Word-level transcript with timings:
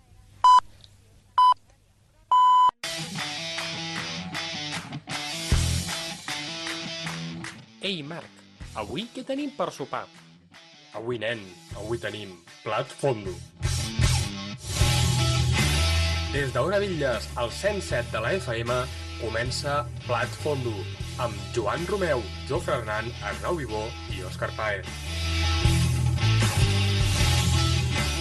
Ei, 7.80 8.02
Marc, 8.04 8.32
avui 8.76 9.06
què 9.14 9.24
tenim 9.24 9.50
per 9.56 9.70
sopar? 9.72 10.06
Avui, 10.98 11.18
nen, 11.22 11.40
avui 11.76 11.98
tenim 12.02 12.34
plat 12.64 12.88
fondo. 13.00 13.34
Des 16.30 16.52
d'Ona 16.54 16.78
Villes, 16.78 17.28
al 17.36 17.50
107 17.50 18.12
de 18.12 18.20
la 18.22 18.32
FM, 18.38 18.76
comença 19.20 19.80
Plat 20.06 20.36
Fondo, 20.44 20.74
amb 21.18 21.34
Joan 21.56 21.82
Romeu, 21.90 22.22
Jofre 22.48 22.78
Hernán, 22.78 23.10
Arnau 23.32 23.58
Vivó 23.58 23.88
i 24.14 24.22
Òscar 24.28 24.52
Paez. 24.54 24.86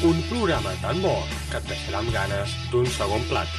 Un 0.01 0.21
programa 0.29 0.71
tan 0.79 1.01
bo 1.03 1.11
que 1.51 1.57
et 1.59 1.65
deixarà 1.67 1.99
amb 1.99 2.11
ganes 2.13 2.53
d'un 2.71 2.85
segon 2.87 3.19
plat. 3.27 3.49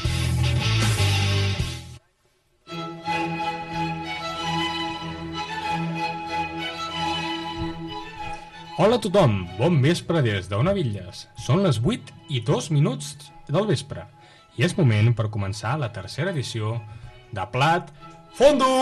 Hola 8.81 8.97
a 8.97 9.03
tothom, 9.05 9.43
bon 9.59 9.77
vespre 9.85 10.23
des 10.25 10.49
d'Ona 10.49 10.73
Villes. 10.73 11.27
Són 11.37 11.61
les 11.67 11.77
8 11.85 12.17
i 12.33 12.41
2 12.41 12.71
minuts 12.73 13.13
del 13.53 13.69
vespre 13.69 14.07
i 14.57 14.65
és 14.65 14.79
moment 14.81 15.13
per 15.13 15.29
començar 15.29 15.77
la 15.77 15.93
tercera 15.93 16.33
edició 16.33 16.79
de 17.37 17.45
Plat 17.53 17.93
Fondo! 18.33 18.73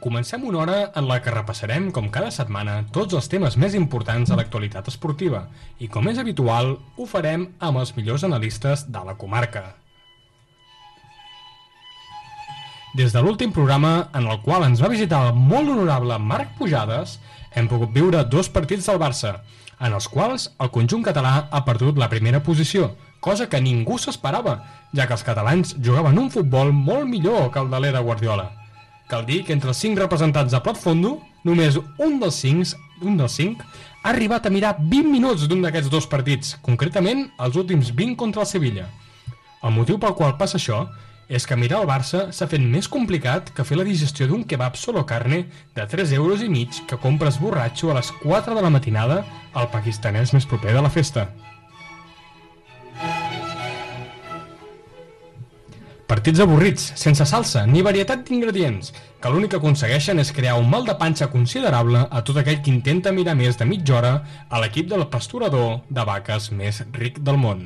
Comencem 0.00 0.44
una 0.48 0.58
hora 0.62 0.92
en 0.96 1.04
la 1.08 1.18
que 1.20 1.32
repassarem, 1.32 1.90
com 1.92 2.06
cada 2.08 2.30
setmana, 2.32 2.86
tots 2.88 3.12
els 3.18 3.26
temes 3.28 3.58
més 3.60 3.74
importants 3.76 4.30
de 4.30 4.36
l'actualitat 4.38 4.86
esportiva 4.88 5.42
i, 5.76 5.90
com 5.92 6.06
és 6.08 6.16
habitual, 6.16 6.78
ho 6.96 7.04
farem 7.04 7.50
amb 7.60 7.82
els 7.82 7.92
millors 7.98 8.24
analistes 8.24 8.86
de 8.88 9.02
la 9.04 9.18
comarca. 9.20 9.74
Des 12.96 13.12
de 13.12 13.20
l'últim 13.20 13.52
programa, 13.52 14.08
en 14.16 14.24
el 14.24 14.40
qual 14.40 14.64
ens 14.64 14.80
va 14.80 14.88
visitar 14.88 15.20
el 15.26 15.36
molt 15.36 15.68
honorable 15.68 16.16
Marc 16.18 16.56
Pujades, 16.56 17.18
hem 17.52 17.68
pogut 17.68 17.92
viure 17.92 18.24
dos 18.24 18.48
partits 18.48 18.88
del 18.88 19.02
Barça, 19.02 19.34
en 19.80 19.92
els 19.92 20.08
quals 20.08 20.48
el 20.56 20.72
conjunt 20.72 21.04
català 21.04 21.34
ha 21.50 21.60
perdut 21.68 22.00
la 22.00 22.08
primera 22.08 22.40
posició, 22.40 22.94
cosa 23.20 23.50
que 23.52 23.60
ningú 23.60 24.00
s'esperava, 24.00 24.62
ja 24.96 25.04
que 25.04 25.12
els 25.18 25.26
catalans 25.28 25.76
jugaven 25.76 26.24
un 26.24 26.32
futbol 26.32 26.72
molt 26.72 27.04
millor 27.04 27.52
que 27.52 27.60
el 27.60 27.68
de 27.68 27.82
l'era 27.84 28.00
Guardiola. 28.00 28.48
Cal 29.10 29.24
dir 29.26 29.40
que 29.42 29.50
entre 29.56 29.72
els 29.72 29.80
cinc 29.82 29.98
representants 29.98 30.52
de 30.54 30.60
Plat 30.62 30.78
Fondo, 30.78 31.16
només 31.42 31.74
un 31.98 32.20
dels 32.22 32.36
cinc, 32.44 32.76
un 33.02 33.16
dels 33.18 33.34
cinc 33.40 33.64
ha 33.64 34.12
arribat 34.12 34.46
a 34.46 34.52
mirar 34.54 34.76
20 34.78 35.10
minuts 35.10 35.48
d'un 35.50 35.64
d'aquests 35.64 35.90
dos 35.90 36.06
partits, 36.06 36.54
concretament 36.62 37.24
els 37.42 37.58
últims 37.58 37.90
20 37.90 38.14
contra 38.20 38.44
el 38.44 38.50
Sevilla. 38.50 38.86
El 39.66 39.74
motiu 39.74 39.98
pel 39.98 40.14
qual 40.14 40.36
passa 40.38 40.60
això 40.60 40.84
és 41.26 41.42
que 41.46 41.58
mirar 41.58 41.82
el 41.82 41.90
Barça 41.90 42.28
s'ha 42.30 42.46
fet 42.50 42.62
més 42.62 42.86
complicat 42.86 43.50
que 43.56 43.66
fer 43.66 43.80
la 43.80 43.86
digestió 43.88 44.30
d'un 44.30 44.46
kebab 44.46 44.78
solo 44.78 45.02
carne 45.06 45.44
de 45.74 45.90
3 45.90 46.14
euros 46.14 46.46
i 46.46 46.48
mig 46.48 46.84
que 46.86 47.02
compres 47.02 47.42
borratxo 47.42 47.90
a 47.90 47.98
les 47.98 48.14
4 48.22 48.54
de 48.54 48.62
la 48.62 48.70
matinada 48.70 49.24
al 49.54 49.70
pakistanès 49.74 50.34
més 50.38 50.46
proper 50.46 50.78
de 50.78 50.86
la 50.86 50.90
festa. 50.90 51.26
Partits 56.20 56.42
avorrits, 56.44 56.82
sense 57.00 57.24
salsa 57.24 57.62
ni 57.64 57.80
varietat 57.80 58.26
d'ingredients, 58.28 58.90
que 59.24 59.30
l'únic 59.32 59.54
que 59.54 59.56
aconsegueixen 59.56 60.18
és 60.20 60.32
crear 60.36 60.58
un 60.60 60.66
mal 60.68 60.84
de 60.84 60.92
panxa 61.00 61.30
considerable 61.32 62.02
a 62.04 62.20
tot 62.28 62.36
aquell 62.36 62.58
que 62.60 62.68
intenta 62.68 63.08
mirar 63.08 63.32
més 63.38 63.56
de 63.56 63.64
mitja 63.64 63.94
hora 63.96 64.10
a 64.50 64.60
l'equip 64.60 64.90
del 64.90 65.06
pasturador 65.08 65.78
de 65.88 66.04
vaques 66.04 66.50
més 66.52 66.82
ric 66.92 67.22
del 67.24 67.40
món. 67.40 67.62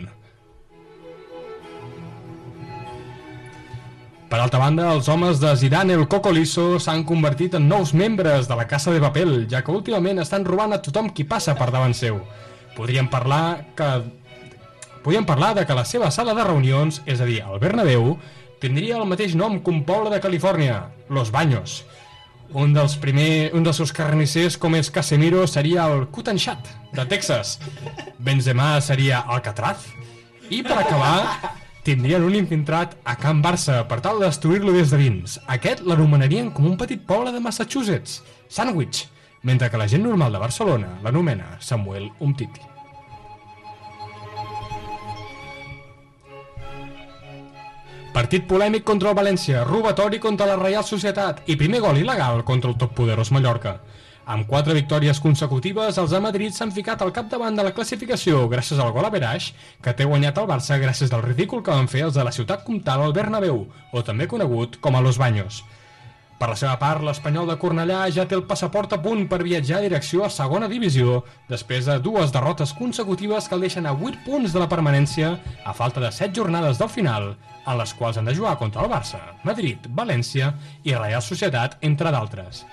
Per 4.31 4.39
altra 4.39 4.63
banda, 4.63 4.93
els 4.95 5.11
homes 5.11 5.43
de 5.43 5.51
Zidane 5.59 5.99
el 5.99 6.07
Cocoliso 6.07 6.79
s'han 6.79 7.03
convertit 7.03 7.59
en 7.59 7.67
nous 7.67 7.91
membres 7.91 8.47
de 8.47 8.55
la 8.55 8.69
Casa 8.71 8.95
de 8.95 9.03
Papel, 9.03 9.49
ja 9.51 9.65
que 9.67 9.75
últimament 9.75 10.23
estan 10.23 10.47
robant 10.47 10.79
a 10.79 10.79
tothom 10.79 11.11
qui 11.11 11.27
passa 11.27 11.59
per 11.59 11.73
davant 11.75 11.99
seu. 11.99 12.23
Podríem 12.79 13.11
parlar 13.11 13.75
que 13.75 13.97
podríem 15.05 15.27
parlar 15.27 15.53
de 15.59 15.67
que 15.67 15.75
la 15.77 15.85
seva 15.85 16.09
sala 16.11 16.33
de 16.33 16.47
reunions, 16.47 17.03
és 17.05 17.21
a 17.21 17.27
dir, 17.29 17.43
el 17.45 17.61
Bernabéu, 17.61 18.15
tindria 18.65 18.97
el 18.97 19.09
mateix 19.09 19.35
nom 19.37 19.59
que 19.61 19.73
un 19.73 19.83
poble 19.85 20.09
de 20.15 20.23
Califòrnia, 20.25 20.87
Los 21.13 21.31
Baños. 21.35 21.83
Un 22.57 22.73
dels, 22.73 22.95
primer, 23.01 23.51
un 23.57 23.65
dels 23.67 23.77
seus 23.77 23.93
carnissers, 23.93 24.57
com 24.61 24.77
és 24.79 24.89
Casemiro, 24.95 25.43
seria 25.51 25.85
el 25.91 26.07
Cutanchat, 26.15 26.71
de 26.97 27.05
Texas. 27.11 27.59
Benzema 28.17 28.79
seria 28.81 29.21
Alcatraz. 29.21 29.85
I 30.49 30.63
per 30.65 30.79
acabar, 30.81 31.55
tindrien 31.85 32.25
un 32.25 32.37
infiltrat 32.41 32.97
a 33.05 33.19
Can 33.21 33.43
Barça 33.45 33.83
per 33.89 34.01
tal 34.05 34.23
de 34.23 34.31
destruir-lo 34.31 34.73
des 34.73 34.93
de 34.95 35.01
dins. 35.03 35.39
Aquest 35.45 35.85
l'anomenarien 35.85 36.53
com 36.55 36.71
un 36.71 36.79
petit 36.81 37.05
poble 37.05 37.35
de 37.35 37.45
Massachusetts, 37.45 38.23
Sandwich, 38.49 39.09
mentre 39.43 39.69
que 39.69 39.81
la 39.81 39.91
gent 39.91 40.07
normal 40.07 40.33
de 40.33 40.47
Barcelona 40.47 41.01
l'anomena 41.05 41.59
Samuel 41.61 42.13
Umtiti. 42.21 42.74
Partit 48.15 48.45
polèmic 48.47 48.85
contra 48.87 49.11
el 49.11 49.17
València, 49.19 49.65
robatori 49.67 50.21
contra 50.23 50.47
la 50.47 50.55
Reial 50.55 50.85
Societat 50.87 51.41
i 51.51 51.57
primer 51.59 51.81
gol 51.83 51.97
il·legal 51.99 52.45
contra 52.47 52.71
el 52.71 52.77
toppoderós 52.79 53.33
Mallorca. 53.35 53.73
Amb 54.31 54.47
quatre 54.47 54.77
victòries 54.77 55.19
consecutives, 55.19 55.99
els 55.99 56.13
de 56.15 56.21
Madrid 56.23 56.55
s'han 56.55 56.71
ficat 56.71 57.01
al 57.03 57.11
capdavant 57.17 57.59
de 57.59 57.65
la 57.67 57.73
classificació 57.75 58.45
gràcies 58.53 58.79
al 58.79 58.93
gol 58.95 59.09
a 59.09 59.11
Beraix, 59.11 59.49
que 59.83 59.97
té 59.99 60.07
guanyat 60.07 60.39
el 60.39 60.47
Barça 60.47 60.79
gràcies 60.79 61.11
al 61.11 61.25
ridícul 61.25 61.65
que 61.67 61.75
van 61.75 61.91
fer 61.91 62.05
els 62.07 62.15
de 62.15 62.23
la 62.23 62.33
ciutat 62.37 62.63
comtal 62.63 63.03
al 63.03 63.17
Bernabéu, 63.17 63.65
o 63.91 64.03
també 64.07 64.29
conegut 64.31 64.79
com 64.79 64.95
a 64.95 65.03
Los 65.03 65.19
Baños. 65.19 65.65
Per 66.39 66.49
la 66.53 66.59
seva 66.61 66.77
part, 66.79 67.03
l'Espanyol 67.03 67.51
de 67.51 67.59
Cornellà 67.59 68.05
ja 68.15 68.29
té 68.31 68.39
el 68.39 68.47
passaport 68.47 68.95
a 68.95 69.01
punt 69.03 69.27
per 69.27 69.41
viatjar 69.43 69.81
a 69.81 69.89
direcció 69.89 70.23
a 70.23 70.31
segona 70.31 70.71
divisió, 70.71 71.25
després 71.51 71.91
de 71.91 71.99
dues 71.99 72.31
derrotes 72.31 72.77
consecutives 72.79 73.51
que 73.51 73.59
el 73.59 73.67
deixen 73.67 73.91
a 73.91 73.97
8 73.99 74.23
punts 74.23 74.55
de 74.55 74.63
la 74.63 74.71
permanència 74.71 75.35
a 75.67 75.75
falta 75.75 75.99
de 75.99 76.13
7 76.15 76.31
jornades 76.39 76.79
del 76.79 76.95
final, 76.95 77.33
en 77.67 77.79
les 77.81 77.95
quals 77.99 78.19
han 78.21 78.29
de 78.29 78.35
jugar 78.37 78.57
contra 78.61 78.85
el 78.85 78.93
Barça, 78.93 79.21
Madrid, 79.49 79.89
València 80.01 80.53
i 80.85 80.95
Real 80.95 81.23
Societat, 81.25 81.79
entre 81.83 82.13
d'altres. 82.15 82.65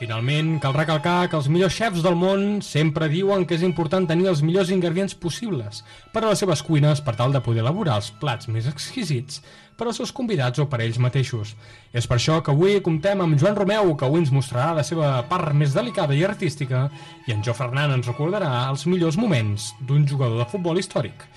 Finalment, 0.00 0.54
cal 0.64 0.72
recalcar 0.72 1.26
que 1.28 1.36
els 1.36 1.50
millors 1.52 1.74
xefs 1.76 2.00
del 2.00 2.14
món 2.16 2.62
sempre 2.64 3.04
diuen 3.12 3.42
que 3.44 3.58
és 3.58 3.64
important 3.66 4.06
tenir 4.08 4.30
els 4.30 4.40
millors 4.40 4.70
ingredients 4.72 5.12
possibles 5.12 5.82
per 6.14 6.22
a 6.22 6.30
les 6.30 6.40
seves 6.40 6.62
cuines 6.64 7.02
per 7.04 7.12
tal 7.18 7.34
de 7.36 7.42
poder 7.44 7.60
elaborar 7.60 7.98
els 8.00 8.08
plats 8.22 8.48
més 8.48 8.70
exquisits 8.70 9.42
per 9.76 9.90
als 9.90 10.00
seus 10.00 10.14
convidats 10.16 10.56
o 10.64 10.66
per 10.72 10.80
ells 10.80 10.96
mateixos. 11.04 11.52
És 11.92 12.08
per 12.08 12.16
això 12.16 12.38
que 12.40 12.54
avui 12.54 12.80
comptem 12.80 13.20
amb 13.20 13.36
Joan 13.36 13.60
Romeu, 13.60 13.92
que 13.92 14.08
avui 14.08 14.24
ens 14.24 14.32
mostrarà 14.32 14.72
la 14.80 14.86
seva 14.88 15.12
part 15.28 15.52
més 15.52 15.76
delicada 15.76 16.16
i 16.16 16.24
artística, 16.24 16.86
i 17.28 17.36
en 17.36 17.44
Jo 17.44 17.52
Fernan 17.60 17.92
ens 17.98 18.08
recordarà 18.08 18.54
els 18.72 18.88
millors 18.88 19.20
moments 19.20 19.74
d'un 19.84 20.08
jugador 20.08 20.40
de 20.40 20.48
futbol 20.48 20.80
històric. 20.80 21.28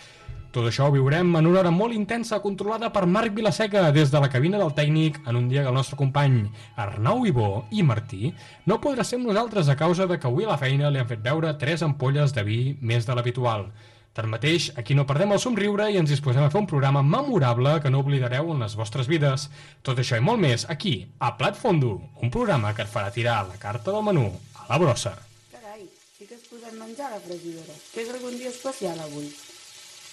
Tot 0.54 0.68
això 0.70 0.86
ho 0.86 0.94
viurem 0.94 1.32
en 1.40 1.48
una 1.50 1.64
hora 1.64 1.70
molt 1.74 1.96
intensa 1.98 2.38
controlada 2.44 2.92
per 2.94 3.08
Marc 3.10 3.34
Vilaseca 3.34 3.88
des 3.92 4.12
de 4.14 4.20
la 4.22 4.28
cabina 4.30 4.60
del 4.62 4.76
tècnic 4.78 5.16
en 5.26 5.40
un 5.40 5.48
dia 5.50 5.64
que 5.64 5.72
el 5.72 5.80
nostre 5.80 5.98
company 5.98 6.44
Arnau 6.78 7.24
Ibó 7.26 7.48
i 7.74 7.82
Martí 7.82 8.30
no 8.70 8.78
podrà 8.84 9.02
ser 9.02 9.18
amb 9.18 9.32
nosaltres 9.32 9.72
a 9.72 9.76
causa 9.80 10.06
de 10.06 10.20
que 10.20 10.28
avui 10.30 10.46
a 10.46 10.52
la 10.52 10.60
feina 10.62 10.92
li 10.94 11.00
han 11.02 11.08
fet 11.10 11.24
veure 11.26 11.56
tres 11.58 11.82
ampolles 11.82 12.36
de 12.38 12.44
vi 12.46 12.60
més 12.82 13.08
de 13.08 13.16
l'habitual. 13.18 13.72
Tanmateix, 14.14 14.68
aquí 14.78 14.94
no 14.94 15.08
perdem 15.10 15.34
el 15.34 15.42
somriure 15.42 15.88
i 15.90 15.98
ens 15.98 16.14
disposem 16.14 16.46
a 16.46 16.52
fer 16.54 16.62
un 16.62 16.70
programa 16.70 17.02
memorable 17.02 17.80
que 17.82 17.90
no 17.90 18.04
oblidareu 18.06 18.52
en 18.54 18.62
les 18.62 18.76
vostres 18.78 19.10
vides. 19.10 19.48
Tot 19.82 20.04
això 20.04 20.20
i 20.22 20.26
molt 20.28 20.44
més 20.44 20.68
aquí, 20.70 20.94
a 21.18 21.32
Plat 21.40 21.58
Fondo, 21.58 21.96
un 22.22 22.30
programa 22.30 22.76
que 22.78 22.86
et 22.86 22.94
farà 22.94 23.10
tirar 23.16 23.40
la 23.48 23.58
carta 23.58 23.90
del 23.90 24.06
menú 24.06 24.28
a 24.62 24.70
la 24.70 24.78
brossa. 24.86 25.16
Carai, 25.56 25.90
sí 26.14 26.30
que 26.30 26.38
es 26.38 26.46
posem 26.46 26.78
menjar 26.78 27.10
a 27.10 27.16
la 27.16 27.26
fregidora. 27.26 27.80
Que 27.96 28.06
és 28.06 28.14
algun 28.14 28.38
dia 28.38 28.54
especial 28.54 29.02
avui. 29.02 29.34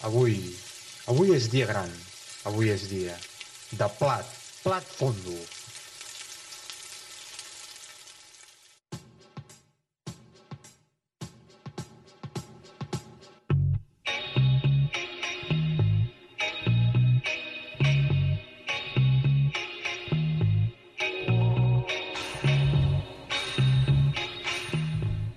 Avui, 0.08 0.36
avui 1.12 1.34
és 1.36 1.48
dia 1.52 1.66
gran. 1.68 1.90
Avui 2.48 2.70
és 2.72 2.86
dia 2.88 3.16
de 3.80 3.88
plat, 3.98 4.28
plat 4.64 4.86
fondo. 5.00 5.36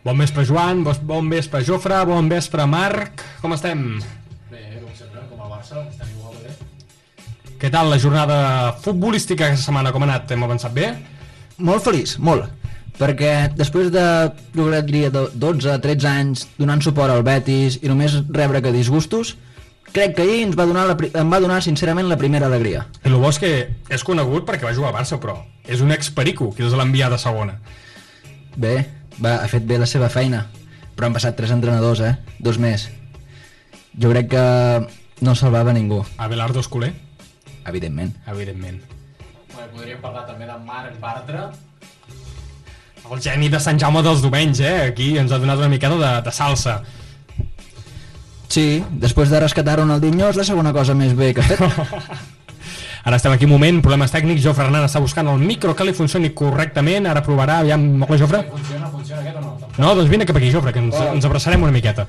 Bon 0.04 0.18
vespre, 0.20 0.44
Joan, 0.46 0.84
bon- 0.84 1.30
vespre, 1.30 1.64
Jofre, 1.64 2.04
bon 2.06 2.28
vespre, 2.30 2.66
Marc. 2.68 3.24
Com 3.42 3.54
estem? 3.56 4.02
Què 7.64 7.70
tal 7.72 7.88
la 7.88 7.96
jornada 7.96 8.38
futbolística 8.84 9.46
aquesta 9.46 9.70
setmana? 9.70 9.94
Com 9.96 10.04
ha 10.04 10.08
anat? 10.10 10.32
Hem 10.36 10.42
avançat 10.44 10.74
bé? 10.76 10.90
Molt 11.64 11.86
feliç, 11.86 12.18
molt. 12.20 12.50
Perquè 12.98 13.54
després 13.56 13.88
de, 13.94 14.02
jo 14.52 14.66
crec, 14.68 14.90
diria, 14.90 15.12
de 15.14 15.22
12-13 15.40 16.10
anys 16.10 16.42
donant 16.58 16.84
suport 16.84 17.14
al 17.14 17.24
Betis 17.24 17.78
i 17.80 17.88
només 17.88 18.18
rebre 18.36 18.60
que 18.66 18.74
disgustos, 18.76 19.38
crec 19.96 20.18
que 20.18 20.26
ahir 20.26 20.42
ens 20.50 20.58
va 20.60 20.66
donar 20.68 20.84
la, 20.90 20.98
em 21.22 21.32
va 21.32 21.40
donar 21.40 21.62
sincerament 21.64 22.10
la 22.12 22.18
primera 22.20 22.50
alegria. 22.52 22.82
I 23.00 23.14
el 23.14 23.16
bo 23.16 23.32
és 23.32 23.40
que 23.40 23.54
és 23.88 24.04
conegut 24.04 24.44
perquè 24.50 24.68
va 24.68 24.76
jugar 24.76 24.92
a 24.92 24.98
Barça, 24.98 25.22
però 25.24 25.38
és 25.64 25.80
un 25.80 25.96
ex-perico, 25.96 26.50
que 26.52 26.68
és 26.68 26.76
l'enviat 26.76 27.16
de 27.16 27.22
segona. 27.24 27.56
Bé, 28.60 28.74
va, 29.24 29.38
ha 29.38 29.48
fet 29.48 29.64
bé 29.72 29.80
la 29.80 29.88
seva 29.88 30.12
feina, 30.12 30.50
però 30.98 31.08
han 31.08 31.16
passat 31.16 31.40
tres 31.40 31.56
entrenadors, 31.56 32.04
eh? 32.04 32.18
Dos 32.44 32.60
més. 32.60 32.90
Jo 33.96 34.12
crec 34.12 34.34
que 34.36 34.46
no 35.24 35.40
salvava 35.40 35.72
ningú, 35.72 36.04
Abelardo 36.20 36.60
Escoler, 36.60 36.92
evidentment. 37.66 38.16
evidentment. 38.28 38.82
Bueno, 39.54 39.70
podríem 39.76 40.02
parlar 40.02 40.26
també 40.26 40.48
de 40.50 40.58
Marc 40.66 41.00
Bartra. 41.00 41.52
El 43.04 43.22
geni 43.22 43.50
de 43.52 43.60
Sant 43.60 43.80
Jaume 43.80 44.02
dels 44.02 44.22
Domenys, 44.24 44.60
eh? 44.64 44.76
Aquí 44.90 45.18
ens 45.20 45.32
ha 45.32 45.40
donat 45.40 45.60
una 45.60 45.70
miqueta 45.70 45.98
de, 46.00 46.12
de 46.26 46.32
salsa. 46.32 46.82
Sí, 48.54 48.84
després 49.02 49.30
de 49.34 49.42
rescatar 49.42 49.80
Ronaldinho 49.80 50.30
és 50.30 50.38
la 50.38 50.46
segona 50.48 50.72
cosa 50.74 50.94
més 50.98 51.16
bé 51.18 51.34
que 51.34 51.42
ha 51.42 51.50
fet. 51.50 51.62
Ara 53.04 53.18
estem 53.20 53.34
aquí 53.36 53.44
un 53.44 53.52
moment, 53.52 53.82
problemes 53.84 54.14
tècnics, 54.14 54.40
Jofre 54.46 54.64
Hernan 54.64 54.86
està 54.88 55.02
buscant 55.04 55.28
el 55.28 55.42
micro 55.42 55.74
que 55.76 55.84
li 55.84 55.92
funcioni 55.98 56.30
correctament, 56.32 57.10
ara 57.12 57.20
provarà, 57.26 57.58
aviam, 57.60 57.84
hola 58.06 58.20
Jofre? 58.22 58.40
Funciona, 58.48 58.88
funciona 58.94 59.20
aquest 59.26 59.42
o 59.42 59.44
no? 59.44 59.58
No, 59.76 59.90
doncs 59.98 60.08
vine 60.14 60.28
cap 60.30 60.40
aquí 60.40 60.54
Jofre, 60.54 60.72
que 60.72 60.80
ens, 60.80 60.96
ens 61.18 61.28
abraçarem 61.28 61.66
una 61.68 61.76
miqueta. 61.76 62.08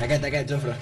aquest, 0.00 0.24
aquest, 0.24 0.48
Jofre. 0.54 0.78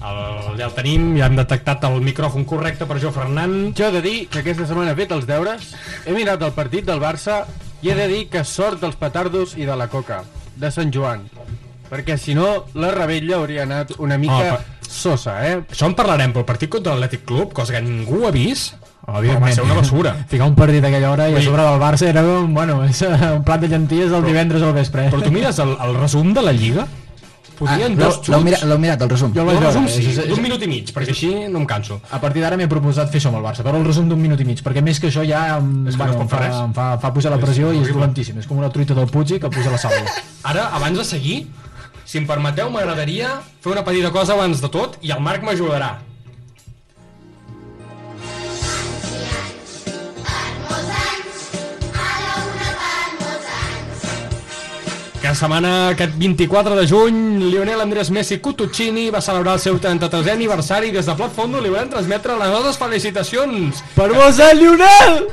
El, 0.00 0.56
ja 0.56 0.64
el 0.70 0.72
tenim, 0.72 1.10
ja 1.18 1.26
hem 1.28 1.36
detectat 1.36 1.82
el 1.84 1.98
micròfon 2.00 2.46
correcte 2.48 2.86
per 2.88 2.96
Jofre 3.02 3.26
Hernan. 3.26 3.74
Jo 3.76 3.90
he 3.90 3.94
de 3.98 4.00
dir 4.04 4.16
que 4.32 4.40
aquesta 4.40 4.64
setmana 4.68 4.94
he 4.94 4.98
fet 5.02 5.12
els 5.12 5.26
deures, 5.28 5.74
he 6.06 6.14
mirat 6.16 6.40
el 6.46 6.54
partit 6.56 6.86
del 6.88 7.02
Barça 7.02 7.42
i 7.84 7.90
he 7.92 7.96
de 7.98 8.06
dir 8.08 8.22
que 8.32 8.44
sort 8.48 8.80
dels 8.80 8.96
petardos 8.96 9.56
i 9.60 9.68
de 9.68 9.76
la 9.76 9.88
coca, 9.92 10.22
de 10.56 10.70
Sant 10.72 10.92
Joan. 10.94 11.26
Perquè 11.90 12.16
si 12.16 12.36
no, 12.38 12.66
la 12.78 12.92
rebella 12.94 13.36
hauria 13.40 13.64
anat 13.66 13.96
una 13.98 14.16
mica 14.16 14.54
Oh, 14.54 14.58
sosa, 14.90 15.36
eh? 15.46 15.56
Això 15.70 15.86
en 15.90 15.94
parlarem, 15.98 16.32
però 16.32 16.44
el 16.44 16.48
partit 16.48 16.70
contra 16.70 16.94
l'Atlètic 16.94 17.24
Club, 17.26 17.52
cosa 17.54 17.74
que 17.76 17.80
ningú 17.82 18.24
ha 18.26 18.30
vist, 18.34 18.76
però 19.04 19.16
va 19.16 19.20
Evidentment. 19.20 19.54
ser 19.54 19.64
una 19.64 19.74
basura. 19.74 20.14
Ficar 20.30 20.46
un 20.48 20.54
partit 20.56 20.84
a 20.84 20.88
aquella 20.88 21.10
hora 21.10 21.28
i 21.28 21.34
a 21.36 21.42
sobre 21.42 21.62
del 21.66 21.80
Barça 21.82 22.08
era 22.08 22.22
un, 22.24 22.54
bueno, 22.54 22.80
és 22.86 23.02
eh, 23.02 23.10
un 23.36 23.44
plat 23.44 23.60
de 23.62 23.68
llenties 23.68 24.10
del 24.10 24.24
divendres 24.24 24.62
al 24.62 24.72
vespre. 24.76 25.08
Però 25.10 25.20
tu 25.22 25.32
mires 25.34 25.58
el, 25.62 25.76
el 25.82 25.94
resum 25.98 26.32
de 26.34 26.42
la 26.46 26.52
Lliga, 26.54 26.86
podien 27.60 27.92
Ah, 27.92 28.04
dos 28.04 28.16
l'heu- 28.24 28.34
l'heu 28.34 28.42
mirat, 28.46 28.58
xuts, 28.60 28.68
l'heu 28.72 28.78
mirat, 28.80 29.02
el 29.04 29.10
resum? 29.12 29.32
Jo 29.36 29.42
el 29.44 29.46
vaig 29.52 29.60
resum 29.60 29.84
veure, 29.86 29.94
sí, 30.02 30.08
és- 30.10 30.18
és- 30.24 30.28
d'un 30.32 30.42
minut 30.42 30.62
i 30.64 30.68
mig, 30.72 30.90
perquè 30.96 31.12
així 31.14 31.30
no 31.52 31.58
em 31.60 31.66
canso. 31.66 32.00
A 32.10 32.18
partir 32.20 32.40
d'ara 32.42 32.56
m'he 32.56 32.66
proposat 32.66 33.10
fer 33.12 33.20
això 33.20 33.28
amb 33.30 33.38
el 33.38 33.44
Barça, 33.44 33.62
però 33.62 33.76
el 33.78 33.84
resum 33.86 34.08
d'un 34.08 34.20
minut 34.20 34.40
i 34.40 34.44
mig, 34.48 34.62
perquè 34.64 34.82
més 34.82 34.98
que 34.98 35.08
això 35.12 35.22
ja 35.28 35.58
em, 35.58 35.86
És 35.86 35.94
que 35.94 35.98
no 35.98 36.04
bueno, 36.04 36.12
es 36.12 36.20
em, 36.20 36.26
pot 36.26 36.30
fer 36.30 36.38
fa, 36.38 36.44
res. 36.48 36.56
em, 36.64 36.72
fa, 36.74 36.98
fa 36.98 37.12
pujar 37.14 37.30
la 37.30 37.36
És 37.38 37.44
pressió 37.44 37.72
i 37.72 37.78
és 37.82 37.92
dolentíssim. 37.94 38.38
És 38.38 38.46
com 38.46 38.58
una 38.58 38.70
truita 38.70 38.94
del 38.94 39.06
Puig 39.06 39.38
que 39.38 39.48
puja 39.50 39.70
la 39.70 39.78
sal. 39.78 39.92
Ara, 40.42 40.68
abans 40.74 40.98
de 40.98 41.04
seguir, 41.04 41.46
si 42.04 42.18
em 42.18 42.26
permeteu, 42.26 42.70
m'agradaria 42.70 43.40
fer 43.60 43.72
una 43.72 43.84
petita 43.84 44.10
cosa 44.10 44.32
abans 44.32 44.60
de 44.60 44.68
tot 44.68 44.96
i 45.02 45.10
el 45.12 45.20
Marc 45.20 45.42
m'ajudarà. 45.44 45.98
Aquesta 55.30 55.46
setmana, 55.46 55.90
aquest 55.92 56.16
24 56.18 56.74
de 56.74 56.86
juny, 56.90 57.18
Lionel 57.52 57.78
Andrés 57.84 58.08
Messi 58.10 58.40
Cutuccini 58.42 59.12
va 59.14 59.20
celebrar 59.22 59.52
el 59.54 59.60
seu 59.62 59.76
33è 59.78 60.32
aniversari 60.32 60.88
i 60.90 60.94
des 60.96 61.06
de 61.06 61.14
Plat 61.14 61.30
Fondo 61.30 61.60
li 61.62 61.70
volem 61.70 61.86
transmetre 61.92 62.34
les 62.34 62.50
nostres 62.50 62.80
felicitacions. 62.80 63.78
per 63.94 64.08
vos, 64.10 64.40
el 64.42 64.58
Lionel! 64.58 65.28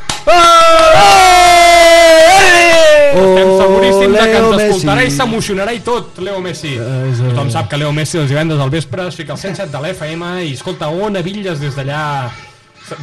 Estem 3.18 3.50
seguríssim 3.58 4.14
de 4.14 4.20
que 4.20 4.38
Leo 4.38 4.54
ens 4.54 4.62
escoltarà 4.68 5.02
Messi. 5.02 5.16
i 5.16 5.18
s'emocionarà 5.18 5.74
i 5.74 5.82
tot, 5.82 6.20
Leo 6.22 6.44
Messi. 6.46 6.76
Eh, 6.78 7.10
és, 7.10 7.18
eh, 7.18 7.32
Tothom 7.32 7.50
sap 7.50 7.68
que 7.68 7.82
Leo 7.82 7.92
Messi 7.92 8.22
els 8.22 8.30
divendres 8.30 8.62
al 8.62 8.70
vespre 8.70 9.08
es 9.08 9.18
fica 9.18 9.34
al 9.34 9.40
107 9.42 9.72
de 9.74 9.82
l'FM 9.82 10.46
i 10.46 10.54
escolta 10.54 10.94
on 10.94 11.18
avilles 11.18 11.58
des 11.60 11.74
d'allà... 11.74 12.30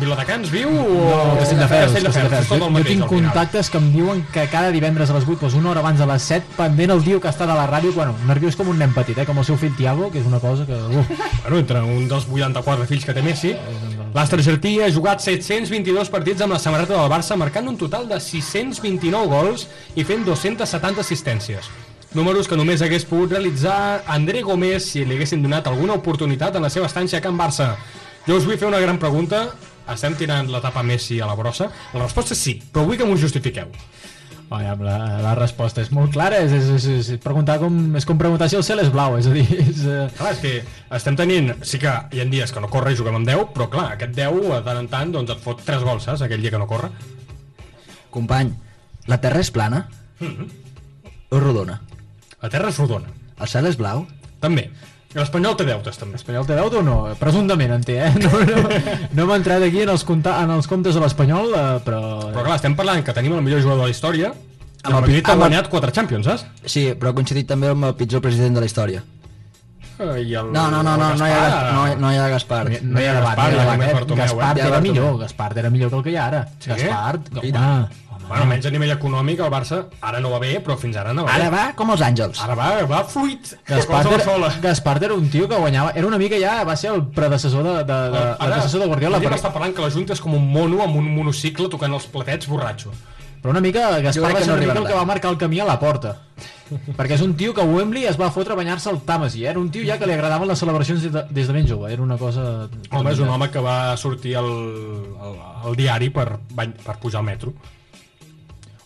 Viladecans 0.00 0.50
viu 0.52 0.70
o... 0.70 0.84
No, 1.04 1.36
Castelldefels, 1.40 1.98
Castelldefels. 2.06 2.48
Jo, 2.48 2.70
jo 2.72 2.84
tinc 2.86 3.06
contactes 3.10 3.70
que 3.70 3.81
em 3.81 3.90
diuen 3.92 4.25
que 4.32 4.46
cada 4.52 4.72
divendres 4.75 5.12
a 5.12 5.19
les 5.19 5.26
8, 5.28 5.38
doncs 5.42 5.58
una 5.60 5.72
hora 5.72 5.84
abans 5.84 6.00
de 6.00 6.08
les 6.08 6.31
7, 6.32 6.56
pendent 6.56 6.94
el 6.96 7.04
tio 7.04 7.20
que 7.20 7.31
està 7.31 7.48
de 7.48 7.56
la 7.56 7.69
ràdio, 7.70 7.92
bueno, 7.96 8.16
nerviós 8.28 8.56
com 8.56 8.72
un 8.72 8.81
nen 8.81 8.94
petit, 8.96 9.19
eh, 9.19 9.28
com 9.28 9.38
el 9.38 9.46
seu 9.46 9.60
fill 9.60 9.76
Tiago, 9.76 10.10
que 10.10 10.22
és 10.22 10.31
una 10.31 10.40
cosa 10.42 10.66
que... 10.69 10.75
Uh, 10.75 11.04
Bueno, 11.44 11.58
entre 11.58 11.82
un 11.82 12.06
dels 12.08 12.25
84 12.25 12.86
fills 12.88 13.04
que 13.04 13.12
té 13.12 13.20
Messi, 13.20 13.50
l'Astre 14.14 14.38
Argentí 14.40 14.78
ha 14.81 14.86
jugat 14.88 15.20
722 15.20 16.08
partits 16.08 16.40
amb 16.40 16.54
la 16.56 16.60
samarreta 16.62 16.96
del 16.96 17.10
Barça, 17.12 17.36
marcant 17.36 17.69
un 17.69 17.76
total 17.76 18.06
de 18.08 18.16
629 18.16 19.28
gols 19.28 19.66
i 19.94 20.06
fent 20.08 20.25
270 20.25 21.04
assistències. 21.04 21.69
Números 22.16 22.48
que 22.48 22.56
només 22.56 22.81
hagués 22.81 23.04
pogut 23.04 23.34
realitzar 23.34 24.04
André 24.08 24.40
Gómez 24.46 24.86
si 24.88 25.04
li 25.04 25.19
haguessin 25.19 25.42
donat 25.44 25.69
alguna 25.69 25.98
oportunitat 26.00 26.56
en 26.56 26.64
la 26.64 26.72
seva 26.72 26.88
estància 26.88 27.20
a 27.20 27.25
Can 27.25 27.36
Barça. 27.36 27.75
Jo 28.25 28.38
us 28.38 28.48
vull 28.48 28.56
fer 28.56 28.70
una 28.70 28.81
gran 28.81 28.96
pregunta. 29.02 29.50
Estem 29.92 30.16
tirant 30.16 30.48
l'etapa 30.52 30.82
Messi 30.86 31.20
a 31.20 31.28
la 31.28 31.36
brossa? 31.36 31.69
La 31.92 32.04
resposta 32.06 32.36
és 32.36 32.40
sí, 32.40 32.56
però 32.72 32.86
vull 32.88 32.98
que 33.00 33.08
m'ho 33.08 33.19
justifiqueu. 33.20 33.72
Aviam, 34.54 34.84
la, 34.86 34.96
la 35.25 35.32
resposta 35.34 35.82
és 35.82 35.88
molt 35.90 36.12
clara, 36.14 36.38
és, 36.44 36.52
és, 36.54 36.69
és, 36.76 36.84
és, 36.92 37.08
preguntar 37.22 37.56
com, 37.58 37.75
és 37.98 38.06
com 38.06 38.20
preguntar 38.20 38.46
si 38.52 38.58
el 38.58 38.62
cel 38.62 38.84
és 38.84 38.90
blau, 38.92 39.16
és 39.19 39.26
a 39.26 39.32
dir, 39.34 39.44
és, 39.64 39.81
eh, 39.88 40.04
Clar, 40.14 40.34
és 40.36 40.42
que 40.44 40.52
estem 40.94 41.19
tenint... 41.19 41.50
Sí 41.66 41.81
que 41.82 41.90
hi 42.14 42.22
ha 42.22 42.28
dies 42.31 42.54
que 42.54 42.62
no 42.62 42.70
corre 42.70 42.92
i 42.94 42.98
juguem 43.00 43.19
amb 43.19 43.28
10, 43.28 43.48
però 43.56 43.66
clar, 43.72 43.88
aquest 43.96 44.14
10 44.14 44.44
de 44.52 44.62
tant 44.69 44.81
en 44.84 44.90
tant 44.92 45.16
doncs 45.16 45.34
et 45.34 45.42
fot 45.42 45.64
3 45.66 45.82
gols, 45.88 46.06
saps? 46.06 46.22
Aquell 46.22 46.44
dia 46.44 46.54
que 46.54 46.60
no 46.62 46.70
corre. 46.70 46.92
Company, 48.14 48.52
la 49.10 49.19
Terra 49.25 49.42
és 49.42 49.50
plana? 49.50 49.82
O 51.34 51.40
rodona? 51.40 51.81
La 52.42 52.50
terra 52.52 52.69
és 52.70 52.78
rodona. 52.78 53.10
El 53.42 53.48
cel 53.50 53.66
és 53.66 53.78
blau? 53.81 54.04
També. 54.42 54.69
L'Espanyol 55.14 55.55
té 55.56 55.64
deutes, 55.69 55.96
també. 56.00 56.16
l'Espanyol 56.19 56.46
té 56.49 56.56
deute 56.58 56.81
o 56.81 56.82
no? 56.82 56.96
Presumptament 57.20 57.70
en 57.76 57.84
té, 57.87 58.00
eh? 58.02 58.12
No, 58.19 58.31
no, 58.49 58.64
no 59.14 59.22
hem 59.28 59.32
entrat 59.37 59.62
aquí 59.62 59.82
en 59.84 59.93
els, 59.94 60.02
compta, 60.05 60.40
en 60.43 60.50
els 60.56 60.66
comptes 60.70 60.94
de 60.99 61.00
l'Espanyol, 61.05 61.52
eh, 61.55 61.66
però... 61.87 62.00
Però 62.34 62.43
clar, 62.49 62.56
estem 62.58 62.75
parlant 62.75 63.05
que 63.06 63.14
tenim 63.14 63.37
el 63.38 63.43
millor 63.46 63.62
jugador 63.62 63.84
de 63.84 63.90
la 63.93 63.94
història 63.94 64.32
i 64.34 64.87
Amb 64.90 64.96
el 64.99 65.00
Madrid 65.06 65.28
ha 65.31 65.37
guanyat 65.40 65.69
4 65.72 65.93
Champions, 65.96 66.26
saps? 66.26 66.44
Sí, 66.69 66.88
però 66.99 67.12
ha 67.14 67.16
coincidit 67.16 67.46
també 67.49 67.70
amb 67.72 67.87
el 67.88 67.94
pitjor 67.96 68.20
president 68.26 68.58
de 68.58 68.64
la 68.66 68.66
història. 68.69 69.05
Eh, 69.94 70.25
I 70.26 70.34
el, 70.34 70.49
No, 70.52 70.64
no, 70.75 70.82
no, 70.82 70.96
no, 70.99 71.12
no 71.14 71.26
hi 71.28 71.31
ha, 71.31 71.38
Gaspar, 71.46 71.72
no, 71.72 71.82
hi- 71.87 71.96
no 72.02 72.10
hi 72.12 72.17
ha 72.19 72.28
Gaspar. 72.32 72.64
No, 72.67 72.75
hi- 72.75 72.81
no 72.82 73.00
hi 73.00 73.06
ha 73.06 73.14
debat, 73.14 73.38
Gaspar, 73.38 73.55
no 73.55 73.62
hi 73.62 73.86
ha 73.86 73.91
eh? 73.91 73.94
Bartomeu, 73.94 74.24
Gaspar 74.24 74.58
eh? 74.74 74.81
Millor, 74.88 75.19
Gaspar 75.20 75.58
era 75.62 75.70
millor 75.70 75.91
que 75.93 75.96
el 75.96 76.03
que 76.03 76.10
hi 76.10 76.17
ha 76.19 76.27
ara. 76.27 76.41
Gaspar, 76.67 77.20
I 77.31 77.38
home, 77.38 77.58
home. 77.62 77.88
Bueno, 78.28 78.43
almenys 78.44 78.66
a 78.66 78.70
nivell 78.72 78.93
econòmic 78.94 79.40
el 79.44 79.50
Barça 79.52 79.82
ara 80.00 80.20
no 80.24 80.31
va 80.32 80.38
bé, 80.40 80.54
però 80.64 80.76
fins 80.81 80.96
ara 80.96 81.12
anava 81.12 81.32
Ara 81.32 81.50
bé. 81.50 81.56
va 81.56 81.64
com 81.76 81.90
els 81.93 82.00
àngels. 82.00 82.40
Ara 82.40 82.54
va, 82.58 82.69
va 82.88 83.02
fluid. 83.04 83.50
Gaspar, 83.69 84.04
era. 84.06 84.50
Gaspar 84.62 84.96
era 85.04 85.14
un 85.14 85.28
tio 85.28 85.48
que 85.48 85.58
guanyava, 85.60 85.93
era 85.94 86.06
una 86.08 86.19
mica 86.19 86.38
ja, 86.40 86.62
va 86.64 86.76
ser 86.76 86.93
el 86.94 87.04
predecessor 87.14 87.62
de, 87.62 87.74
de, 87.84 87.98
de, 88.14 88.22
Ara, 88.22 88.36
predecessor 88.40 88.81
de 88.81 88.86
Guardiola, 88.86 89.19
Guardiola 89.19 89.34
però, 89.36 89.40
està 89.43 89.52
parlant 89.52 89.74
que 89.76 89.84
la 89.84 89.90
Junta 89.93 90.16
és 90.16 90.22
com 90.24 90.34
un 90.34 90.46
mono 90.52 90.81
amb 90.82 90.96
un 90.96 91.10
monocicle 91.14 91.69
tocant 91.69 91.93
els 91.93 92.06
platets 92.08 92.48
borratxo. 92.48 92.94
però 93.44 93.52
una 93.52 93.60
mica 93.60 94.00
Gaspar 94.00 94.31
va 94.32 94.38
que 94.38 94.44
ser 94.44 94.48
no 94.48 94.54
una 94.54 94.62
mica 94.62 94.72
arribarà 94.72 94.81
el 94.81 94.86
que 94.88 94.96
va 94.96 95.04
marcar 95.04 95.31
el 95.31 95.36
camí 95.36 95.60
a 95.60 95.66
la 95.69 95.78
porta. 95.78 96.16
perquè 96.96 97.19
és 97.19 97.20
un 97.20 97.34
tio 97.36 97.52
que 97.52 97.60
a 97.60 97.69
Wembley 97.69 98.06
es 98.08 98.16
va 98.16 98.31
fotre 98.32 98.54
a 98.54 98.56
banyar-se 98.56 98.88
al 98.88 99.02
Tàmesi, 99.04 99.44
eh? 99.44 99.50
era 99.50 99.60
un 99.60 99.69
tio 99.70 99.84
ja 99.84 99.98
que 100.00 100.06
li 100.08 100.14
agradaven 100.16 100.48
les 100.48 100.58
celebracions 100.58 101.02
des 101.02 101.12
de, 101.12 101.26
des 101.28 101.46
de 101.46 101.52
ben 101.52 101.69
jove, 101.69 101.93
era 101.93 102.00
una 102.02 102.16
cosa... 102.16 102.70
Home, 102.90 103.12
és 103.12 103.20
un 103.20 103.28
home 103.28 103.50
que 103.52 103.60
va 103.60 103.94
sortir 104.00 104.32
al, 104.40 104.48
al, 105.20 105.36
al 105.69 105.76
diari 105.76 106.08
per, 106.08 106.38
per 106.56 106.96
pujar 107.02 107.20
al 107.20 107.28
metro. 107.28 107.52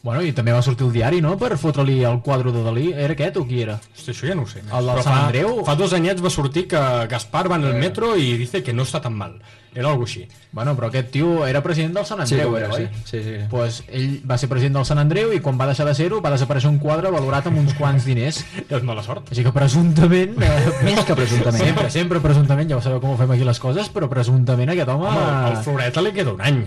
Bueno, 0.02 0.22
i 0.22 0.30
també 0.32 0.52
va 0.54 0.62
sortir 0.62 0.86
el 0.86 0.92
diari, 0.94 1.20
no?, 1.20 1.34
per 1.40 1.56
fotre-li 1.58 1.98
el 2.06 2.20
quadre 2.22 2.52
de 2.54 2.62
Dalí. 2.62 2.88
Era 2.94 3.16
aquest 3.16 3.36
o 3.40 3.44
qui 3.48 3.62
era? 3.64 3.80
Hosti, 3.96 4.12
això 4.14 4.28
ja 4.30 4.36
no 4.38 4.44
ho 4.46 4.50
sé. 4.50 4.62
El 4.62 4.86
del 4.86 4.94
Però 4.94 5.02
Sant 5.02 5.16
fa, 5.16 5.24
Andreu? 5.26 5.62
Fa 5.66 5.74
dos 5.78 5.94
anyets 5.96 6.22
va 6.24 6.30
sortir 6.30 6.68
que 6.70 6.82
Gaspar 7.10 7.48
va 7.50 7.58
en 7.58 7.66
el 7.72 7.74
metro 7.82 8.14
i 8.16 8.36
dice 8.38 8.62
que 8.62 8.72
no 8.72 8.86
està 8.86 9.02
tan 9.02 9.16
mal. 9.18 9.40
Era 9.74 9.90
algo 9.90 10.06
així. 10.06 10.22
Bueno, 10.50 10.72
però 10.78 10.88
aquest 10.88 11.10
tio 11.12 11.44
era 11.46 11.60
president 11.62 11.92
del 11.98 12.06
Sant 12.08 12.22
Sí, 12.26 12.38
Andreu, 12.38 12.54
ho 12.54 12.56
era, 12.58 12.70
oi? 12.72 12.86
sí. 13.04 13.10
Sí, 13.10 13.20
sí. 13.26 13.34
Pues 13.50 13.82
ell 13.92 14.16
va 14.26 14.38
ser 14.40 14.48
president 14.48 14.78
del 14.78 14.86
Sant 14.88 15.02
Andreu 15.02 15.34
i 15.36 15.42
quan 15.44 15.58
va 15.60 15.66
deixar 15.68 15.86
de 15.86 15.94
ser-ho 15.98 16.22
va 16.24 16.32
desaparèixer 16.32 16.70
un 16.70 16.78
quadre 16.82 17.12
valorat 17.14 17.46
amb 17.50 17.60
uns 17.60 17.74
quants 17.78 18.06
diners. 18.08 18.40
És 18.70 18.86
mala 18.86 19.04
sort. 19.06 19.28
Així 19.34 19.44
que 19.44 19.52
presumptament... 19.54 20.38
Eh, 20.40 20.58
Més 20.88 21.02
que 21.04 21.14
presumptament. 21.18 21.62
Sempre, 21.62 21.90
sempre 21.94 22.22
presumptament, 22.24 22.70
ja 22.70 22.78
ho 22.78 22.82
sabeu 22.86 23.02
com 23.04 23.12
ho 23.12 23.18
fem 23.20 23.34
aquí 23.36 23.46
les 23.46 23.60
coses, 23.62 23.90
però 23.92 24.08
presumptament 24.10 24.72
aquest 24.74 24.94
home... 24.94 25.10
Home, 25.10 25.30
al 25.52 25.60
Floreta 25.66 26.02
li 26.06 26.14
queda 26.16 26.32
un 26.38 26.40
any. 26.42 26.62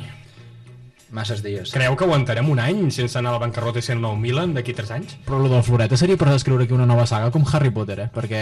Masses 1.12 1.42
dies. 1.44 1.74
Creu 1.76 1.98
que 2.00 2.06
aguantarem 2.08 2.48
un 2.48 2.60
any 2.64 2.86
sense 2.96 3.18
anar 3.20 3.34
a 3.34 3.36
la 3.36 3.40
bancarrota 3.42 3.82
i 3.82 3.84
ser 3.84 3.98
el 3.98 4.02
nou 4.02 4.14
Milan 4.16 4.54
d'aquí 4.56 4.72
3 4.72 4.92
anys? 4.96 5.16
Però 5.26 5.42
lo 5.44 5.50
del 5.52 5.60
Floreta 5.68 5.98
seria 6.00 6.16
per 6.16 6.30
descriure 6.32 6.64
aquí 6.64 6.72
una 6.72 6.86
nova 6.88 7.04
saga 7.10 7.28
com 7.36 7.44
Harry 7.52 7.70
Potter, 7.76 7.98
eh? 8.00 8.06
Perquè 8.16 8.40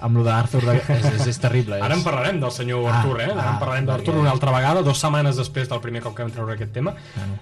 amb 0.00 0.16
lo 0.16 0.24
d'Arthur 0.24 0.62
de... 0.64 0.78
és, 0.80 1.04
és, 1.10 1.26
és 1.34 1.40
terrible. 1.42 1.76
És... 1.76 1.84
Ara 1.84 1.98
en 1.98 2.04
parlarem 2.06 2.40
del 2.40 2.54
senyor 2.56 2.86
Ah, 2.88 2.94
Artur, 3.02 3.20
eh? 3.20 3.28
Ara 3.28 3.44
ah, 3.44 3.52
en 3.52 3.60
parlarem 3.60 3.90
perquè- 3.90 4.16
una 4.16 4.32
altra 4.32 4.54
vegada, 4.56 4.80
dues 4.86 4.96
setmanes 5.04 5.36
després 5.36 5.68
del 5.68 5.82
primer 5.84 6.00
cop 6.06 6.16
que 6.16 6.24
vam 6.24 6.32
treure 6.32 6.56
aquest 6.56 6.72
tema. 6.72 6.94
Bueno, 7.18 7.36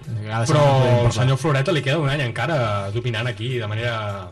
Però 0.51 0.65
parlar. 0.67 1.13
senyor 1.21 1.39
Floreta 1.39 1.71
li 1.71 1.81
queda 1.85 2.03
un 2.03 2.11
any 2.11 2.25
encara 2.27 2.59
dominant 2.91 3.31
aquí 3.31 3.53
de 3.63 3.67
manera 3.71 4.31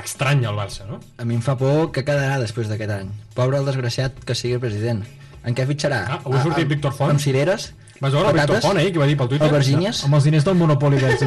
estranya 0.00 0.48
al 0.48 0.56
Barça, 0.56 0.86
no? 0.88 1.00
A 1.20 1.24
mi 1.28 1.34
em 1.36 1.42
fa 1.44 1.58
por 1.60 1.90
que 1.92 2.04
quedarà 2.06 2.38
després 2.40 2.70
d'aquest 2.72 2.92
any. 2.94 3.10
Pobre 3.36 3.60
el 3.60 3.66
desgraciat 3.68 4.16
que 4.24 4.34
sigui 4.38 4.56
president. 4.62 5.04
En 5.44 5.54
què 5.56 5.64
fitxarà? 5.68 6.00
Ah, 6.06 6.18
avui 6.24 6.38
ha 6.38 6.42
sortit 6.44 6.68
Víctor 6.68 6.92
Font. 6.96 7.12
Amb 7.14 7.20
cireres? 7.20 7.70
Vas 8.00 8.14
veure 8.16 8.30
el 8.30 8.34
Víctor 8.34 8.56
patates, 8.56 8.64
Font 8.64 8.80
ahir, 8.80 8.92
que 8.94 9.00
va 9.02 9.06
dir 9.08 9.16
pel 9.20 9.28
Twitter? 9.28 9.48
Albergínies? 9.50 10.04
Amb 10.06 10.16
els 10.16 10.26
diners 10.28 10.46
del 10.46 10.56
Monopoli 10.56 11.00
aquests. 11.00 11.26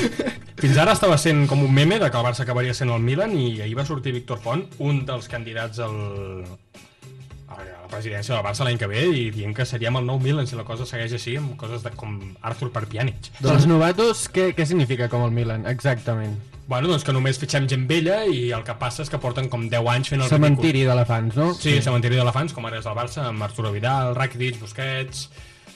Fins 0.62 0.76
ara 0.78 0.92
estava 0.92 1.16
sent 1.18 1.46
com 1.50 1.64
un 1.64 1.72
meme 1.74 1.96
de 1.98 2.10
que 2.12 2.20
el 2.20 2.26
Barça 2.26 2.44
acabaria 2.44 2.74
sent 2.76 2.92
el 2.92 3.00
Milan 3.02 3.32
i 3.34 3.62
ahir 3.64 3.74
va 3.78 3.86
sortir 3.88 4.12
Víctor 4.14 4.38
Font, 4.44 4.66
un 4.84 5.00
dels 5.08 5.26
candidats 5.32 5.80
al, 5.82 5.96
a 7.48 7.56
la 7.64 7.88
presidència 7.90 8.36
del 8.36 8.44
Barça 8.44 8.66
l'any 8.68 8.76
que 8.78 8.86
ve 8.90 9.06
i 9.08 9.24
dient 9.34 9.56
que 9.56 9.64
seríem 9.66 9.96
el 9.98 10.06
nou 10.06 10.20
Milan 10.22 10.46
si 10.46 10.58
la 10.58 10.66
cosa 10.68 10.84
segueix 10.86 11.16
així 11.16 11.38
amb 11.40 11.56
coses 11.58 11.82
de, 11.82 11.90
com 11.96 12.18
Arthur 12.44 12.68
per 12.74 12.84
Pjanic. 12.92 13.32
Els 13.42 13.66
novatos, 13.66 14.26
què, 14.30 14.50
què 14.54 14.68
significa 14.68 15.08
com 15.10 15.24
el 15.24 15.32
Milan? 15.34 15.64
Exactament. 15.72 16.36
Bueno, 16.68 16.92
doncs 16.92 17.02
que 17.08 17.12
només 17.16 17.40
fitxem 17.40 17.64
gent 17.68 17.88
vella 17.88 18.20
i 18.28 18.50
el 18.54 18.62
que 18.68 18.76
passa 18.78 19.02
és 19.02 19.10
que 19.10 19.18
porten 19.20 19.48
com 19.50 19.64
10 19.72 19.88
anys 19.96 20.12
fent 20.12 20.22
el 20.22 20.30
Cementiri 20.30 20.84
d'elefants, 20.86 21.40
no? 21.40 21.48
Sí, 21.56 21.72
sí. 21.72 21.80
cementiri 21.88 22.20
d'elefants, 22.20 22.54
com 22.54 22.68
ara 22.68 22.78
és 22.78 22.86
el 22.86 22.94
Barça, 22.96 23.24
amb 23.32 23.48
Arturo 23.48 23.72
Vidal, 23.72 24.12
Rakitic, 24.18 24.60
Busquets... 24.60 25.30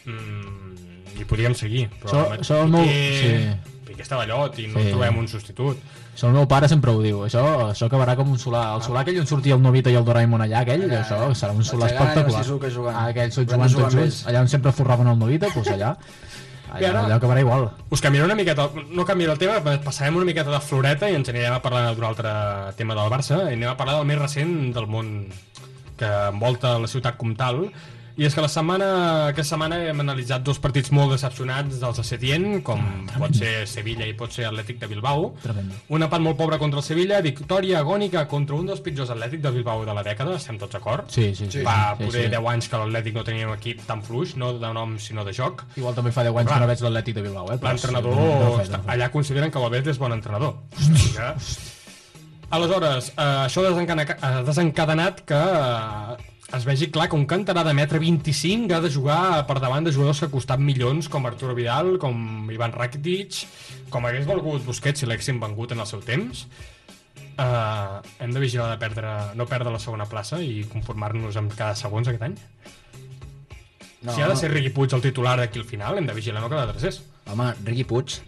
Mm, 0.06 1.20
I 1.20 1.25
podríem 1.25 1.54
seguir. 1.54 1.88
Però 2.02 2.25
amb 2.26 2.40
això 2.40 2.62
el 2.62 2.68
meu- 2.70 2.82
Piqué, 2.82 3.20
sí. 3.20 3.70
Piqué 3.86 4.02
està 4.02 4.16
ballot 4.16 4.58
i 4.58 4.66
no 4.68 4.80
Sí. 4.80 4.90
trobem 4.90 5.18
un 5.18 5.28
substitut. 5.28 5.78
Això 6.16 6.28
el 6.28 6.32
meu 6.34 6.46
pare 6.48 6.68
sempre 6.68 6.90
ho 6.90 7.00
diu. 7.02 7.25
Això, 7.26 7.42
això 7.70 7.86
acabarà 7.90 8.16
com 8.16 8.30
un 8.30 8.38
solar. 8.38 8.76
El 8.76 8.82
solar 8.82 9.02
aquell 9.02 9.18
on 9.20 9.26
sortia 9.26 9.54
el 9.54 9.62
Novita 9.62 9.90
i 9.90 9.94
el 9.94 10.04
Doraemon 10.04 10.40
allà, 10.40 10.60
aquell, 10.60 10.82
Allà, 10.84 11.02
això 11.04 11.34
serà 11.34 11.52
un 11.52 11.64
solar 11.64 11.90
espectacular. 11.90 12.42
Ah, 12.94 13.06
aquell 13.06 13.30
Van 13.30 13.68
jugant 13.68 13.72
tots 13.72 13.94
junts. 13.94 14.26
Allà 14.26 14.40
on 14.40 14.48
sempre 14.48 14.72
forraven 14.72 15.06
el 15.08 15.18
Novita, 15.18 15.48
doncs 15.54 15.68
allà. 15.68 15.96
Allà, 16.72 16.88
ara- 16.90 17.04
allà 17.06 17.14
acabarà 17.16 17.40
igual. 17.40 17.70
Us 17.90 18.00
canviaré 18.00 18.25
una 18.26 18.34
miqueta, 18.34 18.68
no 18.90 19.04
canviaré 19.04 19.32
el 19.32 19.38
tema, 19.38 19.60
passarem 19.84 20.16
una 20.16 20.25
miqueta 20.25 20.50
de 20.50 20.60
floreta 20.60 21.08
i 21.10 21.14
ens 21.14 21.28
anirem 21.28 21.52
a 21.54 21.62
parlar 21.62 21.94
d'un 21.94 22.04
altre 22.04 22.28
tema 22.76 22.94
del 22.94 23.08
Barça 23.10 23.48
i 23.50 23.54
anem 23.54 23.68
a 23.70 23.76
parlar 23.76 23.96
del 23.96 24.04
més 24.06 24.18
recent 24.18 24.72
del 24.75 24.86
món 24.86 25.28
que 25.96 26.04
envolta 26.28 26.78
la 26.78 26.86
ciutat 26.88 27.16
com 27.16 27.34
tal 27.36 27.70
i 28.16 28.25
és 28.25 28.32
que 28.32 28.40
la 28.40 28.49
setmana, 28.49 28.87
aquesta 29.32 29.54
setmana 29.54 29.78
hem 29.90 29.99
analitzat 30.00 30.44
dos 30.44 30.56
partits 30.62 30.88
molt 30.96 31.12
decepcionats 31.12 31.76
dels 31.82 31.99
de 32.00 32.04
Setién, 32.06 32.46
com 32.64 32.80
pot 33.12 33.35
ser 33.37 33.66
Sevilla 33.68 34.06
i 34.08 34.14
pot 34.16 34.32
ser 34.32 34.46
Atlètic 34.49 34.78
de 34.80 34.88
Bilbao. 34.88 35.35
Tremendo. 35.42 35.76
Un 35.92 36.06
empat 36.06 36.25
molt 36.25 36.38
pobre 36.38 36.56
contra 36.62 36.80
el 36.80 36.87
Sevilla, 36.87 37.20
victòria 37.25 37.82
agònica 37.82 38.25
contra 38.30 38.56
un 38.56 38.70
dels 38.70 38.80
pitjors 38.80 39.12
Atlètic 39.12 39.44
de 39.44 39.52
Bilbao 39.58 39.85
de 39.85 39.96
la 39.96 40.04
dècada, 40.06 40.38
estem 40.40 40.56
tots 40.62 40.78
d'acord? 40.78 41.12
Sí, 41.12 41.28
sí, 41.37 41.50
sí. 41.52 41.66
Fa 41.66 41.92
sí, 41.92 42.06
poder 42.06 42.25
sí. 42.30 42.32
10 42.38 42.50
anys 42.54 42.73
que 42.73 42.82
l'Atlètic 42.82 43.20
no 43.20 43.25
tenia 43.28 43.50
un 43.50 43.54
equip 43.58 43.85
tan 43.85 44.00
fluix, 44.06 44.32
no 44.40 44.54
de 44.56 44.73
nom 44.80 44.96
sinó 44.96 45.26
de 45.28 45.37
joc. 45.37 45.66
Igual 45.76 46.00
també 46.00 46.14
fa 46.16 46.25
10 46.25 46.40
anys 46.40 46.49
Clar. 46.49 46.58
que 46.58 46.64
no 46.64 46.73
veig 46.73 46.85
l'Atlètic 46.88 47.20
de 47.20 47.26
Bilbao, 47.28 47.50
eh? 47.52 47.61
L'entrenador, 47.68 48.16
sí, 48.16 48.28
no, 48.32 48.52
no, 48.56 48.78
no, 48.78 48.85
allà 48.96 49.12
consideren 49.12 49.52
que 49.52 49.61
Valverde 49.61 49.92
és 49.92 50.00
bon 50.00 50.16
entrenador. 50.16 50.56
Hòstia. 50.80 51.35
Aleshores, 52.56 53.11
eh, 53.11 53.23
això 53.44 53.64
ha 53.66 54.42
desencadenat 54.46 55.25
que 55.26 55.37
eh, 55.37 56.36
es 56.55 56.65
vegi 56.65 56.91
clar 56.95 57.09
que 57.11 57.19
un 57.19 57.26
cantarà 57.26 57.65
de 57.67 57.73
metre 57.75 57.99
25 57.99 58.75
ha 58.76 58.81
de 58.85 58.91
jugar 58.93 59.47
per 59.49 59.59
davant 59.62 59.87
de 59.87 59.93
jugadors 59.95 60.21
que 60.21 60.29
ha 60.29 60.33
costat 60.33 60.62
milions 60.62 61.09
com 61.11 61.26
Arturo 61.26 61.57
Vidal, 61.59 61.97
com 61.99 62.47
Ivan 62.55 62.75
Rakitic, 62.76 63.43
com 63.91 64.07
hagués 64.07 64.29
valgut 64.29 64.62
Busquets 64.67 65.03
si 65.03 65.11
l'haguessin 65.11 65.41
vengut 65.43 65.75
en 65.75 65.83
el 65.83 65.91
seu 65.91 66.05
temps. 66.07 66.47
Uh, 67.37 67.99
hem 68.23 68.33
de 68.33 68.41
vigilar 68.41 68.71
de 68.71 68.79
perdre, 68.81 69.11
no 69.37 69.45
perdre 69.50 69.75
la 69.75 69.83
segona 69.83 70.07
plaça 70.09 70.38
i 70.41 70.62
conformar-nos 70.71 71.37
amb 71.37 71.53
cada 71.59 71.75
segons 71.76 72.09
aquest 72.09 72.29
any. 72.31 72.38
No, 74.07 74.15
si 74.15 74.23
ha 74.23 74.31
de 74.31 74.37
ser 74.38 74.53
Riqui 74.53 74.71
Puig 74.73 74.95
el 74.95 75.03
titular 75.03 75.35
d'aquí 75.41 75.61
al 75.61 75.69
final, 75.69 75.99
hem 75.99 76.07
de 76.07 76.15
vigilar 76.17 76.45
no 76.45 76.53
quedar 76.53 76.69
tercers. 76.71 77.03
Home, 77.33 77.50
Riqui 77.67 77.85
Puig 77.91 78.21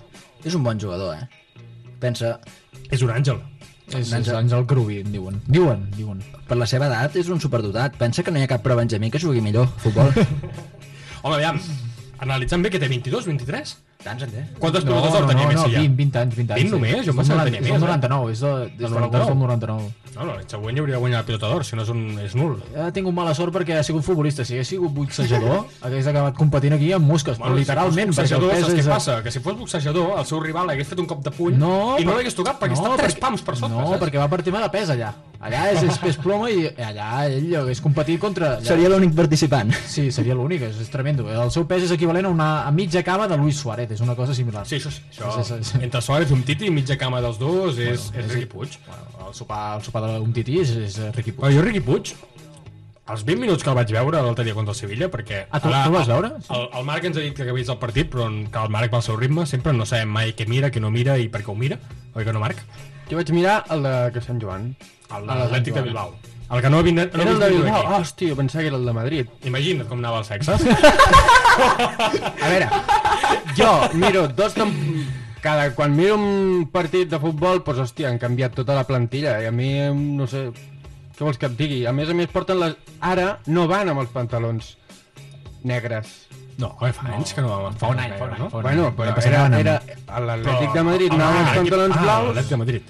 és 0.45 0.59
un 0.59 0.67
bon 0.67 0.81
jugador, 0.81 1.15
eh? 1.15 1.63
Pensa, 2.03 2.39
És 2.95 3.03
un 3.05 3.11
àngel. 3.13 3.41
És, 3.89 4.13
és 4.13 4.29
Àngel 4.37 4.67
Crubi, 4.69 5.01
en 5.01 5.13
diuen. 5.15 5.41
Diuen, 5.49 5.87
diuen. 5.97 6.21
per 6.49 6.59
la 6.61 6.67
seva 6.69 6.89
edat 6.91 7.17
és 7.17 7.29
un 7.33 7.41
superdotat. 7.41 7.97
Pensa 8.01 8.25
que 8.25 8.33
no 8.33 8.41
hi 8.41 8.45
ha 8.45 8.51
cap 8.51 8.65
prebenjamí 8.65 9.11
que 9.11 9.21
jugui 9.23 9.41
millor 9.45 9.69
a 9.69 9.83
futbol. 9.85 10.13
Home, 11.23 11.35
aviam, 11.39 11.61
analitzant 12.25 12.63
bé 12.65 12.73
que 12.75 12.81
té 12.83 12.89
22, 12.91 13.27
23? 13.31 13.77
Tants 13.99 14.23
en 14.23 14.31
té. 14.31 14.43
Quantes 14.63 14.85
No, 14.87 14.93
pilotes 14.93 15.11
no, 15.11 15.19
d'or 15.19 15.25
tenia 15.29 15.47
no, 15.49 15.53
no, 15.53 15.63
Messi 15.65 15.73
ja? 15.75 15.81
20, 15.83 15.97
20 15.99 16.19
anys, 16.21 16.35
20 16.39 16.53
anys. 16.55 16.63
20 16.63 16.75
només? 16.77 16.99
Jo 17.03 17.11
És 17.11 17.17
pensava 17.19 17.45
que 17.49 17.51
tenia 17.51 17.59
90 17.59 17.59
més, 17.59 17.67
És 17.67 17.69
eh? 17.69 17.73
del 17.73 17.83
99, 17.83 18.31
és 18.33 18.41
de, 18.45 18.53
des 18.53 18.79
Del 18.79 18.93
del 18.93 19.01
99 19.03 19.27
del 19.27 19.39
99. 19.43 19.89
No, 20.15 20.23
no, 20.25 20.35
l'any 20.37 20.47
següent 20.51 20.79
hauria 20.79 20.95
de 20.95 21.01
guanyar 21.03 21.19
la 21.19 21.27
pilota 21.27 21.51
d'or, 21.51 21.65
si 21.67 21.75
no 21.79 21.83
és, 21.83 21.91
un, 21.91 22.01
és 22.23 22.35
nul. 22.39 22.55
Ha 22.79 22.87
tingut 22.95 23.15
mala 23.15 23.35
sort 23.35 23.55
perquè 23.55 23.75
ha 23.79 23.83
sigut 23.87 24.07
futbolista. 24.07 24.47
Si 24.47 24.55
hagués 24.55 24.71
sigut 24.71 24.95
boxejador, 24.95 25.65
hagués 25.87 26.07
acabat 26.11 26.39
competint 26.39 26.75
aquí 26.79 26.93
amb 26.95 27.11
mosques, 27.11 27.39
però 27.43 27.55
literalment, 27.59 28.15
si 28.15 28.23
fos 28.23 28.31
perquè 28.31 28.39
el 28.39 28.47
boxejador, 28.47 28.55
pes 28.55 28.67
saps 28.69 28.79
és... 28.79 28.87
què 28.87 28.95
passa? 28.95 29.19
Que 29.27 29.35
si 29.35 29.43
fos 29.43 29.59
boxejador, 29.59 30.15
el 30.23 30.27
seu 30.31 30.43
rival 30.47 30.71
hagués 30.71 30.87
fet 30.95 31.03
un 31.03 31.11
cop 31.11 31.23
de 31.27 31.35
puny 31.35 31.59
No, 31.59 31.97
i 31.99 32.07
no 32.07 32.15
l'hagués 32.15 32.39
tocat 32.39 32.59
perquè 32.63 32.79
no, 32.79 32.85
està 32.87 32.95
3 33.03 33.03
perquè- 33.19 33.25
pams 33.27 33.43
per 33.43 33.57
sota, 33.59 33.75
No, 33.75 33.89
saps? 33.93 34.03
perquè 34.07 34.23
va 34.23 34.31
per 34.31 34.43
tema 34.47 34.63
de 34.63 34.71
pes 34.79 34.95
allà. 34.95 35.11
Allà 35.39 35.69
és, 35.71 35.85
és 35.87 35.99
pes 36.03 36.17
ploma 36.19 36.49
i 36.51 36.65
allà 36.83 37.09
ell 37.29 37.53
hagués 37.61 37.79
competit 37.83 38.19
contra... 38.19 38.57
Allà. 38.57 38.67
Seria 38.73 38.89
l'únic 38.91 39.13
participant. 39.15 39.71
Sí, 39.87 40.09
seria 40.15 40.35
l'únic, 40.35 40.65
és, 40.67 40.81
és 40.83 40.91
tremendo. 40.91 41.29
El 41.31 41.53
seu 41.55 41.67
pes 41.71 41.87
és 41.87 41.93
equivalent 41.95 42.27
a 42.27 42.33
una 42.35 42.49
a 42.67 42.73
mitja 42.75 43.05
cama 43.07 43.29
de 43.31 43.39
Luis 43.39 43.61
Suárez, 43.63 43.93
és 43.95 44.03
una 44.03 44.17
cosa 44.19 44.35
similar. 44.35 44.65
Sí, 44.67 44.81
això, 44.81 44.91
sí, 44.91 45.05
això 45.13 45.31
Sí, 45.39 45.45
sí, 45.47 45.61
sí. 45.71 45.83
entre 45.87 46.03
Suárez 46.03 46.33
i 46.33 46.35
Umtiti, 46.35 46.73
mitja 46.75 46.99
cama 46.99 47.23
dels 47.23 47.39
dos, 47.39 47.79
és, 47.79 48.09
és 48.19 48.33
Riqui 48.33 48.51
Puig. 48.51 48.81
Bueno, 48.89 49.29
el 49.29 49.39
sopar, 49.39 49.63
el 49.79 49.87
sopar 49.87 50.03
d'un 50.09 50.35
tití 50.35 50.59
és, 50.65 50.75
és 50.89 50.99
Riqui 51.15 51.37
Puig. 51.37 51.45
Però 51.45 51.55
jo 51.55 51.63
Riqui 51.69 51.85
Puig, 51.87 52.15
els 53.13 53.25
20 53.25 53.41
minuts 53.41 53.65
que 53.65 53.71
el 53.73 53.77
vaig 53.79 53.91
veure 53.95 54.21
l'altre 54.23 54.45
dia 54.45 54.55
contra 54.57 54.75
el 54.75 54.79
Sevilla, 54.79 55.09
perquè... 55.13 55.47
Ah, 55.51 55.61
tu- 55.61 55.69
tu 55.71 55.75
el 55.75 55.95
vas 55.95 56.09
veure? 56.11 56.31
Sí. 56.45 56.53
El, 56.55 56.69
el 56.79 56.85
Marc 56.85 57.05
ens 57.09 57.17
ha 57.17 57.25
dit 57.25 57.35
que 57.37 57.53
vist 57.57 57.71
el 57.73 57.79
partit, 57.81 58.11
però 58.13 58.29
que 58.29 58.63
el 58.65 58.71
Marc 58.75 58.93
va 58.93 59.01
al 59.01 59.07
seu 59.07 59.17
ritme, 59.17 59.47
sempre 59.47 59.73
no 59.73 59.87
sabem 59.89 60.09
mai 60.13 60.35
què 60.37 60.47
mira, 60.49 60.71
què 60.71 60.81
no 60.85 60.91
mira 60.95 61.17
i 61.19 61.29
per 61.33 61.41
què 61.45 61.51
ho 61.53 61.57
mira, 61.57 61.79
oi 62.15 62.25
que 62.27 62.33
no, 62.37 62.41
Marc? 62.45 62.61
Jo 63.09 63.17
vaig 63.17 63.31
mirar 63.33 63.63
el 63.73 63.83
de 63.87 63.95
que 64.13 64.21
Sant 64.25 64.41
Joan. 64.43 64.75
El 65.17 65.25
de 65.27 65.39
l'Atlètic 65.41 65.75
de 65.79 65.83
Bilbao. 65.89 66.13
El 66.49 66.63
que 66.65 66.71
no 66.73 66.79
ha 66.79 66.83
vist... 66.83 66.97
No 66.97 67.23
Era 67.23 67.31
el 67.31 67.41
de 67.41 67.49
Bilbao. 67.55 67.83
Ah, 67.87 67.99
hòstia, 68.03 68.37
pensava 68.37 68.63
que 68.63 68.69
era 68.73 68.77
el 68.81 68.85
de 68.89 68.93
Madrid. 68.97 69.33
Imagina't 69.49 69.89
com 69.89 69.99
anava 70.01 70.21
el 70.21 70.29
sexe. 70.29 70.53
A 72.45 72.49
veure, 72.49 72.69
jo 73.59 73.73
miro 73.99 74.27
dos 74.29 74.55
tem... 74.55 74.71
cada 75.43 75.71
quan 75.75 75.95
miro 75.97 76.17
un 76.19 76.67
partit 76.73 77.09
de 77.11 77.19
futbol, 77.23 77.61
doncs 77.65 77.81
hòstia, 77.85 78.09
han 78.11 78.19
canviat 78.19 78.57
tota 78.59 78.75
la 78.77 78.85
plantilla 78.89 79.37
i 79.43 79.47
a 79.49 79.53
mi 79.55 79.71
no 79.93 80.27
sé 80.27 80.49
què 81.19 81.27
vols 81.27 81.39
que 81.41 81.47
et 81.51 81.57
digui. 81.59 81.81
A 81.87 81.93
més 81.93 82.09
a 82.11 82.15
més 82.15 82.31
porten 82.33 82.61
les 82.63 82.77
ara 83.01 83.39
no 83.51 83.67
van 83.71 83.91
amb 83.93 84.01
els 84.05 84.11
pantalons 84.15 84.77
negres. 85.67 86.15
No, 86.59 86.73
home, 86.81 86.91
fa 86.95 87.05
anys 87.15 87.33
que 87.37 87.43
no 87.45 87.49
vam 87.53 87.75
Fa 87.79 87.93
un 87.93 88.01
any, 88.03 88.13
fa 88.19 88.25
un 88.27 88.33
any. 88.35 88.39
no? 88.41 88.49
fa 88.51 88.59
un 88.59 88.65
Bueno, 88.67 88.87
any. 88.89 88.95
però 88.97 89.05
L'any 89.07 89.15
passat 89.15 89.31
era, 89.33 89.43
van 89.45 89.55
era 89.55 89.75
l'Atlètic 90.27 90.73
de 90.75 90.83
Madrid 90.89 91.13
anava 91.15 91.37
amb 91.37 91.45
els 91.45 91.59
pantalons 91.61 91.95
ah, 91.95 92.01
blaus, 92.03 92.27
l'Atlètic 92.31 92.51
de 92.51 92.59
Madrid. 92.63 92.83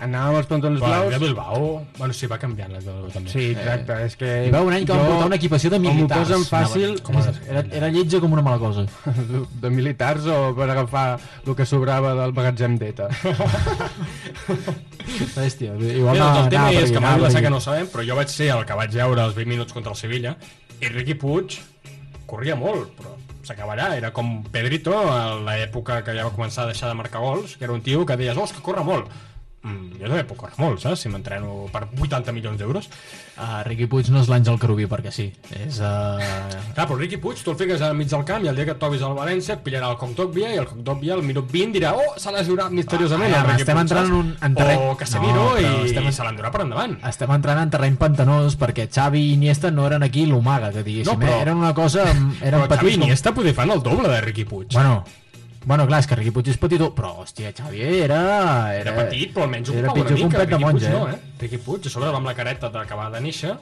Anava 0.00 0.28
amb 0.32 0.38
els 0.40 0.46
pantalons 0.50 0.80
Però 0.82 0.88
blaus. 0.90 1.12
de 1.14 1.18
Bilbao... 1.22 1.68
Bueno, 1.98 2.12
sí, 2.16 2.26
va 2.26 2.38
canviant 2.38 2.72
l'Atlètic 2.72 2.86
de 2.88 2.94
Bilbao 2.96 3.12
també. 3.14 3.30
Sí, 3.30 3.44
exacte, 3.52 3.98
és 4.04 4.16
que... 4.20 4.30
Hi 4.48 4.50
va 4.54 4.60
un 4.66 4.72
any 4.74 4.84
que 4.88 4.92
van 4.96 5.06
portar 5.06 5.26
una 5.30 5.36
equipació 5.38 5.70
de 5.70 5.78
Com 5.80 5.86
militars. 5.86 6.30
ho 6.30 6.38
posen 6.40 6.44
fàcil, 6.50 6.96
Com 7.06 7.16
a- 7.20 7.24
Era, 7.48 7.62
era 7.80 7.88
lletja 7.94 8.20
com 8.20 8.32
una 8.32 8.42
mala 8.42 8.58
cosa. 8.58 8.86
de 9.62 9.70
militars 9.70 10.26
o 10.26 10.38
per 10.56 10.68
agafar 10.70 11.06
el 11.46 11.54
que 11.54 11.66
sobrava 11.66 12.14
del 12.18 12.32
magatzem 12.36 12.76
d'ETA. 12.80 13.08
Hòstia, 15.36 15.74
Bé, 15.78 15.92
igual 15.98 16.18
doncs 16.18 16.38
el 16.44 16.48
tema 16.52 16.70
és 16.72 16.90
que 16.90 16.98
sé 16.98 17.36
aquí. 17.36 17.42
que 17.44 17.50
no 17.50 17.56
ho 17.58 17.60
sabem, 17.64 17.86
però 17.92 18.04
jo 18.06 18.16
vaig 18.16 18.28
ser 18.32 18.50
el 18.54 18.64
que 18.66 18.74
vaig 18.78 18.90
veure 18.94 19.22
els 19.24 19.34
20 19.36 19.48
minuts 19.50 19.72
contra 19.72 19.92
el 19.92 19.98
Sevilla 19.98 20.36
i 20.80 20.88
Riqui 20.88 21.14
Puig 21.20 21.58
corria 22.26 22.56
molt, 22.56 22.90
però 22.98 23.12
s'acabarà. 23.44 23.90
Era 23.98 24.10
com 24.16 24.42
Pedrito 24.50 24.94
a 24.96 25.36
l'època 25.44 26.00
que 26.02 26.14
ja 26.16 26.24
va 26.24 26.32
començar 26.34 26.64
a 26.64 26.70
deixar 26.72 26.88
de 26.88 26.94
marcar 26.98 27.20
gols, 27.20 27.56
que 27.58 27.64
era 27.68 27.72
un 27.76 27.82
tio 27.84 28.04
que 28.06 28.16
deies, 28.16 28.36
oh, 28.40 28.46
que 28.48 28.62
corre 28.64 28.82
molt. 28.84 29.06
Mm, 29.64 29.94
jo 29.96 30.08
també 30.10 30.24
puc 30.28 30.36
córrer 30.42 30.58
molt, 30.60 30.78
saps? 30.82 31.00
Si 31.00 31.08
m'entreno 31.08 31.64
per 31.72 31.86
80 31.96 32.32
milions 32.36 32.58
d'euros. 32.60 32.84
Uh, 33.34 33.62
Riqui 33.64 33.86
Puig 33.88 34.10
no 34.12 34.20
és 34.20 34.28
l'Àngel 34.28 34.58
Carubí 34.60 34.84
perquè 34.86 35.10
sí. 35.10 35.24
És, 35.56 35.78
uh... 35.80 36.20
Clar, 36.74 36.84
però 36.84 36.98
Riqui 37.00 37.16
Puig, 37.22 37.40
tu 37.42 37.50
el 37.54 37.56
fiques 37.56 37.80
al 37.82 37.94
mig 37.96 38.10
del 38.12 38.26
camp 38.28 38.44
i 38.44 38.50
el 38.52 38.58
dia 38.60 38.66
que 38.68 38.74
et 38.76 38.78
trobis 38.82 39.00
al 39.02 39.16
València 39.16 39.56
et 39.56 39.62
pillarà 39.64 39.88
el 39.90 39.96
Comtòquia 39.96 40.52
i 40.52 40.60
el 40.60 40.68
Comtòquia 40.68 41.16
al 41.16 41.24
minut 41.24 41.48
20 41.50 41.72
dirà 41.78 41.94
oh, 41.96 42.12
se 42.20 42.30
l'ha 42.30 42.44
misteriosament 42.70 43.32
Ah, 43.34 43.42
Riqui 43.48 43.64
estem 43.64 43.74
Puig, 43.80 43.86
entrant 43.88 44.06
en 44.12 44.12
un- 44.20 44.36
en 44.40 44.54
terreny- 44.60 44.84
O 44.92 44.96
Casemiro 45.00 45.34
No, 45.34 45.58
i, 45.58 45.64
estem- 45.88 46.08
i 46.08 46.12
se 46.12 46.28
l'endurà 46.28 46.52
per 46.52 46.60
endavant. 46.68 46.98
Estem 47.08 47.30
entrant 47.40 47.62
en 47.64 47.70
terreny 47.72 47.96
pantanós 47.96 48.58
perquè 48.60 48.86
Xavi 48.92 49.24
i 49.30 49.32
Iniesta 49.40 49.70
no 49.72 49.86
eren 49.88 50.02
aquí 50.04 50.26
l'Omaga, 50.26 50.70
que 50.76 50.82
diguéssim. 50.84 51.12
No, 51.16 51.18
però- 51.24 51.40
Eren 51.40 51.56
una 51.56 51.72
cosa... 51.74 52.04
Eren 52.04 52.60
Però 52.60 52.68
Xavi 52.68 52.92
com- 52.98 53.02
Iniesta 53.08 53.32
poder 53.32 53.54
fan 53.56 53.70
el 53.70 53.82
doble 53.82 54.08
de 54.12 54.20
Riqui 54.20 54.44
Puig. 54.44 54.68
Bueno, 54.76 55.04
bueno, 55.64 55.86
clar, 55.86 56.00
és 56.02 56.08
que 56.10 56.18
Riqui 56.18 56.32
Puig 56.34 56.50
és 56.52 56.58
petit, 56.60 56.82
però, 56.96 57.14
hòstia, 57.22 57.52
Xavi 57.56 57.80
era... 58.02 58.20
Era 58.76 58.92
petit, 58.96 59.32
però 59.34 59.46
almenys 59.48 59.72
era 59.72 59.92
ocupava 59.92 60.10
una 60.10 60.18
mica. 60.18 60.44
Riqui 60.44 60.58
Puig 60.58 60.66
monja, 60.66 60.92
no, 60.92 61.06
eh? 61.08 61.16
eh? 61.16 61.40
Riqui 61.40 61.60
Puig, 61.64 61.88
a 61.88 61.92
sobre 61.92 62.12
amb 62.12 62.28
la 62.28 62.36
careta 62.36 62.70
d'acabar 62.72 63.10
de 63.14 63.22
néixer. 63.24 63.56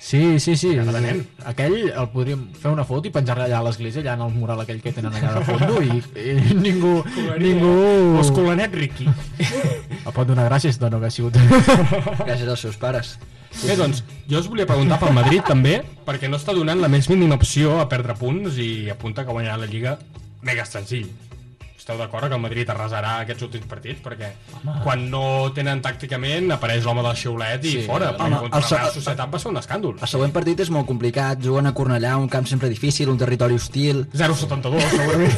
Sí, 0.00 0.40
sí, 0.40 0.56
sí. 0.56 0.70
Era 0.72 0.90
de 0.94 1.00
nen. 1.04 1.18
Aquell 1.44 1.90
el 1.90 2.06
podríem 2.14 2.46
fer 2.56 2.70
una 2.72 2.86
foto 2.88 3.10
i 3.10 3.12
penjar-la 3.12 3.44
allà 3.50 3.58
a 3.60 3.66
l'església, 3.66 4.00
allà 4.00 4.14
en 4.16 4.22
el 4.24 4.30
mural 4.32 4.62
aquell 4.62 4.80
que 4.80 4.94
tenen 4.96 5.12
allà 5.12 5.34
de 5.36 5.42
fondo, 5.44 5.82
i, 5.84 5.98
i 6.16 6.54
ningú, 6.64 6.94
ningú 7.38 7.74
Musculanet 8.16 8.78
Riqui. 8.80 9.10
el 10.06 10.14
pot 10.16 10.24
donar 10.24 10.48
gràcies, 10.48 10.80
dona, 10.80 11.02
que 11.02 11.10
ha 11.10 11.12
sigut... 11.12 11.36
Gràcies 12.26 12.48
als 12.48 12.64
seus 12.64 12.80
pares. 12.80 13.18
Bé, 13.60 13.76
doncs, 13.76 14.00
jo 14.30 14.40
us 14.40 14.48
volia 14.48 14.64
preguntar 14.64 14.96
pel 15.02 15.12
Madrid 15.12 15.44
també, 15.44 15.80
perquè 16.06 16.30
no 16.30 16.40
està 16.40 16.54
donant 16.56 16.80
la 16.80 16.88
més 16.88 17.10
mínima 17.10 17.36
opció 17.36 17.76
a 17.82 17.88
perdre 17.90 18.16
punts 18.16 18.56
i 18.62 18.88
apunta 18.94 19.26
que 19.26 19.34
guanyarà 19.34 19.60
la 19.60 19.68
Lliga 19.68 19.98
mega 20.42 20.64
senzill. 20.64 21.08
Esteu 21.80 21.96
d'acord 21.96 22.28
que 22.28 22.34
el 22.36 22.42
Madrid 22.44 22.68
arrasarà 22.68 23.14
aquests 23.22 23.42
últims 23.46 23.64
partits? 23.66 24.02
Perquè 24.04 24.28
quan 24.84 25.06
no 25.10 25.22
tenen 25.56 25.80
tàcticament 25.80 26.52
apareix 26.52 26.84
l'home 26.84 27.00
del 27.06 27.16
xiulet 27.16 27.64
i 27.64 27.70
Sí, 27.72 27.82
fora. 27.86 28.10
home, 28.10 28.18
Perquè 28.18 28.34
el 28.36 28.50
contra 28.50 28.60
la 28.60 28.82
Real 28.82 28.92
Societat 28.98 29.32
va 29.34 29.38
ser 29.40 29.48
un 29.50 29.56
escàndol. 29.56 29.96
El 30.04 30.08
següent 30.12 30.32
partit 30.34 30.60
és 30.60 30.68
molt 30.70 30.86
complicat, 30.86 31.40
juguen 31.42 31.66
a 31.66 31.72
Cornellà, 31.72 32.16
un 32.20 32.28
camp 32.28 32.44
sempre 32.46 32.68
difícil, 32.68 33.08
un 33.08 33.16
territori 33.16 33.54
hostil... 33.56 34.04
0-72, 34.12 34.76
segurament. 34.90 35.32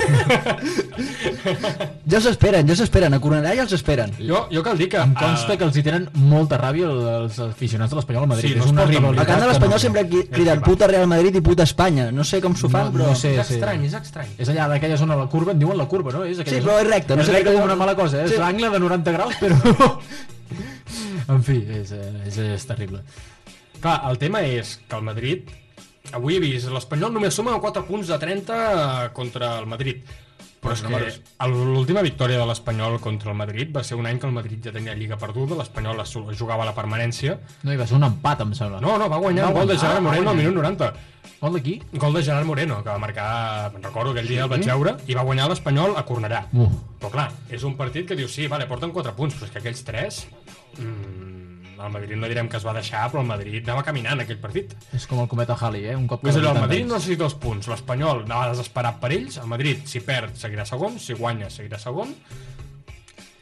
Ja 2.11 2.19
els 2.19 2.27
esperen, 2.27 2.67
ja 2.67 2.75
els 2.75 2.83
esperen, 2.85 3.15
a 3.15 3.21
Cornellà 3.23 3.55
ja 3.57 3.63
els 3.65 3.73
esperen. 3.77 4.11
jo, 4.19 4.43
jo 4.51 4.63
cal 4.67 4.77
dir 4.79 4.89
que... 4.91 4.99
Em 4.99 5.15
consta 5.15 5.55
eh, 5.55 5.59
que 5.59 5.65
els 5.69 5.77
hi 5.79 5.83
tenen 5.87 6.09
molta 6.15 6.59
ràbia 6.61 6.91
els 6.91 7.39
aficionats 7.47 7.95
de 7.95 8.01
l'Espanyol 8.01 8.27
a 8.27 8.31
Madrid. 8.35 8.51
Sí, 8.51 8.59
no 8.59 8.65
és 8.65 8.67
es 8.67 8.75
una 8.75 8.85
rivalitat. 8.91 9.23
A 9.25 9.31
Camp 9.31 9.41
de 9.45 9.49
l'Espanyol 9.53 9.79
no- 9.79 9.85
sempre 9.87 10.05
cri- 10.11 10.27
criden 10.33 10.61
puta 10.67 10.91
Real 10.91 11.07
Madrid 11.07 11.39
i 11.39 11.41
puta 11.41 11.63
Espanya. 11.69 12.11
No 12.13 12.25
sé 12.27 12.41
com 12.43 12.55
s'ho 12.59 12.69
fan, 12.69 12.91
No- 12.91 12.97
però... 12.99 13.09
no 13.13 13.17
sé. 13.17 13.37
és 13.39 13.51
estrany, 13.57 13.87
és 13.87 13.95
estrany. 13.95 14.35
És 14.39 14.49
allà 14.53 14.67
d'aquella 14.75 14.97
zona, 15.01 15.17
la 15.17 15.27
curva, 15.31 15.53
en 15.55 15.63
diuen 15.63 15.79
la 15.79 15.87
curva, 15.87 16.13
no? 16.13 16.25
És 16.33 16.41
aquella 16.43 16.61
Sí, 16.61 16.67
però 16.67 16.79
és 16.83 16.89
recte, 16.91 17.17
no 17.17 17.23
és 17.23 17.29
sé 17.31 17.37
recte 17.37 17.53
com 17.55 17.63
una 17.69 17.75
no- 17.77 17.81
mala 17.85 17.95
cosa, 17.99 18.21
eh? 18.23 18.25
és 18.27 18.35
Sí. 18.37 18.41
l'angle 18.43 18.71
de 18.75 18.81
90 18.83 19.13
graus, 19.19 19.37
però... 19.41 19.99
en 21.35 21.43
fi, 21.47 21.59
és, 21.81 21.93
eh, 21.97 22.09
és, 22.29 22.39
és 22.59 22.67
terrible. 22.69 23.03
Clar, 23.83 23.99
el 24.11 24.19
tema 24.19 24.43
és 24.47 24.79
que 24.89 24.97
el 24.99 25.03
Madrid... 25.07 25.51
Avui 26.13 26.35
he 26.37 26.41
vist, 26.43 26.67
l'Espanyol 26.69 27.13
només 27.15 27.33
suma 27.39 27.55
4 27.63 27.85
punts 27.87 28.09
de 28.11 28.17
30 28.19 29.13
contra 29.15 29.53
el 29.61 29.69
Madrid. 29.71 30.01
Però 30.63 30.75
és 30.75 30.83
que 30.83 30.99
el- 31.47 31.55
l'última 31.73 32.03
victòria 32.03 32.39
de 32.41 32.47
l'Espanyol 32.47 32.99
contra 33.01 33.31
el 33.31 33.37
Madrid 33.39 33.71
va 33.75 33.85
ser 33.87 33.97
un 33.97 34.07
any 34.11 34.19
que 34.19 34.27
el 34.27 34.35
Madrid 34.35 34.59
ja 34.67 34.73
tenia 34.75 34.95
Lliga 34.99 35.17
perduda, 35.19 35.57
l'Espanyol 35.59 36.03
es 36.03 36.13
jugava 36.39 36.67
a 36.67 36.69
la 36.69 36.75
permanència. 36.75 37.39
No, 37.63 37.73
hi 37.73 37.79
va 37.81 37.87
ser 37.87 37.97
un 37.97 38.05
empat, 38.07 38.43
em 38.45 38.53
sembla. 38.55 38.81
No, 38.83 38.99
no, 38.99 39.09
va 39.09 39.19
guanyar 39.23 39.47
Va 39.47 39.51
un 39.55 39.59
gol 39.63 39.69
de 39.73 39.79
Gerard 39.79 40.03
va 40.03 40.11
Moreno 40.11 40.31
al 40.35 40.37
minut 40.43 40.55
90. 40.59 40.93
Gol 41.43 41.57
d'aquí? 41.59 41.73
Gol 41.99 42.15
de 42.15 42.23
Gerard 42.23 42.47
Moreno, 42.47 42.77
que 42.85 42.91
va 42.93 43.01
marcar, 43.03 43.71
me'n 43.75 43.83
recordo 43.83 44.13
aquell 44.13 44.29
dia 44.31 44.45
el 44.45 44.51
vaig 44.53 44.63
veure, 44.69 44.93
i 45.11 45.17
va 45.19 45.25
guanyar 45.27 45.49
l'Espanyol 45.51 45.97
a 45.99 46.05
Cornellà. 46.07 46.45
Uh. 46.55 46.69
Però 47.03 47.11
clar, 47.11 47.29
és 47.51 47.65
un 47.67 47.75
partit 47.81 48.07
que 48.07 48.15
diu, 48.19 48.29
sí, 48.31 48.47
vale, 48.47 48.69
porten 48.71 48.95
4 48.95 49.17
punts, 49.19 49.35
però 49.35 49.49
és 49.49 49.55
que 49.57 49.59
aquells 49.65 49.83
3... 49.89 50.21
Mm, 50.79 51.41
el 51.83 51.91
Madrid 51.91 52.15
no 52.15 52.29
direm 52.31 52.47
que 52.47 52.61
es 52.61 52.63
va 52.63 52.77
deixar, 52.77 53.09
però 53.11 53.25
el 53.25 53.27
Madrid 53.27 53.67
anava 53.67 53.83
caminant 53.83 54.23
aquell 54.23 54.39
partit. 54.39 54.77
És 54.95 55.09
com 55.11 55.19
el 55.19 55.27
cometa 55.27 55.57
Halley, 55.59 55.89
eh? 55.91 55.97
Un 55.99 56.07
cop 56.07 56.23
És 56.31 56.39
allò, 56.39 56.53
el 56.55 56.63
Madrid 56.63 56.85
80 56.85 56.87
anys. 56.87 56.93
necessita 56.95 57.27
els 57.27 57.35
punts, 57.43 57.67
l'Espanyol 57.73 58.23
anava 58.23 58.53
desesperat 58.53 59.01
per 59.03 59.11
ells, 59.17 59.41
el 59.43 59.51
Madrid, 59.51 59.83
si 59.91 60.05
perd, 60.07 60.39
seguirà 60.39 60.63
segon, 60.69 61.01
si 61.03 61.19
guanya, 61.19 61.51
seguirà 61.51 61.83
segon, 61.83 62.15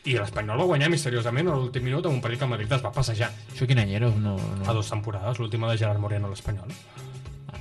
i 0.08 0.16
l'Espanyol 0.16 0.62
va 0.62 0.70
guanyar 0.72 0.88
misteriosament 0.88 1.52
a 1.52 1.58
l'últim 1.60 1.84
minut 1.84 2.08
en 2.08 2.16
un 2.16 2.24
partit 2.24 2.40
que 2.40 2.48
el 2.48 2.54
Madrid 2.54 2.72
es 2.72 2.80
va 2.80 2.88
passejar 2.94 3.28
Això 3.52 3.66
quin 3.68 3.82
any 3.82 3.92
era? 3.98 4.08
No, 4.08 4.38
fa 4.62 4.70
no. 4.70 4.78
dues 4.78 4.88
temporades, 4.88 5.36
l'última 5.42 5.68
de 5.68 5.76
Gerard 5.76 6.00
Moreno 6.00 6.30
a 6.30 6.32
l'Espanyol. 6.32 6.72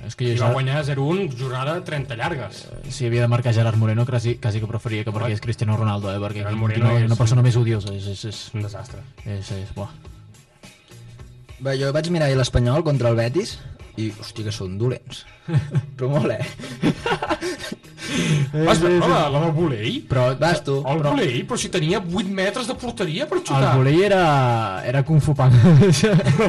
És 0.06 0.16
que 0.16 0.26
jo 0.28 0.34
I 0.34 0.38
va 0.40 0.46
ja, 0.48 0.52
guanyar 0.54 0.84
0-1, 0.86 1.34
jornada 1.38 1.74
30 1.84 2.16
llargues. 2.16 2.62
si 2.88 3.06
havia 3.06 3.22
de 3.22 3.28
marcar 3.28 3.52
Gerard 3.54 3.76
Moreno, 3.76 4.06
quasi, 4.06 4.36
quasi 4.36 4.60
que 4.60 4.66
preferia 4.66 5.04
que 5.04 5.12
perquè 5.12 5.32
és 5.36 5.40
Cristiano 5.40 5.76
Ronaldo, 5.76 6.12
eh? 6.12 6.18
Perquè 6.22 6.42
Gerard 6.44 6.56
Moreno 6.56 6.96
és- 6.98 7.06
una 7.06 7.16
persona 7.16 7.42
més 7.42 7.56
odiosa. 7.56 7.92
És, 7.94 8.06
és, 8.06 8.24
és, 8.24 8.50
Un 8.54 8.62
desastre. 8.62 9.00
és, 9.24 9.50
és, 9.50 9.74
buah. 9.74 9.90
Bé, 11.60 11.76
jo 11.78 11.92
vaig 11.92 12.08
mirar 12.10 12.30
l'Espanyol 12.32 12.82
contra 12.82 13.10
el 13.10 13.16
Betis 13.16 13.58
i, 14.00 14.10
hòstia, 14.16 14.46
que 14.48 14.52
són 14.52 14.78
dolents. 14.80 15.26
Però 15.96 16.08
molt, 16.08 16.30
eh? 16.32 16.46
Vas 18.64 18.80
veure 18.82 18.98
la, 19.06 19.28
la 19.30 19.40
del 19.44 19.52
volei? 19.54 20.00
Però, 20.08 20.30
Vas 20.40 20.64
tu. 20.66 20.80
El 20.88 21.02
volei, 21.04 21.42
però 21.46 21.56
si 21.60 21.68
tenia 21.70 22.00
8 22.00 22.24
metres 22.34 22.66
de 22.66 22.74
porteria 22.74 23.26
per 23.30 23.38
el 23.38 23.44
xutar. 23.44 23.76
volei 23.76 24.02
era, 24.02 24.82
era 24.84 25.04
Kung 25.06 25.20
Fu 25.22 25.34
Panda. 25.34 25.60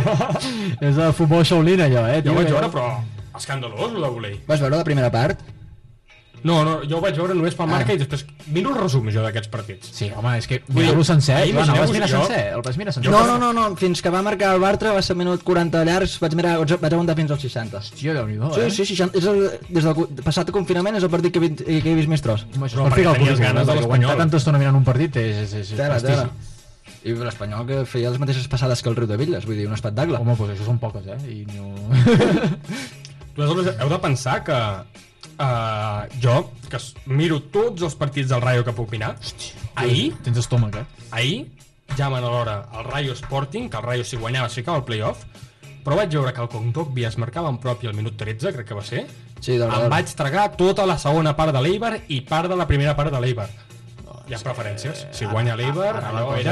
és 0.81 0.97
el 0.97 1.13
futbol 1.13 1.43
Shaolin, 1.45 1.83
allò, 1.85 2.07
eh? 2.09 2.21
Jo 2.23 2.31
tio, 2.31 2.31
ho 2.33 2.39
vaig 2.39 2.47
eh? 2.47 2.55
veure, 2.55 2.69
però 2.73 2.87
escandalós, 3.37 3.91
el 3.93 4.01
de 4.01 4.09
volei. 4.19 4.39
Vas 4.47 4.59
veure 4.61 4.77
la 4.77 4.83
primera 4.87 5.11
part? 5.11 5.39
No, 6.43 6.63
no, 6.65 6.79
jo 6.89 6.97
ho 6.97 7.01
vaig 7.03 7.13
veure 7.13 7.35
només 7.37 7.53
pel 7.53 7.67
marca 7.69 7.93
i 7.93 7.99
després 8.01 8.23
miro 8.49 8.71
el 8.71 8.77
resum 8.81 9.05
jo 9.13 9.21
d'aquests 9.21 9.51
partits. 9.53 9.91
Sí, 9.93 10.07
home, 10.17 10.31
és 10.39 10.47
que 10.49 10.57
mira-lo 10.73 11.03
sencer. 11.05 11.35
ahir 11.37 11.53
Joan, 11.53 11.69
el 11.69 11.79
vas 11.83 11.91
mirar 11.93 12.09
jo- 12.09 12.23
sencer? 12.25 12.39
El 12.55 12.63
vas 12.65 12.77
mirar 12.81 12.93
sencer? 12.95 13.11
No, 13.13 13.19
no, 13.27 13.35
no, 13.37 13.51
no, 13.53 13.75
fins 13.77 14.01
que 14.01 14.09
va 14.09 14.23
marcar 14.25 14.55
el 14.55 14.59
Bartra 14.63 14.91
va 14.95 15.03
ser 15.05 15.15
minut 15.15 15.43
40 15.45 15.83
llargs, 15.85 16.15
vaig 16.19 16.33
mirar, 16.33 16.55
vaig 16.65 16.93
aguantar 16.95 17.15
fins 17.19 17.29
als 17.35 17.43
60. 17.45 17.77
Hòstia, 17.77 18.15
Déu-n'hi-do, 18.17 18.49
Sí, 18.55 18.61
eh? 18.61 18.71
sí, 18.71 18.85
60, 18.89 19.19
és 19.21 19.25
el, 19.29 19.43
des 19.69 19.83
del 19.85 20.23
passat 20.25 20.49
confinament 20.49 20.97
és 20.97 21.03
el 21.05 21.11
partit 21.13 21.31
que 21.31 21.37
he, 21.37 21.47
vist- 21.47 21.61
que 21.61 21.91
he 21.91 21.95
vist 22.01 22.09
més 22.09 22.21
tros. 22.25 22.47
Home, 22.55 22.65
això 22.65 22.79
Però 22.81 22.87
és 22.87 22.89
per 22.89 22.97
ficar 22.97 23.11
el 23.11 23.17
perquè 23.21 23.27
tenies 23.27 23.39
ganes 23.45 23.67
de 23.67 23.75
l'Espanyol. 23.75 24.09
aguantar 24.09 24.17
tanta 24.25 24.37
estona 24.41 24.57
mirant 24.57 24.75
un 24.81 24.83
partit 24.83 25.15
és, 25.21 25.35
és, 25.45 25.53
és, 25.53 25.71
és 25.73 25.77
Tela, 25.77 26.01
tela. 26.01 26.31
I 27.05 27.13
l'Espanyol 27.13 27.65
que 27.67 27.85
feia 27.85 28.09
les 28.09 28.19
mateixes 28.19 28.47
passades 28.47 28.81
que 28.81 28.89
el 28.89 28.95
Riu 28.95 29.07
de 29.07 29.17
Villes, 29.17 29.45
vull 29.45 29.55
dir, 29.57 29.67
un 29.67 29.73
espectacle. 29.77 30.17
Home, 30.17 30.33
doncs 30.37 30.53
això 30.57 30.65
són 30.65 30.77
poques, 30.81 31.05
eh? 31.05 31.17
I 31.29 31.45
no... 31.53 31.69
Aleshores, 33.37 33.71
heu 33.79 33.89
de 33.89 33.99
pensar 34.03 34.43
que 34.43 34.57
uh, 34.57 36.03
jo, 36.23 36.35
que 36.69 36.81
miro 37.05 37.39
tots 37.53 37.85
els 37.87 37.95
partits 37.95 38.29
del 38.31 38.43
Rayo 38.43 38.65
que 38.67 38.75
puc 38.75 38.89
opinar, 38.89 39.15
ahir, 39.75 40.11
Tens 40.25 40.37
estómac, 40.43 40.81
eh? 40.81 40.85
ahir, 41.11 41.47
llamen 41.97 42.23
a 42.23 42.29
l'hora 42.29 42.57
el 42.77 42.85
Rayo 42.89 43.15
Sporting, 43.17 43.69
que 43.69 43.77
el 43.77 43.83
Rayo 43.83 44.03
si 44.03 44.17
guanyava 44.17 44.51
es 44.51 44.59
ficava 44.59 44.81
al 44.81 44.85
playoff, 44.85 45.25
però 45.81 45.97
vaig 45.97 46.13
veure 46.13 46.33
que 46.35 46.43
el 46.43 46.49
Condogbi 46.51 47.05
es 47.07 47.17
marcava 47.17 47.49
en 47.49 47.57
propi 47.57 47.89
al 47.89 47.97
minut 47.97 48.19
13, 48.19 48.53
crec 48.53 48.67
que 48.67 48.77
va 48.77 48.85
ser, 48.85 49.07
Sí, 49.41 49.55
em 49.57 49.87
vaig 49.89 50.11
tragar 50.13 50.51
tota 50.53 50.85
la 50.85 50.99
segona 51.01 51.33
part 51.33 51.49
de 51.55 51.61
l'Eibar 51.65 51.95
i 52.13 52.19
part 52.21 52.51
de 52.51 52.57
la 52.59 52.67
primera 52.69 52.93
part 52.95 53.09
de 53.09 53.21
l'Eibar. 53.23 53.47
Hi 54.31 54.35
ha 54.37 54.39
preferències. 54.39 55.01
Si 55.11 55.25
guanya 55.27 55.57
l'Eibar, 55.59 55.89
Ara 55.99 56.11
la 56.15 56.19
allò 56.21 56.35
era... 56.39 56.51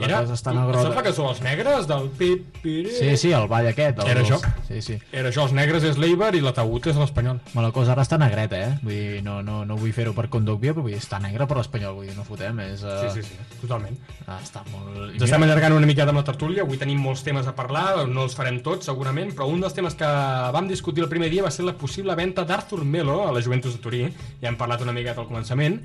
la 0.00 0.06
Era, 0.06 0.20
cosa 0.22 0.32
està 0.38 0.54
negrota. 0.56 0.84
sembla 0.86 1.02
que 1.04 1.10
són 1.12 1.26
els 1.28 1.40
negres 1.44 1.84
del 1.90 2.06
pip, 2.16 2.46
piri... 2.62 2.94
Sí, 2.96 3.10
sí, 3.20 3.32
el 3.36 3.44
ball 3.52 3.66
aquest. 3.68 3.98
El, 4.00 4.08
Era 4.14 4.22
això. 4.24 4.38
Sí, 4.64 4.80
sí. 4.86 4.96
Era 5.12 5.28
això, 5.28 5.44
els 5.44 5.52
negres 5.52 5.84
és 5.84 5.98
l'Eibar 6.00 6.30
i 6.38 6.40
l'ataúd 6.40 6.88
és 6.88 6.96
l'Espanyol. 6.96 7.42
Ma 7.52 7.66
la 7.66 7.70
cosa 7.76 7.92
ara 7.92 8.06
està 8.06 8.16
negreta, 8.16 8.56
eh? 8.56 8.70
Vull 8.80 8.94
dir, 8.96 9.20
no, 9.26 9.42
no, 9.44 9.58
no 9.68 9.76
vull 9.76 9.92
fer-ho 9.92 10.14
per 10.16 10.30
Condogbia, 10.32 10.72
però 10.72 10.86
vull 10.86 10.94
dir, 10.94 11.02
està 11.02 11.20
negra 11.20 11.44
per 11.50 11.58
l'Espanyol, 11.60 11.98
vull 11.98 12.08
dir, 12.08 12.16
no 12.16 12.24
fotem, 12.24 12.62
és... 12.64 12.80
Uh... 12.80 12.96
Sí, 13.10 13.20
sí, 13.20 13.28
sí, 13.28 13.60
totalment. 13.60 14.00
Ah, 14.24 14.38
està 14.40 14.64
molt... 14.72 15.10
Ens 15.18 15.26
estem 15.28 15.44
allargant 15.44 15.76
una 15.76 15.90
miqueta 15.90 16.14
amb 16.14 16.22
la 16.22 16.26
tertúlia, 16.30 16.64
avui 16.64 16.80
tenim 16.80 17.04
molts 17.04 17.20
temes 17.28 17.44
a 17.44 17.52
parlar, 17.60 18.06
no 18.08 18.24
els 18.24 18.38
farem 18.38 18.62
tots 18.64 18.88
segurament, 18.88 19.34
però 19.36 19.50
un 19.52 19.60
dels 19.60 19.76
temes 19.76 19.98
que 20.00 20.08
vam 20.56 20.72
discutir 20.72 21.04
el 21.04 21.12
primer 21.12 21.28
dia 21.28 21.44
va 21.44 21.52
ser 21.52 21.68
la 21.68 21.76
possible 21.76 22.16
venda 22.16 22.48
d'Arthur 22.48 22.86
Melo 22.88 23.20
a 23.28 23.34
la 23.36 23.44
Juventus 23.44 23.76
de 23.76 23.84
Turí, 23.84 24.06
ja 24.40 24.48
hem 24.48 24.56
parlat 24.56 24.80
una 24.86 24.96
miqueta 24.96 25.20
al 25.20 25.28
començament, 25.28 25.82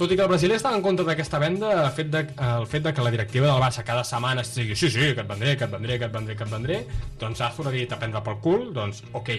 tot 0.00 0.12
i 0.12 0.16
que 0.16 0.24
el 0.24 0.32
brasiler 0.32 0.56
estava 0.56 0.78
en 0.78 0.82
contra 0.84 1.04
d'aquesta 1.04 1.38
venda, 1.42 1.70
el 1.84 1.92
fet, 1.92 2.10
de, 2.12 2.24
el 2.48 2.66
fet 2.70 2.86
de 2.88 2.94
que 2.96 3.04
la 3.04 3.12
directiva 3.12 3.50
del 3.50 3.62
Barça 3.62 3.84
cada 3.84 4.04
setmana 4.08 4.40
es 4.40 4.54
digui 4.56 4.74
sí, 4.74 4.88
sí, 4.88 5.12
que 5.14 5.24
et 5.24 5.28
vendré, 5.28 5.56
que 5.60 5.68
et 5.68 5.76
vendré, 5.76 5.98
que 6.00 6.08
et 6.08 6.14
vendré, 6.18 6.36
que 6.36 6.48
et 6.48 6.54
vendré, 6.56 6.82
doncs 7.20 7.44
Arthur 7.44 7.68
ha 7.68 7.76
dit 7.76 7.92
a 7.92 8.00
prendre 8.00 8.24
pel 8.24 8.40
cul, 8.40 8.68
doncs 8.76 9.04
ok. 9.12 9.32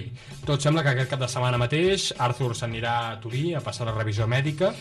Tot 0.45 0.61
sembla 0.61 0.85
que 0.85 0.93
aquest 0.93 1.15
cap 1.15 1.25
de 1.25 1.29
setmana 1.31 1.59
mateix 1.61 2.11
Arthur 2.17 2.53
s'anirà 2.55 2.97
a 3.09 3.15
Turí 3.23 3.55
a 3.57 3.63
passar 3.65 3.89
la 3.89 3.97
revisió 3.97 4.29
mèdica, 4.29 4.75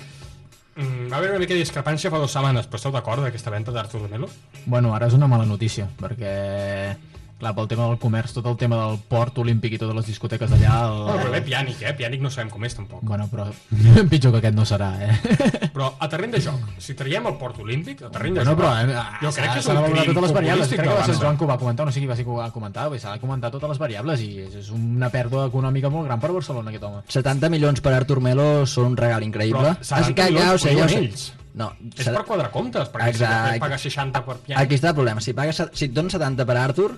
Mm, 0.77 1.11
va 1.11 1.17
haver 1.19 1.31
una 1.31 1.41
mica 1.43 1.53
de 1.53 1.61
discrepància 1.61 2.11
fa 2.13 2.19
dues 2.23 2.33
setmanes, 2.33 2.69
però 2.71 2.79
esteu 2.79 2.93
d'acord 2.95 3.25
d'aquesta 3.25 3.51
venda 3.53 3.73
d'Arthur 3.75 4.07
Melo? 4.09 4.29
Bueno, 4.65 4.95
ara 4.95 5.09
és 5.11 5.17
una 5.17 5.27
mala 5.29 5.45
notícia, 5.45 5.89
perquè 5.99 6.95
clar, 7.41 7.55
pel 7.57 7.67
tema 7.71 7.87
del 7.89 7.99
comerç, 7.99 8.35
tot 8.37 8.47
el 8.47 8.57
tema 8.61 8.77
del 8.85 8.99
port 9.11 9.39
olímpic 9.43 9.73
i 9.75 9.79
totes 9.81 9.97
les 9.97 10.07
discoteques 10.13 10.51
d'allà... 10.53 10.75
El... 10.87 10.99
Bueno, 11.09 11.19
però 11.25 11.31
ve 11.35 11.41
Pianic, 11.47 11.81
eh? 11.83 11.95
Pianic 11.97 12.21
no 12.23 12.31
sabem 12.31 12.51
com 12.53 12.65
és, 12.69 12.77
tampoc. 12.77 13.01
Bueno, 13.09 13.27
però 13.33 13.47
pitjor 14.13 14.35
que 14.37 14.43
aquest 14.43 14.57
no 14.59 14.67
serà, 14.69 14.91
eh? 15.03 15.17
Però 15.75 15.89
a 16.03 16.09
terreny 16.11 16.33
de 16.35 16.41
joc, 16.45 16.65
si 16.83 16.95
traiem 16.99 17.27
el 17.31 17.37
port 17.41 17.59
olímpic, 17.63 18.03
a 18.05 18.11
terreny 18.13 18.35
de 18.37 18.45
Bueno, 18.45 18.53
joc... 18.53 18.61
però 18.61 18.71
eh, 18.77 19.05
jo 19.25 19.31
crec 19.37 19.53
que 19.55 19.61
és 19.63 19.69
un 19.71 19.83
crim 19.87 20.09
totes 20.11 20.25
les 20.27 20.33
variables. 20.37 20.69
Crec 20.75 20.83
que 20.89 20.95
va 20.99 21.05
ser. 21.07 21.17
Joan 21.23 21.39
que 21.41 21.45
ho 21.47 21.51
va 21.51 21.59
comentar, 21.63 21.87
no 21.87 21.93
sé 21.95 22.01
qui 22.03 22.09
va 22.11 22.17
ser 22.19 22.25
que 22.27 22.31
ho 22.35 22.39
va 22.41 22.51
comentar, 22.53 22.89
s'ha 23.01 23.15
de 23.15 23.21
comentar 23.23 23.51
totes 23.55 23.71
les 23.73 23.79
variables 23.81 24.21
i 24.27 24.31
és, 24.45 24.55
és 24.61 24.71
una 24.75 25.09
pèrdua 25.15 25.47
econòmica 25.49 25.89
molt 25.93 26.09
gran 26.11 26.21
per 26.21 26.33
Barcelona, 26.35 26.71
aquest 26.75 26.85
home. 26.89 27.03
70 27.09 27.51
milions 27.55 27.81
per 27.81 27.95
Artur 27.97 28.19
Melo 28.21 28.67
són 28.67 28.91
un 28.93 28.97
regal 28.99 29.23
increïble. 29.25 29.77
Però 29.79 29.91
70 29.95 30.11
Ah, 30.11 30.15
que- 30.15 30.31
milions 30.35 30.65
ja 30.67 30.75
diuen 30.75 30.89
sé. 30.91 30.99
ells. 31.05 31.29
No, 31.61 31.73
És 31.97 32.07
per 32.07 32.23
quadrar 32.25 32.51
comptes, 32.55 32.89
perquè 32.93 33.09
si 33.11 33.17
Exacte. 33.23 33.39
després 33.43 33.61
paga 33.65 33.79
60 33.79 34.21
per 34.27 34.37
Pianic... 34.45 34.61
Aquí 34.65 34.77
està 34.79 34.89
el 34.93 34.95
problema. 34.95 35.21
Si, 35.25 35.33
pagues, 35.35 35.59
si 35.75 35.89
et 35.89 35.95
dones 35.97 36.13
70 36.15 36.47
per 36.47 36.57
Artur, 36.61 36.93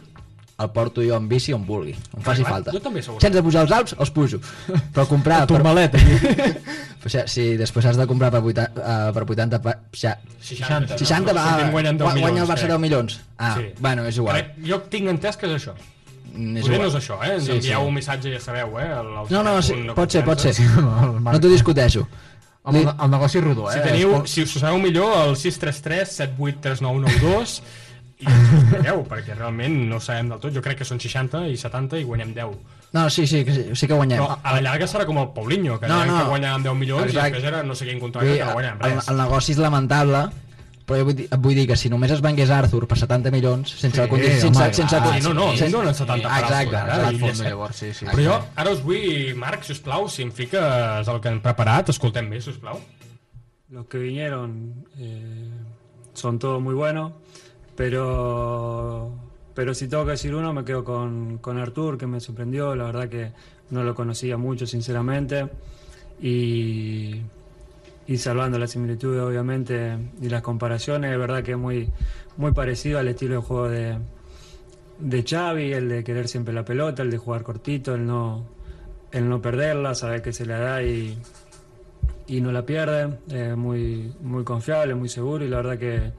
el 0.62 0.70
porto 0.75 1.03
jo 1.05 1.16
en 1.18 1.27
bici 1.29 1.53
on 1.57 1.64
vulgui, 1.66 1.92
on 2.16 2.22
faci 2.25 2.42
clar, 2.44 2.53
falta. 2.59 2.72
jo 2.75 2.81
també 2.85 3.03
segurament. 3.03 3.22
Sense 3.27 3.42
pujar 3.42 3.62
els 3.66 3.72
Alps, 3.79 3.94
els 3.98 4.11
pujo. 4.14 4.38
Però 4.94 5.07
comprar... 5.11 5.40
El 5.44 5.51
turmalet, 5.53 5.94
aquí. 5.98 6.16
O 7.03 7.09
sigui, 7.11 7.25
si 7.27 7.46
després 7.59 7.87
has 7.90 7.96
de 7.98 8.07
comprar 8.07 8.31
per 8.31 8.40
80, 8.42 8.68
uh, 8.79 9.12
per 9.16 9.25
80 9.27 9.59
pa, 9.64 9.75
ja, 9.98 10.14
60, 10.40 10.98
60 11.03 11.35
va, 11.35 11.46
Sortim 11.51 11.72
guanyant 11.75 11.98
10 11.98 12.07
gua- 12.07 12.12
guanya 12.12 12.29
el 12.29 12.31
milions, 12.31 12.51
Barça 12.53 12.68
crec. 12.68 12.70
10 12.77 12.81
milions. 12.87 13.20
Ah, 13.38 13.57
Sí. 13.59 13.66
bueno, 13.81 14.05
és 14.07 14.16
igual. 14.22 14.37
Crec, 14.38 14.55
jo 14.70 14.81
tinc 14.92 15.11
entès 15.11 15.37
que 15.37 15.46
és 15.51 15.57
això. 15.59 15.75
Mm, 16.33 16.57
És 16.57 16.62
Potser 16.64 16.79
no 16.81 16.87
és 16.88 16.94
això, 16.96 17.16
eh? 17.27 17.35
Ens 17.35 17.44
Sí, 17.44 17.51
envieu 17.59 17.81
sí. 17.83 17.87
un 17.90 17.94
missatge 17.94 18.29
i 18.31 18.33
ja 18.33 18.40
sabeu, 18.40 18.79
eh? 18.81 18.87
El, 18.87 19.09
el 19.20 19.33
No, 19.35 19.42
no, 19.44 19.57
sí, 19.61 19.75
pot 19.94 20.11
ser, 20.14 20.22
pot 20.25 20.40
ser. 20.40 20.55
No 21.27 21.38
t'ho 21.40 21.51
discuteixo. 21.51 22.07
El, 22.64 22.77
el 22.87 23.11
negoci 23.11 23.40
rodó, 23.42 23.66
eh? 23.68 23.75
Si 23.75 23.81
teniu, 23.83 24.12
si 24.31 24.42
us 24.46 24.53
sabeu 24.62 24.79
millor, 24.79 25.11
el 25.27 25.35
633 25.37 26.09
783992 26.22 27.62
i 28.23 28.27
ens 28.31 28.53
ho 28.53 28.61
expliqueu, 28.61 29.03
perquè 29.11 29.35
realment 29.37 29.75
no 29.91 29.99
sabem 30.01 30.29
del 30.33 30.39
tot. 30.41 30.55
Jo 30.55 30.63
crec 30.65 30.79
que 30.83 30.87
són 30.89 31.01
60 31.03 31.45
i 31.51 31.57
70 31.59 31.99
i 32.01 32.05
guanyem 32.09 32.33
10. 32.37 32.55
No, 32.93 33.09
sí, 33.11 33.27
sí, 33.27 33.43
que 33.45 33.55
sí, 33.57 33.65
sí 33.75 33.87
que 33.89 33.95
guanyem. 33.97 34.21
Però 34.21 34.37
a 34.43 34.55
la 34.55 34.61
llarga 34.63 34.87
serà 34.87 35.07
com 35.09 35.19
el 35.19 35.31
Paulinho, 35.35 35.79
que, 35.81 35.89
No, 35.89 36.05
no, 36.07 36.19
que 36.23 36.29
guanya 36.31 36.55
amb 36.55 36.65
10 36.69 36.75
milions 36.77 37.07
Exacte. 37.09 37.29
i 37.29 37.33
després 37.33 37.49
era 37.53 37.63
no 37.65 37.75
sé 37.75 37.87
quin 37.89 37.99
contracte 38.01 38.29
Vull 38.31 38.39
que 38.39 38.45
no 38.49 38.53
guanya 38.59 38.73
amb 38.77 38.83
el, 38.89 38.97
res. 38.99 39.09
el 39.09 39.17
negoci 39.23 39.53
és 39.53 39.59
lamentable, 39.65 40.21
però 40.85 40.99
jo 40.99 41.05
vull 41.09 41.15
dir, 41.17 41.29
vull 41.39 41.55
dir 41.57 41.67
que 41.71 41.77
si 41.81 41.89
només 41.89 42.11
es 42.13 42.21
vengués 42.21 42.51
Arthur 42.51 42.87
per 42.91 42.99
70 42.99 43.31
milions, 43.33 43.71
sense 43.81 43.97
Sí, 43.97 44.03
el 44.03 44.11
condi- 44.11 44.29
sense, 44.35 44.49
home, 44.51 44.75
sense, 44.75 44.97
ah, 44.97 45.13
Sí, 45.17 45.23
no, 45.29 45.33
no, 45.35 45.47
sense- 45.53 45.67
em 45.67 45.73
donen 45.73 45.95
70 45.95 46.29
per 46.29 46.43
Exacte, 46.43 46.77
Arthur, 46.77 46.93
exacte. 46.93 47.15
eh? 47.17 47.21
Fons, 47.21 47.41
llavors, 47.49 47.77
sí, 47.77 47.93
sí. 47.95 48.07
Però 48.13 48.25
jo 48.27 48.39
ara 48.57 48.71
us 48.77 48.83
vull, 48.85 49.35
Marc, 49.37 49.63
si 49.65 49.73
us 49.73 49.81
plau, 49.81 50.09
si 50.11 50.23
em 50.27 50.33
fiques 50.33 51.09
el 51.09 51.21
que 51.21 51.29
hem 51.33 51.41
preparat, 51.41 51.89
escoltem 51.95 52.29
bé, 52.29 52.41
si 52.43 52.51
us 52.51 52.59
plau. 52.59 52.79
Los 53.71 53.87
que 53.87 53.97
vinieron 53.99 54.85
eh, 54.99 55.49
son 56.13 56.39
todos 56.39 56.61
muy 56.61 56.75
buenos, 56.75 57.13
pero, 57.77 59.11
pero 59.55 59.75
si 59.75 59.89
tengo 59.89 60.05
que 60.05 60.13
decir 60.13 60.35
uno, 60.35 60.53
me 60.53 60.65
quedo 60.65 60.85
con, 60.85 61.39
con 61.39 61.59
Artur, 61.59 61.99
que 61.99 62.07
me 62.07 62.21
sorprendió. 62.21 62.75
La 62.75 62.85
verdad 62.85 63.09
que 63.09 63.33
no 63.71 63.83
lo 63.83 63.95
conocía 63.95 64.37
mucho, 64.37 64.67
sinceramente. 64.67 65.49
Y, 66.21 67.23
y 68.07 68.17
salvando 68.19 68.59
las 68.59 68.73
similitudes, 68.73 69.21
obviamente, 69.23 69.97
y 70.21 70.29
las 70.29 70.43
comparaciones, 70.43 71.13
es 71.13 71.19
verdad 71.19 71.43
que 71.43 71.53
es 71.53 71.59
muy, 71.59 71.89
muy 72.37 72.53
parecido 72.53 72.99
al 72.99 73.09
estilo 73.09 73.37
de 73.37 73.41
juego 73.41 73.69
de, 73.69 73.99
de 74.99 75.25
Xavi, 75.25 75.73
el 75.73 75.89
de 75.89 76.05
querer 76.05 76.29
siempre 76.29 76.53
la 76.55 76.65
pelota, 76.65 77.03
el 77.03 77.11
de 77.11 77.19
jugar 77.19 77.43
cortito, 77.43 77.95
el 77.95 78.07
no, 78.07 78.45
el 79.11 79.29
no 79.29 79.41
perderla, 79.41 79.95
saber 79.95 80.23
que 80.23 80.33
se 80.33 80.47
la 80.47 80.59
da 80.59 80.83
y, 80.83 81.19
y 82.27 82.41
no 82.41 82.53
la 82.53 82.65
pierde, 82.65 83.57
muy, 83.57 84.15
muy 84.21 84.45
confiable, 84.45 84.95
muy 84.95 85.09
seguro 85.09 85.45
y 85.45 85.49
la 85.49 85.57
verdad 85.57 85.79
que, 85.79 86.13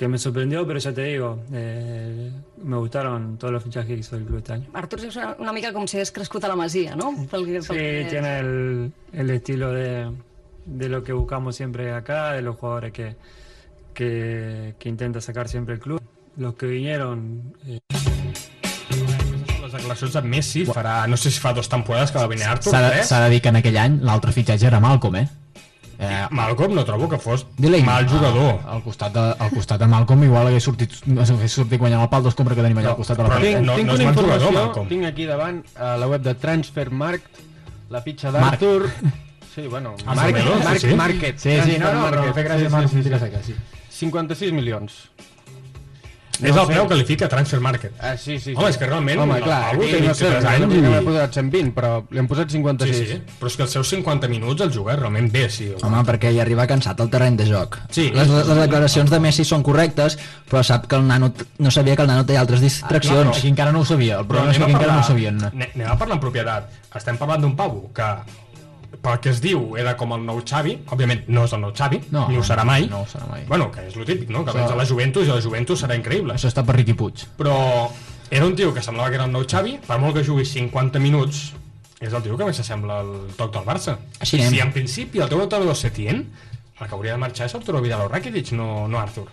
que 0.00 0.08
me 0.08 0.16
sorprendió, 0.16 0.66
pero 0.66 0.78
ya 0.78 0.94
te 0.94 1.02
digo, 1.04 1.42
eh, 1.52 2.30
me 2.64 2.76
gustaron 2.78 3.36
todos 3.36 3.52
los 3.52 3.62
fichajes 3.62 3.86
que 3.88 3.94
hizo 4.00 4.16
el 4.16 4.24
club 4.24 4.38
este 4.38 4.54
año. 4.54 4.66
Artur 4.72 5.02
és 5.04 5.14
una, 5.16 5.34
una 5.38 5.52
mica 5.52 5.74
com 5.74 5.84
si 5.86 5.98
hagués 5.98 6.08
crescut 6.10 6.42
a 6.44 6.48
la 6.48 6.56
Masia, 6.56 6.94
no? 6.96 7.10
Pel, 7.28 7.44
Sí, 7.60 7.68
pel 7.68 7.76
que- 7.76 8.06
tiene 8.08 8.38
el, 8.38 8.92
el 9.12 9.28
estilo 9.30 9.68
de, 9.72 10.10
de 10.64 10.88
lo 10.88 11.02
que 11.04 11.12
buscamos 11.12 11.54
siempre 11.56 11.92
acá, 11.92 12.32
de 12.32 12.40
los 12.40 12.56
jugadores 12.56 12.92
que, 12.94 13.14
que, 13.92 14.74
que 14.78 14.88
intenta 14.88 15.20
sacar 15.20 15.48
siempre 15.50 15.74
el 15.74 15.80
club. 15.80 16.00
Los 16.38 16.54
que 16.54 16.64
vinieron... 16.64 17.52
eh, 17.66 17.80
Les 19.60 19.72
declaracions 19.72 20.14
de 20.16 20.22
Messi 20.22 20.64
farà, 20.66 21.04
no 21.06 21.16
sé 21.20 21.30
si 21.30 21.38
fa 21.44 21.52
dues 21.52 21.68
temporades 21.68 22.10
que 22.10 22.18
va 22.18 22.26
venir 22.26 22.44
Arthur, 22.48 22.72
S'ha 22.72 22.80
de, 23.20 23.24
de 23.26 23.30
dir 23.36 23.42
que 23.44 23.52
en 23.52 23.60
aquell 23.60 23.76
any 23.78 24.00
l'altre 24.02 24.32
fitxatge 24.32 24.66
era 24.66 24.80
Malcolm, 24.80 25.16
eh? 25.20 25.28
Eh 26.00 26.26
Malcolm 26.30 26.74
no 26.74 26.84
trobo 26.84 27.08
que 27.08 27.18
fos 27.18 27.46
Delaney. 27.58 27.84
mal 27.84 28.08
jugador. 28.08 28.58
Ah, 28.66 28.72
al, 28.76 28.82
costat 28.82 29.12
de, 29.12 29.20
al 29.38 29.50
costat 29.50 29.78
de 29.80 29.86
Malcolm 29.86 30.24
igual 30.24 30.46
hagués 30.48 30.64
sortit, 30.64 30.90
hagués 31.06 31.52
sortit 31.52 31.78
guanyant 31.78 32.02
el 32.02 32.08
pal 32.08 32.22
d'escombra 32.24 32.54
que 32.56 32.62
tenim 32.64 32.78
allà 32.80 32.94
al 32.94 32.96
costat 32.96 33.16
de 33.18 33.22
la 33.22 33.28
porta. 33.28 33.44
Tinc, 33.46 33.60
no- 33.66 33.74
tinc 33.76 33.86
no 33.86 33.94
una 33.94 34.04
mal 34.04 34.14
jugador, 34.14 34.40
informació, 34.40 34.64
Malcolm. 34.66 34.88
tinc 34.88 35.04
aquí 35.04 35.26
davant 35.26 35.62
a 35.76 35.96
la 36.00 36.08
web 36.08 36.22
de 36.22 36.34
Transfermarkt, 36.34 37.42
la 37.90 38.00
fitxa 38.02 38.30
Marc. 38.32 38.60
d'Artur... 38.60 38.90
Sí, 39.54 39.62
bueno, 39.66 39.96
Ah, 40.06 40.14
Marc, 40.14 40.36
sí, 40.36 40.44
Marc, 40.64 40.78
sí, 40.80 40.88
sí. 40.88 40.94
Market. 40.94 41.38
Sí, 41.38 41.50
sí, 41.64 41.76
no, 41.78 41.92
no, 41.92 42.06
però 42.06 42.32
Transfermarkt. 42.32 42.34
fer 42.34 42.44
gràcia 42.46 42.88
Sí, 42.88 43.02
sí, 43.02 43.02
sí, 43.02 43.42
sí, 43.42 43.52
sí. 43.52 43.56
56 44.06 44.52
milions. 44.52 45.10
És 46.42 46.56
el 46.56 46.66
preu 46.66 46.86
que 46.88 46.94
li 46.96 47.04
fica 47.04 47.28
Transfer 47.28 47.60
Market. 47.60 47.92
Ah, 48.00 48.16
sí, 48.16 48.38
sí, 48.38 48.50
sí. 48.50 48.54
Home, 48.56 48.70
és 48.70 48.76
que 48.78 48.86
realment 48.86 49.18
Home, 49.20 49.36
el 49.38 49.42
clar, 49.44 49.60
Pablo 49.70 49.82
aquí 49.82 49.92
té 49.92 50.00
no 50.00 50.14
sé, 50.14 50.24
23 50.30 50.44
anys 50.44 50.64
anys 50.64 50.74
i- 50.74 50.80
m'he 50.88 51.02
posat 51.02 51.34
120, 51.34 51.72
però 51.74 51.90
li 52.10 52.18
han 52.18 52.26
posat 52.28 52.48
Sí, 52.50 52.56
56. 52.58 53.08
sí, 53.10 53.22
però 53.40 53.46
és 53.50 53.56
que 53.56 53.62
els 53.62 53.70
seus 53.72 53.88
50 53.88 54.28
minuts 54.28 54.60
el 54.62 54.72
juga 54.72 54.96
realment 54.96 55.30
bé, 55.32 55.48
sí. 55.50 55.70
Home, 55.82 56.02
perquè 56.04 56.32
hi 56.32 56.40
arriba 56.40 56.66
cansat 56.66 57.00
al 57.00 57.10
terreny 57.10 57.36
de 57.36 57.46
joc. 57.46 57.78
Sí. 57.90 58.10
Les, 58.14 58.28
les 58.28 58.46
declaracions 58.56 59.10
de 59.10 59.20
Messi 59.20 59.44
són 59.44 59.62
correctes, 59.62 60.18
però 60.50 60.62
sap 60.64 60.86
que 60.86 60.96
el 60.96 61.06
nano 61.06 61.32
no 61.58 61.70
sabia 61.70 61.96
que 61.96 62.02
el 62.02 62.08
nano 62.08 62.24
té 62.26 62.36
altres 62.36 62.60
distraccions. 62.60 63.36
Aquí 63.38 63.48
encara 63.48 63.72
no 63.72 63.80
ho 63.80 63.84
sabia, 63.84 64.18
el 64.20 64.26
problema 64.26 64.50
és 64.52 64.58
que 64.58 64.64
encara 64.70 64.94
no 64.94 65.00
ho 65.00 65.04
sabien. 65.04 65.42
ane- 65.44 65.70
anem 65.74 65.86
a 65.90 65.98
parlar 65.98 66.16
en 66.16 66.20
propietat. 66.20 66.70
Estem 66.94 67.16
parlant 67.16 67.40
d'un 67.42 67.54
pavo 67.56 67.90
que 67.94 68.02
pel 69.02 69.20
que 69.20 69.30
es 69.30 69.40
diu 69.40 69.76
era 69.78 69.96
com 69.96 70.12
el 70.16 70.24
nou 70.26 70.40
Xavi, 70.44 70.78
òbviament 70.90 71.24
no 71.28 71.44
és 71.44 71.52
el 71.56 71.60
nou 71.62 71.72
Xavi, 71.76 72.00
No, 72.10 72.26
ni 72.28 72.36
ho 72.36 72.42
serà 72.44 72.64
mai. 72.64 72.86
no 72.90 73.02
ho 73.02 73.06
serà 73.06 73.26
mai. 73.30 73.44
Bueno, 73.48 73.70
que 73.70 73.86
és 73.86 73.96
lo 73.96 74.04
típic, 74.04 74.28
no? 74.30 74.44
Que 74.44 74.52
vens 74.56 74.70
a 74.70 74.76
la 74.76 74.84
Juventus 74.86 75.26
i 75.26 75.30
la 75.30 75.40
Juventus 75.40 75.82
serà 75.84 75.94
increïble. 75.96 76.34
Això 76.34 76.48
està 76.50 76.64
per 76.66 76.76
Riqui 76.76 76.94
Puig. 76.94 77.24
Però 77.38 77.54
era 78.30 78.46
un 78.46 78.54
tio 78.56 78.72
que 78.74 78.82
semblava 78.82 79.08
que 79.10 79.16
era 79.16 79.24
el 79.24 79.32
nou 79.32 79.44
Xavi, 79.46 79.78
per 79.86 79.98
molt 79.98 80.14
que 80.16 80.24
jugui 80.24 80.44
50 80.44 80.98
minuts, 81.00 81.52
és 82.00 82.12
el 82.12 82.22
tio 82.22 82.36
que 82.36 82.44
més 82.44 82.56
s'assembla 82.56 83.00
al 83.00 83.10
toc 83.36 83.52
del 83.54 83.64
Barça. 83.66 83.98
Així 84.20 84.38
anem. 84.40 84.50
Si 84.54 84.60
en 84.60 84.72
principi 84.72 85.20
el 85.20 85.28
teu 85.28 85.40
entrenador 85.42 85.72
és 85.74 85.78
Setién, 85.86 86.26
el 86.80 86.86
que 86.88 86.94
hauria 86.94 87.12
de 87.12 87.18
marxar 87.20 87.46
és 87.46 87.54
Arturo 87.54 87.80
Vidal 87.84 88.06
o 88.06 88.08
Rakitic, 88.08 88.52
no, 88.52 88.88
no 88.88 88.98
Arthur. 88.98 89.26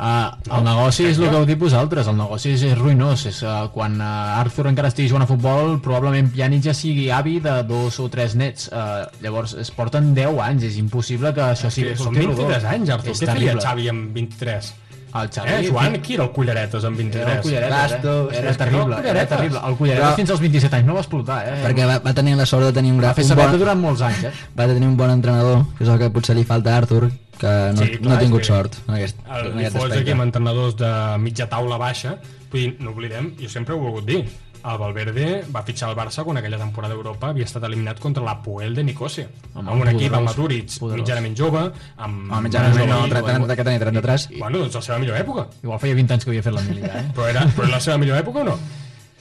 Uh, 0.00 0.30
el 0.56 0.62
negoci 0.64 1.04
és 1.10 1.18
el 1.20 1.26
que 1.28 1.36
heu 1.36 1.44
dit 1.44 1.58
vosaltres, 1.60 2.06
el 2.08 2.16
negoci 2.16 2.54
és, 2.54 2.62
és 2.70 2.78
ruïnós. 2.78 3.26
És, 3.28 3.42
uh, 3.44 3.66
quan 3.74 3.98
uh, 4.00 4.38
Arthur 4.40 4.70
encara 4.70 4.88
estigui 4.88 5.10
jugant 5.12 5.26
a 5.26 5.28
futbol, 5.28 5.74
probablement 5.84 6.30
Pjanic 6.32 6.62
ja 6.70 6.72
sigui 6.72 7.10
avi 7.12 7.34
de 7.44 7.58
dos 7.68 7.98
o 8.00 8.08
tres 8.08 8.32
nets. 8.34 8.70
Uh, 8.72 9.04
llavors, 9.20 9.52
es 9.60 9.68
porten 9.76 10.14
10 10.16 10.40
anys, 10.40 10.64
és 10.70 10.78
impossible 10.80 11.34
que 11.36 11.44
això 11.52 11.68
sigui... 11.68 11.92
Són 12.00 12.14
surti 12.14 12.24
23 12.30 12.62
rodó. 12.62 12.70
anys, 12.72 12.94
Arthur. 12.96 13.12
És 13.12 13.20
Què 13.20 13.28
terrible. 13.28 13.60
Xavi 13.60 13.90
amb 13.92 14.16
23? 14.16 14.72
El 15.20 15.28
Xavi... 15.34 15.52
Eh, 15.52 15.68
Joan, 15.68 15.98
qui 16.00 16.14
era 16.16 16.24
el 16.24 16.32
Culleretes 16.32 16.84
amb 16.86 16.96
23? 16.96 17.22
Era 17.26 17.36
el 17.36 17.40
Culleretes, 17.44 17.92
Gastos. 17.92 18.32
eh? 18.32 18.38
Era 18.40 18.50
no, 18.52 18.56
terrible, 18.64 18.84
era 18.94 19.02
Culleretes. 19.02 19.36
terrible. 19.36 19.62
El 19.68 19.76
Culleretes 19.76 20.06
Però- 20.06 20.16
fins 20.22 20.30
als 20.30 20.40
27 20.48 20.76
anys 20.80 20.86
no 20.86 20.94
va 20.94 21.00
explotar, 21.04 21.40
eh? 21.50 21.56
Perquè 21.66 21.88
va, 21.92 21.96
va 22.04 22.14
tenir 22.14 22.36
la 22.40 22.46
sort 22.46 22.64
de 22.64 22.72
tenir 22.72 22.92
un, 22.94 23.00
va 23.02 23.10
gran, 23.10 23.16
fer 23.20 23.24
un 23.26 23.32
sabeta 23.34 23.50
bon, 23.50 23.64
durant 23.66 23.82
molts 23.82 24.04
anys, 24.06 24.24
eh? 24.30 24.32
va 24.56 24.68
tenir 24.70 24.86
un 24.88 24.96
bon 24.96 25.10
entrenador, 25.10 25.64
que 25.76 25.84
és 25.84 25.90
el 25.90 25.98
que 25.98 26.08
potser 26.14 26.38
li 26.38 26.46
falta 26.46 26.72
a 26.72 26.78
Arthur, 26.84 27.10
que 27.40 27.54
no, 27.74 27.80
Sí, 27.80 27.96
clar, 27.96 28.04
no 28.04 28.12
ha 28.14 28.20
tingut 28.20 28.44
sort 28.48 28.76
en 28.86 28.94
aquest, 28.98 29.18
El, 29.24 29.50
en 29.54 29.58
aquest 29.62 29.76
fots 29.76 29.86
aquí 29.86 29.96
aspecte. 29.96 30.12
amb 30.18 30.26
entrenadors 30.28 30.76
de 30.80 30.92
mitja 31.24 31.48
taula 31.48 31.80
baixa, 31.80 32.18
vull 32.52 32.60
dir, 32.66 32.70
no 32.84 32.92
oblidem, 32.94 33.32
jo 33.40 33.48
sempre 33.48 33.74
ho 33.74 33.80
he 33.80 33.84
volgut 33.88 34.06
dir, 34.08 34.20
el 34.60 34.76
Valverde 34.76 35.26
va 35.48 35.62
fitxar 35.64 35.88
el 35.88 35.94
Barça 35.96 36.20
quan 36.20 36.36
aquella 36.36 36.58
temporada 36.60 36.92
d'Europa 36.92 37.30
havia 37.32 37.46
estat 37.48 37.64
eliminat 37.64 37.96
contra 37.98 38.20
la 38.26 38.34
Puel 38.44 38.74
de 38.76 38.82
Nicòsia. 38.84 39.24
Home, 39.54 39.70
amb 39.72 39.80
un 39.86 39.88
equip 39.94 40.12
amb 40.18 40.28
Maturic 40.28 40.68
poderós. 40.78 41.00
mitjanament 41.00 41.38
jove, 41.38 41.62
amb... 41.96 42.18
Home, 42.28 42.42
mitjanament 42.44 42.90
no, 42.90 42.98
jove, 43.06 43.22
30, 43.24 43.56
que 43.56 43.64
tenia 43.64 43.80
33. 43.86 44.28
Bueno, 44.36 44.58
doncs 44.66 44.76
la 44.76 44.82
seva 44.84 44.98
millor 45.00 45.16
època. 45.16 45.46
Igual 45.64 45.80
feia 45.80 45.96
20 45.96 46.12
anys 46.18 46.28
que 46.28 46.34
havia 46.34 46.44
fet 46.44 46.58
la 46.58 46.66
mili, 46.68 46.84
ja, 46.84 47.00
eh? 47.00 47.06
Però 47.16 47.30
era, 47.32 47.46
però 47.56 47.64
era 47.70 47.78
la 47.78 47.80
seva 47.88 47.96
millor 48.04 48.20
època 48.20 48.44
o 48.44 48.48
no? 48.50 48.58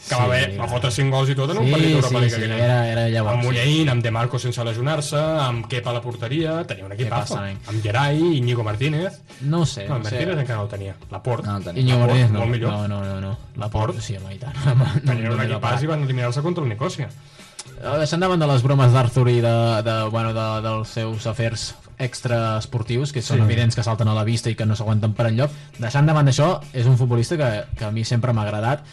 Que 0.07 0.15
va, 0.15 0.21
Sí, 0.21 0.25
haver, 0.25 0.59
va 0.59 0.67
fotre 0.71 0.89
5 0.95 1.11
gols 1.11 1.29
i 1.29 1.35
tot 1.35 1.51
en 1.51 1.57
un 1.59 1.65
Sí, 1.67 1.71
partit 1.73 1.89
d'Europa 1.91 2.07
sí, 2.09 2.15
League 2.15 2.29
sí, 2.29 2.35
aquell 2.39 2.53
era, 2.55 2.77
era 2.91 3.01
llavors. 3.09 3.33
amb 3.35 3.41
sí. 3.43 3.47
Munyaín, 3.49 3.89
amb 3.89 4.03
De 4.03 4.11
Marco 4.15 4.39
sense 4.39 4.63
lesionar-se, 4.63 5.17
amb 5.19 5.67
Kepa 5.67 5.89
a 5.91 5.93
la 5.93 6.01
porteria, 6.01 6.63
tenia 6.65 6.85
un 6.85 6.93
equipazo. 6.95 7.35
passa? 7.35 7.51
Amb 7.67 7.83
Gerai, 7.83 8.17
Íñigo 8.37 8.63
Martínez... 8.63 9.19
No 9.41 9.65
sé, 9.65 9.87
No, 9.89 9.99
no, 9.99 10.05
sé. 10.05 10.15
Martínez 10.15 10.39
encara 10.39 10.57
no 10.57 10.63
el 10.63 10.69
tenia. 10.69 10.95
Laport. 11.11 11.45
No, 11.45 11.57
el 11.57 11.63
tenia. 11.63 11.81
Iñigo 11.83 11.99
Martínez 11.99 12.31
no, 12.31 12.39
molt 12.39 12.51
millor. 12.51 12.71
no, 12.71 12.87
no, 12.87 13.03
no, 13.03 13.19
no. 13.21 13.37
La 13.57 13.69
Port? 13.69 13.93
Port, 13.93 14.01
sí, 14.01 14.15
home, 14.17 14.33
i 14.33 14.39
tant. 14.39 14.55
No, 14.79 14.85
Tenien 15.03 15.25
no, 15.27 15.35
un 15.35 15.37
no, 15.37 15.43
equipàs 15.43 15.83
i 15.83 15.87
van 15.91 16.03
eliminar-se 16.07 16.41
contra 16.41 16.63
el 16.63 16.69
Nicòsia. 16.71 17.09
Eh, 17.09 17.97
Deixant 17.99 18.21
de 18.23 18.27
banda 18.27 18.47
les 18.47 18.63
bromes 18.63 18.91
d'Arthur 18.95 19.27
i 19.29 19.41
de, 19.41 19.53
de, 19.83 19.97
bueno, 20.09 20.33
de, 20.33 20.47
dels 20.63 20.89
seus 20.95 21.27
afers 21.27 21.73
extraesportius, 21.99 23.11
que 23.11 23.21
són 23.21 23.37
Sí. 23.37 23.43
evidents 23.43 23.75
que 23.75 23.83
salten 23.83 24.07
a 24.07 24.13
la 24.15 24.23
vista 24.23 24.49
i 24.49 24.55
que 24.55 24.65
no 24.65 24.75
s'aguanten 24.75 25.13
per 25.13 25.27
enlloc, 25.27 25.51
deixant 25.77 26.07
de 26.07 26.13
banda 26.13 26.31
això, 26.31 26.61
és 26.73 26.85
un 26.87 26.97
futbolista 26.97 27.37
que, 27.37 27.49
que 27.77 27.85
a 27.85 27.91
mi 27.91 28.03
sempre 28.05 28.33
m'ha 28.33 28.43
agradat 28.47 28.83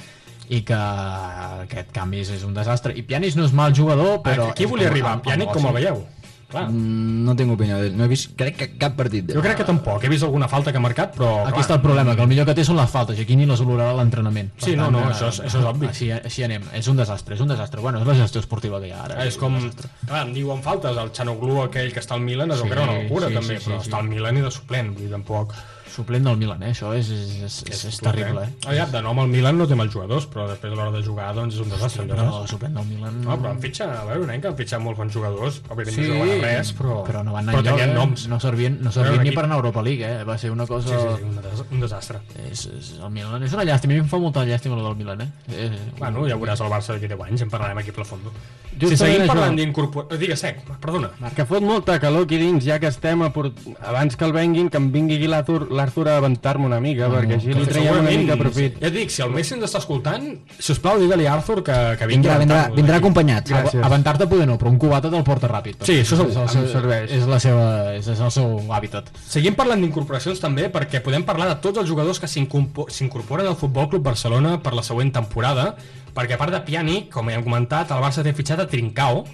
i 0.48 0.60
que 0.66 0.76
aquest 0.76 1.90
canvi 1.94 2.20
és, 2.24 2.30
és 2.36 2.44
un 2.46 2.54
desastre. 2.54 2.94
I 2.96 3.02
Pjanic 3.06 3.34
no 3.38 3.44
és 3.48 3.52
mal 3.56 3.74
jugador, 3.74 4.20
però... 4.26 4.50
Aquí 4.52 4.64
és 4.66 4.70
volia 4.70 4.88
com- 4.88 4.94
arribar. 4.94 5.16
Pjanic, 5.24 5.50
com 5.56 5.66
el 5.72 5.74
veieu? 5.80 6.04
Clar. 6.46 6.68
Mm, 6.70 7.24
No 7.26 7.32
tinc 7.34 7.50
opinió 7.50 7.80
d'ell, 7.80 7.96
no 7.98 8.04
he 8.04 8.08
vist 8.12 8.36
crec 8.38 8.54
que 8.54 8.66
cap 8.78 8.92
partit 8.94 9.24
d'ell. 9.26 9.34
Jo 9.34 9.42
crec 9.42 9.56
que 9.58 9.64
tampoc. 9.66 10.04
He 10.06 10.08
vist 10.12 10.22
alguna 10.22 10.46
falta 10.46 10.70
que 10.70 10.78
ha 10.78 10.80
marcat, 10.84 11.16
però... 11.16 11.40
Aquí 11.42 11.56
clar, 11.56 11.64
està 11.64 11.74
el 11.74 11.80
problema, 11.82 12.14
que 12.14 12.22
el 12.22 12.28
millor 12.30 12.46
que 12.46 12.54
té 12.54 12.62
són 12.64 12.78
les 12.78 12.88
faltes 12.92 13.18
i 13.18 13.24
aquí 13.26 13.34
ni 13.34 13.48
les 13.50 13.60
olorarà 13.64 13.96
l'entrenament. 13.98 14.52
Sí, 14.62 14.76
no, 14.78 14.84
tant, 14.86 14.94
no, 14.94 15.00
eh, 15.08 15.10
això 15.10 15.32
és- 15.32 15.40
això 15.48 15.58
és 15.58 15.66
obvi. 15.72 15.88
Així, 15.90 16.12
així 16.14 16.44
anem, 16.46 16.62
és 16.78 16.86
un 16.86 16.96
desastre, 17.02 17.34
és 17.34 17.42
un 17.42 17.50
desastre. 17.50 17.80
Bueno, 17.82 17.98
és 18.00 18.06
la 18.06 18.14
gestió 18.14 18.38
esportiva 18.44 18.78
que 18.78 18.86
hi 18.92 18.94
ha 18.94 19.02
ara. 19.08 19.24
És 19.26 19.36
com... 19.42 19.58
Clar, 20.06 20.22
em 20.22 20.32
diuen 20.38 20.62
faltes. 20.62 20.96
El 20.96 21.10
Xanoglu, 21.10 21.64
aquell 21.64 21.90
que 21.92 21.98
està 22.04 22.14
al 22.14 22.22
Milan, 22.22 22.54
veu 22.54 22.62
Sí, 22.62 22.68
que 22.70 22.78
era 22.78 22.86
una 22.86 23.00
locura, 23.02 23.26
sí, 23.26 23.34
també, 23.40 23.58
sí, 23.58 23.64
però 23.66 23.80
sí, 23.82 23.88
està 23.90 23.96
sí. 23.98 24.02
al 24.04 24.08
Milan 24.14 24.38
i 24.38 24.46
de 24.46 24.50
suplent, 24.54 24.94
vull 24.94 25.02
dir, 25.08 25.10
tampoc... 25.18 25.56
Suplent 25.96 26.26
del 26.28 26.36
Milan, 26.36 26.60
eh? 26.60 26.74
Això 26.74 26.90
és, 26.92 27.08
és, 27.08 27.30
és, 27.46 27.54
és, 27.72 27.82
és 27.88 27.98
terrible, 28.04 28.42
eh? 28.44 28.68
Aviam, 28.68 28.90
de 28.92 29.00
nom 29.06 29.20
el 29.22 29.30
Milan 29.32 29.56
no 29.56 29.64
té 29.68 29.78
mals 29.78 29.94
jugadors, 29.94 30.26
però 30.28 30.44
després 30.50 30.74
a 30.74 30.76
l'hora 30.76 30.92
de 30.92 31.00
jugar, 31.06 31.30
doncs 31.36 31.56
és 31.56 31.62
un 31.64 31.72
desastre. 31.72 32.04
No? 32.10 32.18
però 32.18 32.42
suplent 32.50 32.76
del 32.76 32.88
Milan... 32.90 33.16
No, 33.24 33.36
però 33.40 33.54
han 33.54 33.62
fitxat, 33.62 33.94
a 33.96 34.04
veure, 34.10 34.26
nen, 34.28 34.42
que 34.42 34.50
han 34.50 34.58
fitxat 34.58 34.82
molts 34.84 35.00
bons 35.00 35.16
jugadors. 35.16 35.62
Òbviament 35.70 35.96
Sí, 35.96 36.04
no 36.04 36.18
juguen 36.18 36.34
a 36.34 36.50
res, 36.50 36.72
però... 36.76 36.98
però 37.06 37.22
no 37.24 37.36
van 37.36 37.48
anar 37.48 37.56
però 37.56 37.64
enlloc, 37.64 37.84
eh? 37.86 37.94
noms. 37.96 38.26
No 38.28 38.40
servien, 38.44 38.76
no 38.84 38.92
servien 38.92 39.22
ni 39.22 39.30
equip- 39.30 39.40
per 39.40 39.46
anar 39.46 39.56
a 39.56 39.62
Europa 39.62 39.86
League, 39.88 40.10
eh? 40.10 40.28
Va 40.28 40.36
ser 40.42 40.52
una 40.52 40.68
cosa... 40.68 40.92
Sí, 40.92 41.00
sí, 41.00 41.16
sí, 41.16 41.30
un, 41.30 41.40
des 41.46 41.64
un 41.64 41.86
desastre. 41.86 42.20
És, 42.44 42.66
és, 42.76 42.92
el 43.00 43.16
Milan 43.16 43.48
és 43.48 43.56
una 43.56 43.64
llàstima, 43.70 43.96
a 43.96 43.96
mi 43.96 44.04
em 44.04 44.12
fa 44.12 44.20
molta 44.20 44.44
llàstima 44.44 44.76
el 44.76 44.84
del 44.90 45.00
Milan, 45.00 45.24
eh? 45.24 45.30
eh 45.56 45.72
Bueno, 45.96 46.28
ja 46.28 46.36
veuràs 46.36 46.60
el 46.60 46.72
Barça 46.72 46.92
d'aquí 46.92 47.08
10 47.08 47.26
anys, 47.30 47.46
en 47.48 47.56
parlarem 47.56 47.80
aquí 47.80 47.96
a 47.96 48.04
fondo. 48.04 48.34
Justament 48.76 48.92
si 48.92 49.00
seguim 49.00 49.30
parlant 49.30 49.56
d'incorporar... 49.56 50.18
Digues, 50.20 50.42
sec, 50.42 50.58
perdona. 50.82 51.08
Que 51.36 51.46
fot 51.48 51.64
molta 51.64 51.96
calor 52.02 52.26
aquí 52.26 52.36
dins, 52.40 52.60
ja 52.66 52.76
que 52.82 52.90
estem 52.92 53.24
a 53.24 53.30
port... 53.32 53.56
abans 53.80 54.18
que 54.20 54.26
el 54.26 54.34
venguin, 54.36 54.68
que 54.68 54.76
em 54.76 54.90
vingui 54.92 55.16
aquí 55.16 55.30
l'Arthur 55.32 55.70
l'Arthur 55.86 56.08
a 56.10 56.16
aventar-me 56.20 56.66
una 56.66 56.80
mica, 56.82 57.06
perquè 57.12 57.38
així 57.38 57.54
li 57.54 57.64
traiem 57.68 58.00
una 58.00 58.10
mica 58.10 58.36
profit. 58.40 58.76
Ja 58.82 58.90
et 58.90 58.96
dic, 58.96 59.12
si 59.14 59.22
el 59.24 59.30
Messi 59.34 59.54
ens 59.56 59.64
està 59.68 59.80
escoltant, 59.80 60.26
si 60.58 60.72
us 60.74 60.80
plau, 60.82 60.98
digue-li 61.00 61.26
a 61.26 61.34
Arthur 61.38 61.62
que, 61.66 61.76
que 62.00 62.08
vingui 62.10 62.26
Vindrà, 62.26 62.36
a 62.36 62.42
vindrà, 62.42 62.60
vindrà 62.74 62.96
aquí. 62.98 63.04
acompanyat. 63.04 63.50
Gràcies. 63.52 63.84
Aventar-te 63.86 64.26
poder 64.30 64.46
no, 64.50 64.58
però 64.60 64.72
un 64.72 64.78
cubata 64.82 65.10
te'l 65.12 65.24
porta 65.26 65.50
ràpid. 65.52 65.84
Sí, 65.86 66.00
això 66.02 66.18
segur. 66.18 66.32
És 66.44 66.56
el 66.58 66.68
serveix. 66.72 67.12
És, 67.16 67.26
la 67.30 67.38
seva, 67.42 67.66
és, 67.96 68.08
és 68.12 68.20
el 68.26 68.32
seu 68.34 68.58
hàbitat. 68.74 69.12
Seguim 69.30 69.54
parlant 69.58 69.80
d'incorporacions 69.84 70.42
també 70.42 70.68
perquè 70.74 71.00
podem 71.04 71.24
parlar 71.28 71.48
de 71.52 71.58
tots 71.64 71.78
els 71.82 71.88
jugadors 71.88 72.20
que 72.20 72.28
s'incorporen 72.28 73.46
al 73.46 73.56
Futbol 73.60 73.88
Club 73.92 74.04
Barcelona 74.06 74.56
per 74.62 74.74
la 74.76 74.84
següent 74.86 75.12
temporada 75.14 75.72
perquè 76.16 76.34
a 76.34 76.40
part 76.40 76.54
de 76.54 76.62
Pjanic, 76.64 77.10
com 77.12 77.28
ja 77.28 77.36
hem 77.36 77.44
comentat, 77.44 77.90
el 77.92 78.00
Barça 78.02 78.24
té 78.24 78.32
fitxat 78.32 78.62
a 78.64 78.66
Trincao 78.70 79.24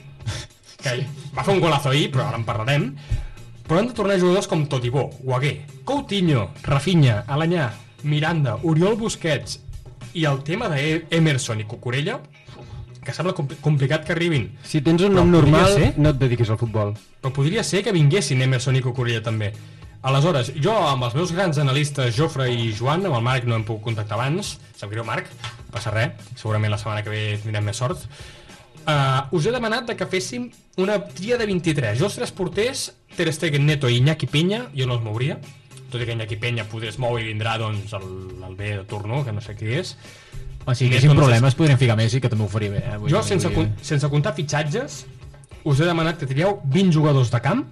que 0.82 0.96
va 1.36 1.44
fer 1.46 1.54
un 1.54 1.60
golazo 1.62 1.92
ahir, 1.92 2.08
però 2.10 2.26
ara 2.26 2.40
en 2.40 2.44
parlarem 2.46 2.88
però 3.66 3.78
han 3.80 3.88
de 3.88 3.94
tornar 3.96 4.18
jugadors 4.20 4.48
com 4.50 4.66
Totibó, 4.66 5.08
Guaguer, 5.22 5.62
Coutinho, 5.84 6.50
Rafinha, 6.62 7.22
Alanyà, 7.26 7.70
Miranda, 8.04 8.56
Oriol 8.62 8.96
Busquets 8.98 9.60
i 10.14 10.24
el 10.28 10.42
tema 10.44 10.68
d'Emerson 10.68 11.60
i 11.62 11.64
Cucurella 11.68 12.18
que 13.02 13.10
sembla 13.14 13.32
compli- 13.34 13.56
complicat 13.60 14.04
que 14.06 14.12
arribin. 14.14 14.50
Si 14.62 14.80
tens 14.80 15.02
un 15.02 15.14
nom 15.16 15.30
normal, 15.30 15.72
ser. 15.74 15.92
no 15.98 16.12
et 16.12 16.18
dediquis 16.20 16.50
al 16.54 16.58
futbol. 16.60 16.92
Però 17.22 17.32
podria 17.34 17.64
ser 17.66 17.80
que 17.82 17.90
vinguessin 17.94 18.42
Emerson 18.44 18.76
i 18.78 18.82
Cucurella 18.84 19.22
també. 19.22 19.48
Aleshores, 20.02 20.52
jo 20.62 20.74
amb 20.74 21.04
els 21.06 21.14
meus 21.14 21.32
grans 21.34 21.58
analistes 21.62 22.14
Jofre 22.16 22.48
i 22.50 22.72
Joan, 22.74 23.04
amb 23.06 23.14
el 23.18 23.22
Marc 23.22 23.44
no 23.46 23.54
hem 23.54 23.64
pogut 23.66 23.84
contactar 23.86 24.18
abans, 24.18 24.56
sap 24.78 24.90
greu 24.90 25.04
Marc, 25.06 25.28
passa 25.70 25.90
res, 25.94 26.14
segurament 26.36 26.70
la 26.74 26.78
setmana 26.78 27.02
que 27.02 27.10
ve 27.10 27.20
tindrem 27.42 27.64
més 27.70 27.78
sort. 27.78 28.06
Uh, 28.82 29.26
us 29.38 29.46
he 29.46 29.52
demanat 29.54 29.86
de 29.86 29.94
que 29.98 30.06
féssim 30.10 30.48
una 30.76 30.98
tria 31.04 31.36
de 31.38 31.46
23. 31.46 31.98
Jo 31.98 32.06
els 32.08 32.16
tres 32.16 32.32
porters, 32.32 32.92
Ter 33.16 33.28
Stegen, 33.32 33.66
Neto 33.66 33.90
i 33.92 33.98
Iñaki 34.00 34.26
Peña, 34.26 34.66
jo 34.76 34.86
no 34.88 34.96
els 34.96 35.04
mouria, 35.04 35.38
tot 35.92 36.00
i 36.00 36.06
que 36.08 36.14
Iñaki 36.16 36.38
Peña 36.40 36.64
poder 36.64 36.88
es 36.94 36.98
mou 36.98 37.18
i 37.20 37.26
vindrà 37.28 37.58
doncs, 37.60 37.92
el, 37.98 38.06
el 38.48 38.54
B 38.56 38.70
de 38.78 38.84
turno, 38.88 39.20
que 39.26 39.32
no 39.36 39.42
sé 39.44 39.54
qui 39.58 39.74
és. 39.76 39.96
O 40.64 40.72
sigui, 40.74 40.94
Neto 40.94 41.02
sin 41.02 41.10
no 41.12 41.18
sé 41.18 41.20
problemes 41.20 41.56
podríem 41.58 41.78
ficar 41.78 41.96
Messi, 41.98 42.20
que 42.22 42.30
també 42.32 42.46
ho 42.46 42.48
faria 42.48 42.70
bé. 42.72 42.82
Eh? 42.86 42.96
Vull 43.02 43.10
Jo, 43.12 43.22
sense, 43.26 43.50
con- 43.52 43.74
sense 43.82 44.08
comptar 44.08 44.32
fitxatges, 44.38 45.02
us 45.64 45.80
he 45.80 45.86
demanat 45.86 46.18
que 46.18 46.26
trieu 46.30 46.60
20 46.64 46.94
jugadors 46.94 47.30
de 47.30 47.40
camp 47.44 47.66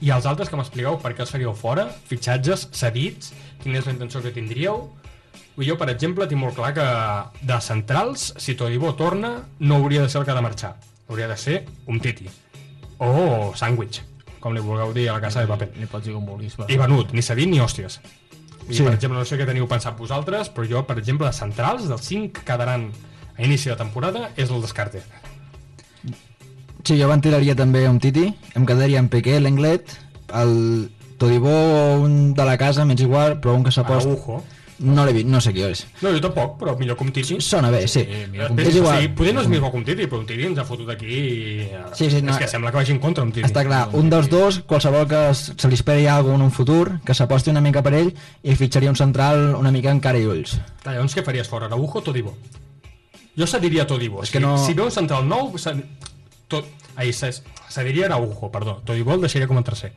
i 0.00 0.10
els 0.12 0.26
altres 0.28 0.48
que 0.48 0.56
m'expliqueu 0.56 0.96
per 1.02 1.12
què 1.16 1.24
els 1.24 1.30
faríeu 1.32 1.52
fora, 1.56 1.86
fitxatges, 2.08 2.68
cedits, 2.72 3.32
quina 3.62 3.80
és 3.80 3.86
la 3.88 3.92
intenció 3.92 4.22
que 4.24 4.32
tindríeu. 4.32 4.86
Jo, 5.56 5.76
per 5.80 5.88
exemple, 5.88 6.26
tinc 6.28 6.40
molt 6.40 6.54
clar 6.56 6.72
que 6.76 6.84
de 7.48 7.60
centrals, 7.64 8.34
si 8.36 8.54
Todibo 8.54 8.94
torna, 8.94 9.38
no 9.58 9.76
hauria 9.80 10.02
de 10.02 10.08
ser 10.12 10.20
el 10.20 10.26
que 10.26 10.32
ha 10.32 10.36
de 10.36 10.44
marxar. 10.44 10.74
Hauria 11.08 11.28
de 11.28 11.36
ser 11.36 11.64
un 11.86 12.00
Titi. 12.00 12.26
O 12.98 13.52
sàndwich, 13.54 14.00
com 14.40 14.54
li 14.54 14.60
vulgueu 14.60 14.92
dir 14.94 15.08
a 15.10 15.14
la 15.14 15.20
casa 15.20 15.40
de 15.40 15.46
paper. 15.50 15.70
Li 15.76 15.86
pots 15.86 16.04
dir 16.06 16.14
com 16.14 16.24
vulguis. 16.26 16.56
però- 16.56 16.70
I 16.70 16.76
venut, 16.76 17.12
ni 17.12 17.22
cedit 17.22 17.48
ni 17.48 17.58
hòsties. 17.60 18.00
I, 18.68 18.74
Sí. 18.74 18.82
per 18.82 18.94
exemple, 18.94 19.18
no 19.18 19.24
sé 19.24 19.36
què 19.38 19.46
teniu 19.46 19.68
pensat 19.68 19.96
vosaltres, 19.96 20.48
però 20.52 20.66
jo, 20.68 20.86
per 20.86 20.98
exemple, 20.98 21.26
de 21.26 21.32
centrals, 21.32 21.86
dels 21.88 22.02
5 22.04 22.32
que 22.32 22.40
quedaran 22.44 22.90
a 23.38 23.42
inici 23.44 23.68
de 23.68 23.76
temporada, 23.76 24.30
és 24.36 24.50
el 24.50 24.60
descarte. 24.60 25.02
Sí, 26.86 26.96
jo 27.00 27.08
ventilaria 27.08 27.54
també 27.58 27.88
un 27.88 27.98
Titi, 27.98 28.28
em 28.54 28.66
quedaria 28.66 28.98
amb 29.02 29.10
Piqué, 29.10 29.40
l'Englet, 29.40 29.96
el 30.34 30.90
Todibó 31.18 31.96
un 32.02 32.34
de 32.34 32.44
la 32.44 32.56
casa, 32.60 32.84
m'és 32.84 33.00
igual, 33.00 33.40
però 33.40 33.54
un 33.56 33.64
que 33.64 33.72
s'aposta... 33.72 34.10
Araujo. 34.12 34.42
No 34.78 35.06
l'he 35.06 35.12
vist, 35.16 35.26
no 35.32 35.40
sé 35.40 35.54
qui 35.56 35.62
és. 35.64 35.86
No, 36.02 36.10
jo 36.12 36.20
tampoc, 36.20 36.58
però 36.60 36.74
millor 36.76 36.98
un 37.00 37.08
Titi. 37.12 37.38
Sona 37.40 37.70
bé, 37.72 37.86
sí. 37.88 38.02
mira 38.30 38.48
com 38.48 38.58
És 38.60 38.68
és 38.68 38.76
igual. 38.76 38.98
Sigui, 39.00 39.14
poder 39.16 39.32
no 39.34 39.40
és 39.40 39.48
millor 39.48 39.72
un 39.74 39.84
Titi, 39.84 40.04
però 40.06 40.18
un 40.20 40.26
Titi 40.28 40.44
ens 40.44 40.58
ha 40.58 40.64
fotut 40.68 40.90
aquí 40.92 41.06
i... 41.06 41.68
Sí, 41.94 42.10
sí, 42.10 42.20
no. 42.20 42.32
És 42.34 42.38
que 42.42 42.48
sembla 42.48 42.70
que 42.70 42.76
vagi 42.76 42.92
en 42.92 42.98
contra 43.00 43.24
un 43.24 43.32
Titi. 43.32 43.46
Està 43.48 43.64
clar, 43.64 43.88
un 43.96 44.10
dels 44.12 44.28
dos, 44.28 44.58
qualsevol 44.68 45.08
que 45.08 45.22
es- 45.30 45.52
se 45.56 45.68
li 45.68 45.74
esperi 45.80 46.06
alguna 46.06 46.36
en 46.36 46.42
un 46.42 46.52
futur, 46.52 47.00
que 47.06 47.14
s'aposti 47.14 47.50
una 47.50 47.62
mica 47.64 47.82
per 47.82 47.94
ell 47.94 48.12
i 48.42 48.54
fitxaria 48.54 48.90
un 48.92 48.96
central 49.00 49.54
una 49.56 49.70
mica 49.72 49.90
en 49.90 50.00
cara 50.00 50.18
i 50.20 50.26
ulls. 50.26 50.58
Clar, 50.82 50.94
llavors 50.98 51.16
què 51.16 51.24
faries 51.24 51.48
fora, 51.48 51.66
Araujo 51.72 51.98
o 51.98 52.02
Todibo? 52.02 52.36
Jo 53.36 53.46
cediria 53.46 53.86
Todibo. 53.86 54.22
És 54.22 54.30
que 54.30 54.40
no- 54.40 54.58
Si 54.64 54.74
ve 54.74 54.82
un 54.82 54.90
central 54.92 55.26
nou, 55.28 55.56
se... 55.58 55.72
tot... 56.48 56.66
Se... 57.12 57.32
cediria 57.68 58.06
Araujo, 58.06 58.50
perdó. 58.52 58.82
Todibo 58.84 59.12
el 59.14 59.20
deixaria 59.20 59.46
com 59.48 59.58
a 59.58 59.62
tercer. 59.64 59.92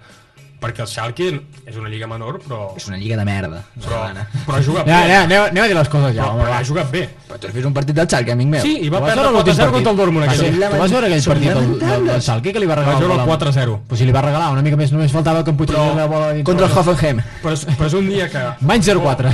Perquè 0.59 0.81
el 0.83 0.87
Schalke 0.91 1.27
és 1.65 1.75
una 1.79 1.87
lliga 1.87 2.07
menor, 2.11 2.41
però... 2.43 2.73
És 2.75 2.83
una 2.89 2.97
lliga 2.99 3.15
de 3.15 3.23
merda. 3.23 3.61
Però, 3.79 3.99
però 4.45 4.57
ha 4.57 4.63
jugat 4.65 4.87
Ja, 4.89 4.97
bé. 5.05 5.13
anem, 5.15 5.21
anem, 5.29 5.43
anem 5.53 5.63
a 5.63 5.67
dir 5.71 5.75
les 5.77 5.87
coses 5.93 6.15
ja, 6.17 6.23
Però, 6.25 6.33
home, 6.33 6.41
però 6.43 6.49
va. 6.51 6.57
ha 6.57 6.65
jugat 6.67 6.89
bé. 6.91 7.03
Però 7.29 7.37
tu 7.39 7.47
has 7.47 7.53
vist 7.55 7.67
un 7.69 7.73
partit 7.77 7.95
del 7.95 8.07
Xalque, 8.11 8.33
amic 8.35 8.49
meu? 8.51 8.61
Sí, 8.65 8.73
i 8.83 8.89
va 8.91 8.99
perdre 9.05 9.21
veure 9.23 9.31
l'últim 9.37 9.53
4-0 9.55 9.71
contra 9.77 9.91
el 9.93 9.97
Dortmund 10.01 10.25
Va 10.25 10.33
aquell. 10.33 10.57
Tu 10.59 10.81
vas 10.83 10.91
veure 10.91 11.07
aquell 11.07 11.23
partit 11.31 11.53
del, 11.53 11.69
del, 11.79 12.07
del 12.09 12.21
Schalke 12.27 12.53
que 12.57 12.59
li 12.59 12.67
va 12.67 12.75
regalar 12.81 12.95
Va 12.97 13.05
jugar 13.05 13.15
el 13.15 13.23
el 13.23 13.29
gol 13.31 13.39
4-0. 13.53 13.77
Pues 13.87 13.99
si 14.03 14.05
li 14.09 14.15
va 14.17 14.23
regalar 14.27 14.49
una 14.57 14.61
mica 14.67 14.75
més, 14.81 14.91
només 14.91 15.15
faltava 15.15 15.43
que 15.47 15.53
em 15.55 15.61
putxés 15.63 15.77
Però- 15.79 15.95
la 15.95 16.07
bola 16.11 16.33
dintre. 16.33 16.49
Contra 16.51 16.67
el 16.67 16.75
Hoffenheim. 16.77 17.21
Però 17.45 17.53
és, 17.55 17.63
però 17.79 17.87
és 17.87 17.95
un 18.01 18.09
dia 18.11 18.27
que... 18.35 18.43
Menys 18.59 18.89
0-4. 18.91 19.31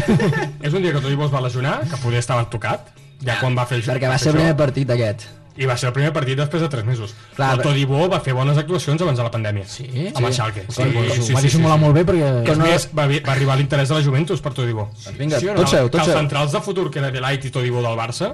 És 0.62 0.74
un 0.78 0.82
dia 0.86 0.94
que 0.94 1.02
Todibo 1.02 1.26
es 1.26 1.34
va 1.34 1.42
lesionar, 1.42 1.80
que 1.90 1.98
poder 2.06 2.22
estava 2.22 2.46
tocat, 2.54 2.94
ja 3.26 3.40
quan 3.42 3.58
va 3.58 3.66
fer 3.66 3.82
Perquè 3.82 4.08
va 4.14 4.18
ser 4.22 4.30
el 4.36 4.38
primer 4.38 4.54
partit 4.62 4.94
aquest. 4.94 5.26
I 5.58 5.66
va 5.66 5.78
ser 5.80 5.88
el 5.88 5.94
primer 5.96 6.12
partit 6.12 6.36
després 6.38 6.62
de 6.62 6.68
3 6.68 6.84
mesos. 6.84 7.14
Clar, 7.36 7.54
el 7.56 7.62
Todibo 7.64 8.10
va 8.12 8.20
fer 8.20 8.34
bones 8.36 8.58
actuacions 8.58 9.02
abans 9.02 9.18
de 9.18 9.24
la 9.24 9.32
pandèmia. 9.32 9.64
Sí? 9.72 9.86
Amb 10.14 10.28
el 10.28 10.34
Schalke. 10.36 10.66
Sí, 10.68 10.84
sí, 11.22 11.34
va 11.34 11.42
dissimular 11.46 11.78
molt 11.80 11.96
bé 11.96 12.04
perquè... 12.04 12.44
Que 12.44 12.56
no- 12.60 12.66
més, 12.68 12.90
va, 12.92 13.06
va 13.08 13.32
arribar 13.32 13.56
l'interès 13.56 13.88
de 13.88 13.96
la 13.96 14.04
Juventus 14.04 14.42
per 14.44 14.52
Todibo. 14.54 14.90
Doncs 15.06 15.18
vinga, 15.18 15.40
Sí 15.40 15.46
no? 15.48 15.56
tot 15.56 15.70
seu, 15.72 15.86
Que 15.88 15.92
tot 15.96 16.02
els 16.02 16.12
seu. 16.12 16.18
centrals 16.20 16.52
de 16.52 16.62
futur, 16.62 16.90
que 16.92 17.00
era 17.00 17.10
Delight 17.12 17.46
i 17.46 17.52
Todibo 17.56 17.82
del 17.82 17.96
Barça, 17.96 18.34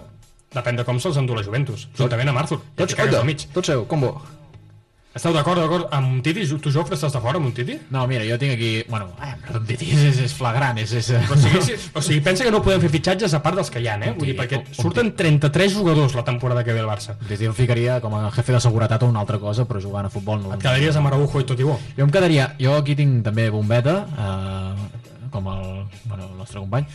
depèn 0.51 0.75
de 0.81 0.83
com 0.83 0.97
se'ls 0.99 1.17
endú 1.21 1.35
la 1.37 1.43
Juventus, 1.45 1.87
juntament 1.97 2.29
amb 2.33 2.39
Arthur. 2.41 2.59
Tots, 2.75 2.95
que 2.95 3.23
mig. 3.23 3.45
tot 3.53 3.65
seu, 3.65 3.85
combo. 3.85 4.15
Esteu 5.11 5.33
d'acord, 5.35 5.59
d'acord? 5.59 5.89
Amb 5.91 6.07
un 6.07 6.19
Titi? 6.23 6.45
Tu, 6.47 6.71
Jofre, 6.71 6.95
estàs 6.95 7.11
d'acord 7.11 7.35
amb 7.35 7.49
un 7.49 7.51
Titi? 7.51 7.73
No, 7.91 8.05
mira, 8.07 8.23
jo 8.23 8.37
tinc 8.39 8.53
aquí... 8.53 8.69
Bueno, 8.87 9.09
eh, 9.19 9.33
un 9.57 9.65
titi 9.67 9.89
és, 9.91 10.21
és, 10.23 10.31
flagrant, 10.31 10.79
és... 10.79 10.93
és... 11.01 11.09
O 11.27 11.35
sigui, 11.35 11.59
sí, 11.65 11.75
o 11.91 12.03
sigui, 12.05 12.21
pensa 12.23 12.47
que 12.47 12.53
no 12.55 12.61
podem 12.63 12.79
fer 12.85 12.93
fitxatges 12.93 13.35
a 13.35 13.41
part 13.43 13.59
dels 13.59 13.67
que 13.73 13.83
hi 13.83 13.89
ha, 13.91 13.97
eh? 13.99 14.13
Vull 14.15 14.31
dir, 14.31 14.37
perquè 14.39 14.61
surten 14.77 15.11
33 15.19 15.75
jugadors 15.75 16.15
la 16.15 16.23
temporada 16.23 16.63
que 16.63 16.71
ve 16.71 16.79
al 16.79 16.87
Barça. 16.87 17.17
Un 17.19 17.27
titi 17.27 17.49
el 17.49 17.57
ficaria 17.57 17.99
com 17.99 18.15
a 18.15 18.29
jefe 18.31 18.55
de 18.55 18.63
seguretat 18.63 19.03
o 19.03 19.11
una 19.11 19.19
altra 19.25 19.41
cosa, 19.43 19.67
però 19.67 19.83
jugant 19.83 20.07
a 20.07 20.13
futbol 20.13 20.39
no... 20.45 20.55
Et 20.55 20.63
quedaries 20.63 20.95
amb 20.95 21.11
Araujo 21.11 21.43
i 21.43 21.49
Todibo. 21.49 21.75
Jo 21.97 22.07
em 22.07 22.15
quedaria... 22.15 22.53
Jo 22.63 22.79
aquí 22.79 22.95
tinc 22.95 23.19
també 23.27 23.49
Bombeta, 23.51 24.05
eh, 24.15 25.25
com 25.35 25.51
el, 25.51 25.65
bueno, 26.05 26.31
el 26.31 26.37
nostre 26.39 26.63
company. 26.63 26.87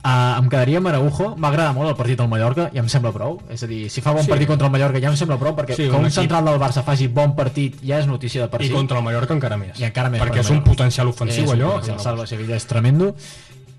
Uh, 0.00 0.38
em 0.40 0.46
quedaria 0.48 0.78
amb 0.80 0.88
Araujo, 0.88 1.34
m'agrada 1.36 1.74
molt 1.76 1.90
el 1.90 1.96
partit 1.98 2.16
del 2.16 2.28
Mallorca 2.32 2.70
i 2.72 2.78
em 2.80 2.86
sembla 2.88 3.10
prou, 3.12 3.34
és 3.52 3.60
a 3.62 3.66
dir, 3.68 3.82
si 3.92 4.00
fa 4.00 4.14
bon 4.16 4.22
Sí. 4.24 4.30
partit 4.30 4.48
contra 4.48 4.64
el 4.66 4.72
Mallorca 4.72 4.98
ja 4.98 5.10
em 5.10 5.16
sembla 5.20 5.36
prou 5.36 5.52
perquè 5.54 5.74
Sí, 5.76 5.82
sí, 5.82 5.88
que 5.90 5.90
un 5.90 5.96
un 6.00 6.06
equip- 6.06 6.14
central 6.22 6.46
del 6.46 6.56
Barça 6.58 6.82
faci 6.82 7.06
bon 7.08 7.34
partit 7.36 7.76
ja 7.84 7.98
és 8.00 8.06
notícia 8.08 8.40
de 8.40 8.48
per 8.48 8.62
I 8.62 8.68
si 8.68 8.72
contra 8.72 8.96
el 8.96 9.04
Mallorca 9.04 9.34
encara 9.34 9.58
més. 9.58 9.78
I 9.78 9.84
encara 9.84 10.08
més 10.08 10.22
Perquè 10.22 10.38
per 10.40 10.46
és 10.46 10.50
un 10.50 10.62
potencial 10.64 11.06
ofensiu, 11.08 11.44
és 11.44 11.50
un 11.50 11.54
allò. 11.58 11.68
potencial, 11.74 11.98
el 11.98 12.02
Salva 12.02 12.26
Sevilla 12.26 12.56
és 12.56 12.64
tremendo 12.66 13.14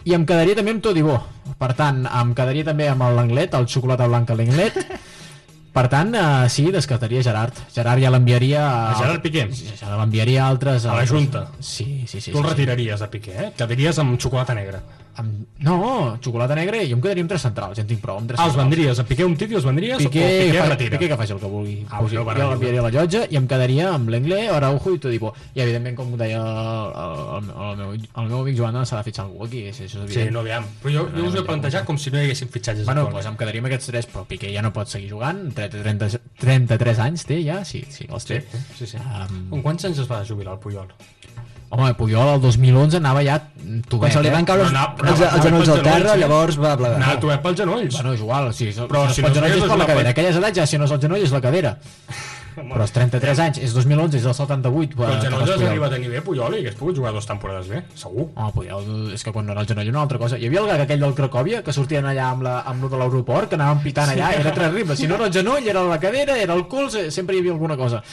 i 0.06 0.14
em 0.14 0.24
quedaria 0.26 0.56
també 0.56 0.72
amb 0.72 0.84
Todibó 0.84 1.18
per 1.58 1.74
tant, 1.74 2.06
em 2.06 2.36
quedaria 2.36 2.66
també 2.66 2.88
amb 2.88 3.02
l'Anglet 3.02 3.54
el 3.58 3.66
xocolata 3.68 4.06
blanca 4.08 4.34
a 4.34 4.36
l'Anglet 4.38 4.78
per 5.74 5.88
tant, 5.90 6.14
uh, 6.14 6.48
sí, 6.50 6.70
descartaria 6.70 7.24
Gerard 7.24 7.54
Gerard 7.74 8.00
ja 8.00 8.12
l'enviaria 8.12 8.92
A 8.92 8.96
Gerard 9.02 9.24
Piqué? 9.24 9.50
ja 9.50 9.98
l'enviaria 9.98 10.46
a 10.46 10.50
altres 10.50 10.86
A 10.86 10.94
la 11.02 11.06
Junta? 11.08 11.48
sí, 11.60 12.04
sí, 12.06 12.22
sí, 12.22 12.32
Tu 12.32 12.38
el 12.38 12.44
sí, 12.44 12.50
sí. 12.50 12.50
retiraries 12.54 13.00
de 13.00 13.08
Piqué, 13.08 13.32
eh? 13.40 13.52
Quedaries 13.58 13.98
amb 13.98 14.20
xocolata 14.22 14.54
negra. 14.54 14.84
Amb... 15.19 15.47
no, 15.60 16.17
xocolata 16.24 16.56
negra 16.56 16.78
i 16.82 16.89
jo 16.89 16.95
em 16.95 17.02
quedaria 17.04 17.24
amb 17.26 17.32
tres 17.34 17.41
centrals, 17.43 17.76
ja 17.78 17.84
en 17.84 17.88
tinc 17.89 18.00
prou 18.02 18.17
amb 18.21 18.30
tres 18.30 18.39
Ah, 18.39 18.45
els 18.47 18.54
centrals. 18.56 18.69
vendries? 18.71 19.00
A 19.00 19.06
Piqué 19.10 19.26
un 19.28 19.36
Titi 19.36 19.56
els 19.60 19.65
vendries? 19.67 19.97
Piqué, 19.97 20.24
o 20.24 20.45
Piqué 20.47 20.60
fa, 20.62 20.69
retira? 20.69 20.97
Piqué 20.97 21.10
que 21.12 21.17
faci 21.19 21.34
el 21.36 21.39
que 21.41 21.50
vulgui 21.52 21.76
Ah, 21.89 22.00
Pues 22.00 22.13
no, 22.13 22.24
jo 22.24 22.36
jo 22.38 22.50
l'enviaria 22.52 22.80
a 22.80 22.84
la 22.84 22.91
llotja 22.95 23.26
i 23.30 23.36
em 23.38 23.47
quedaria 23.47 23.89
amb 23.93 24.10
l'Engle, 24.10 24.39
Araujo 24.50 24.93
i 24.95 25.00
Todibo 25.04 25.34
i 25.56 25.62
evidentment 25.65 25.95
com 26.00 26.15
deia 26.17 26.39
el, 26.41 26.93
el, 27.04 27.50
el, 27.52 27.78
meu, 27.82 27.91
el 27.93 28.30
meu 28.32 28.39
amic 28.41 28.58
Joan 28.58 28.80
s'ha 28.86 28.97
de 29.02 29.04
fitxar 29.10 29.26
algú 29.26 29.45
aquí 29.45 29.65
això 29.69 29.84
és 29.89 29.97
Sí, 30.13 30.28
no, 30.32 30.39
aviam. 30.45 30.65
Però 30.84 30.93
jo, 30.95 31.08
jo 31.15 31.28
us 31.28 31.36
he 31.36 31.43
plantejat 31.47 31.86
com 31.86 31.97
si 31.97 32.10
no 32.12 32.17
hi 32.21 32.26
haguessin 32.30 32.50
fitxatges 32.54 32.86
Bueno, 32.86 33.08
doncs 33.12 33.26
em 33.28 33.36
quedaria 33.38 33.62
amb 33.62 33.67
aquests 33.71 33.91
tres, 33.91 34.08
però 34.12 34.26
Piqué 34.26 34.54
ja 34.54 34.62
no 34.65 34.71
pot 34.74 34.88
seguir 34.88 35.10
jugant, 35.12 35.52
30, 35.54 35.84
30, 35.84 36.21
33 36.41 37.00
anys 37.08 37.26
té 37.28 37.41
ja, 37.43 37.63
sí, 37.67 37.84
sí, 37.89 38.08
els 38.10 38.26
té. 38.26 38.41
Sí, 38.78 38.88
sí. 38.88 38.97
Um, 38.97 39.47
Amb 39.58 39.63
quants 39.63 39.86
anys 39.89 40.00
es 40.06 40.10
va 40.10 40.24
jubilar 40.28 40.54
el 40.58 40.60
Puyol? 40.63 40.88
Home, 41.72 41.94
Puyol 41.98 42.34
el 42.36 42.42
2011 42.44 42.98
anava 43.02 43.24
ja 43.26 43.40
Quan 43.42 43.82
tubet, 43.88 44.12
se 44.14 44.22
li 44.22 44.30
van 44.34 44.44
eh? 44.44 44.48
caure 44.50 44.64
els, 44.68 44.74
No, 44.76 44.82
no, 44.98 45.10
els, 45.10 45.22
anava- 45.22 45.36
els 45.38 45.46
genolls 45.46 45.70
al 45.70 45.80
anava 45.80 45.88
terra, 45.90 46.10
pels 46.12 46.22
llavors 46.26 46.58
va 46.60 46.74
Anava 46.74 46.82
plegar. 46.84 47.14
a 47.16 47.20
tovet 47.24 47.42
pels 47.46 47.58
genolls. 47.64 47.94
Bueno, 47.96 48.14
és 48.14 48.20
igual, 48.20 48.52
sigui, 48.54 48.74
Però 48.92 49.08
si 49.08 49.16
si 49.16 49.22
no 49.22 49.30
no 49.30 49.46
es 49.48 49.56
és 49.56 49.64
per 49.70 49.78
la 49.80 49.86
cadera. 49.88 50.10
Aquelles 50.16 50.36
edats 50.42 50.58
ja, 50.58 50.66
si 50.68 50.78
no 50.78 50.86
és 50.86 50.92
el 50.92 51.00
genoll, 51.02 51.24
és 51.24 51.32
la 51.32 51.42
cadera. 51.42 51.78
Però 52.52 52.82
els 52.84 52.92
33 52.92 53.40
anys, 53.40 53.58
és 53.64 53.72
2011, 53.74 54.18
és 54.18 54.24
del 54.28 54.34
78. 54.36 54.98
Però 55.00 55.08
els 55.08 55.22
eh, 55.24 55.28
genolls 55.30 55.46
Carles 55.46 55.54
els 55.54 55.62
Puyol. 55.62 55.70
arriba 55.72 55.86
a 55.88 55.90
tenir 55.94 56.10
bé 56.12 56.22
Puyol 56.22 56.56
i 56.58 56.60
hagués 56.60 56.76
pogut 56.76 56.98
jugar 56.98 57.14
dues 57.16 57.26
temporades 57.30 57.70
bé, 57.72 57.84
segur. 57.96 58.26
Home, 58.36 58.52
Puyol, 58.58 58.90
és 59.16 59.24
que 59.24 59.32
quan 59.32 59.46
no 59.48 59.54
era 59.56 59.62
el 59.64 59.68
genoll 59.72 59.88
una 59.94 60.02
altra 60.02 60.18
cosa. 60.20 60.38
Hi 60.38 60.48
havia 60.50 60.60
el 60.60 60.68
gag 60.68 60.82
aquell 60.84 61.00
del 61.00 61.16
Cracòvia, 61.16 61.64
que 61.64 61.72
sortien 61.72 62.04
allà 62.12 62.28
amb, 62.34 62.44
la, 62.44 62.58
amb 62.68 62.84
lo 62.84 62.90
de 62.92 62.98
l'aeroport, 63.00 63.48
que 63.48 63.56
anaven 63.56 63.80
pitant 63.86 64.12
allà, 64.12 64.34
era 64.36 64.52
terrible. 64.52 64.98
Si 65.00 65.08
no 65.08 65.16
era 65.16 65.28
el 65.28 65.34
genoll, 65.34 65.66
era 65.66 65.82
la 65.88 65.98
cadera, 66.04 66.36
era 66.38 66.54
el 66.54 66.68
cul, 66.68 66.92
se- 66.92 67.10
sempre 67.10 67.38
hi 67.38 67.40
havia 67.40 67.54
alguna 67.56 67.78
cosa. 67.80 68.04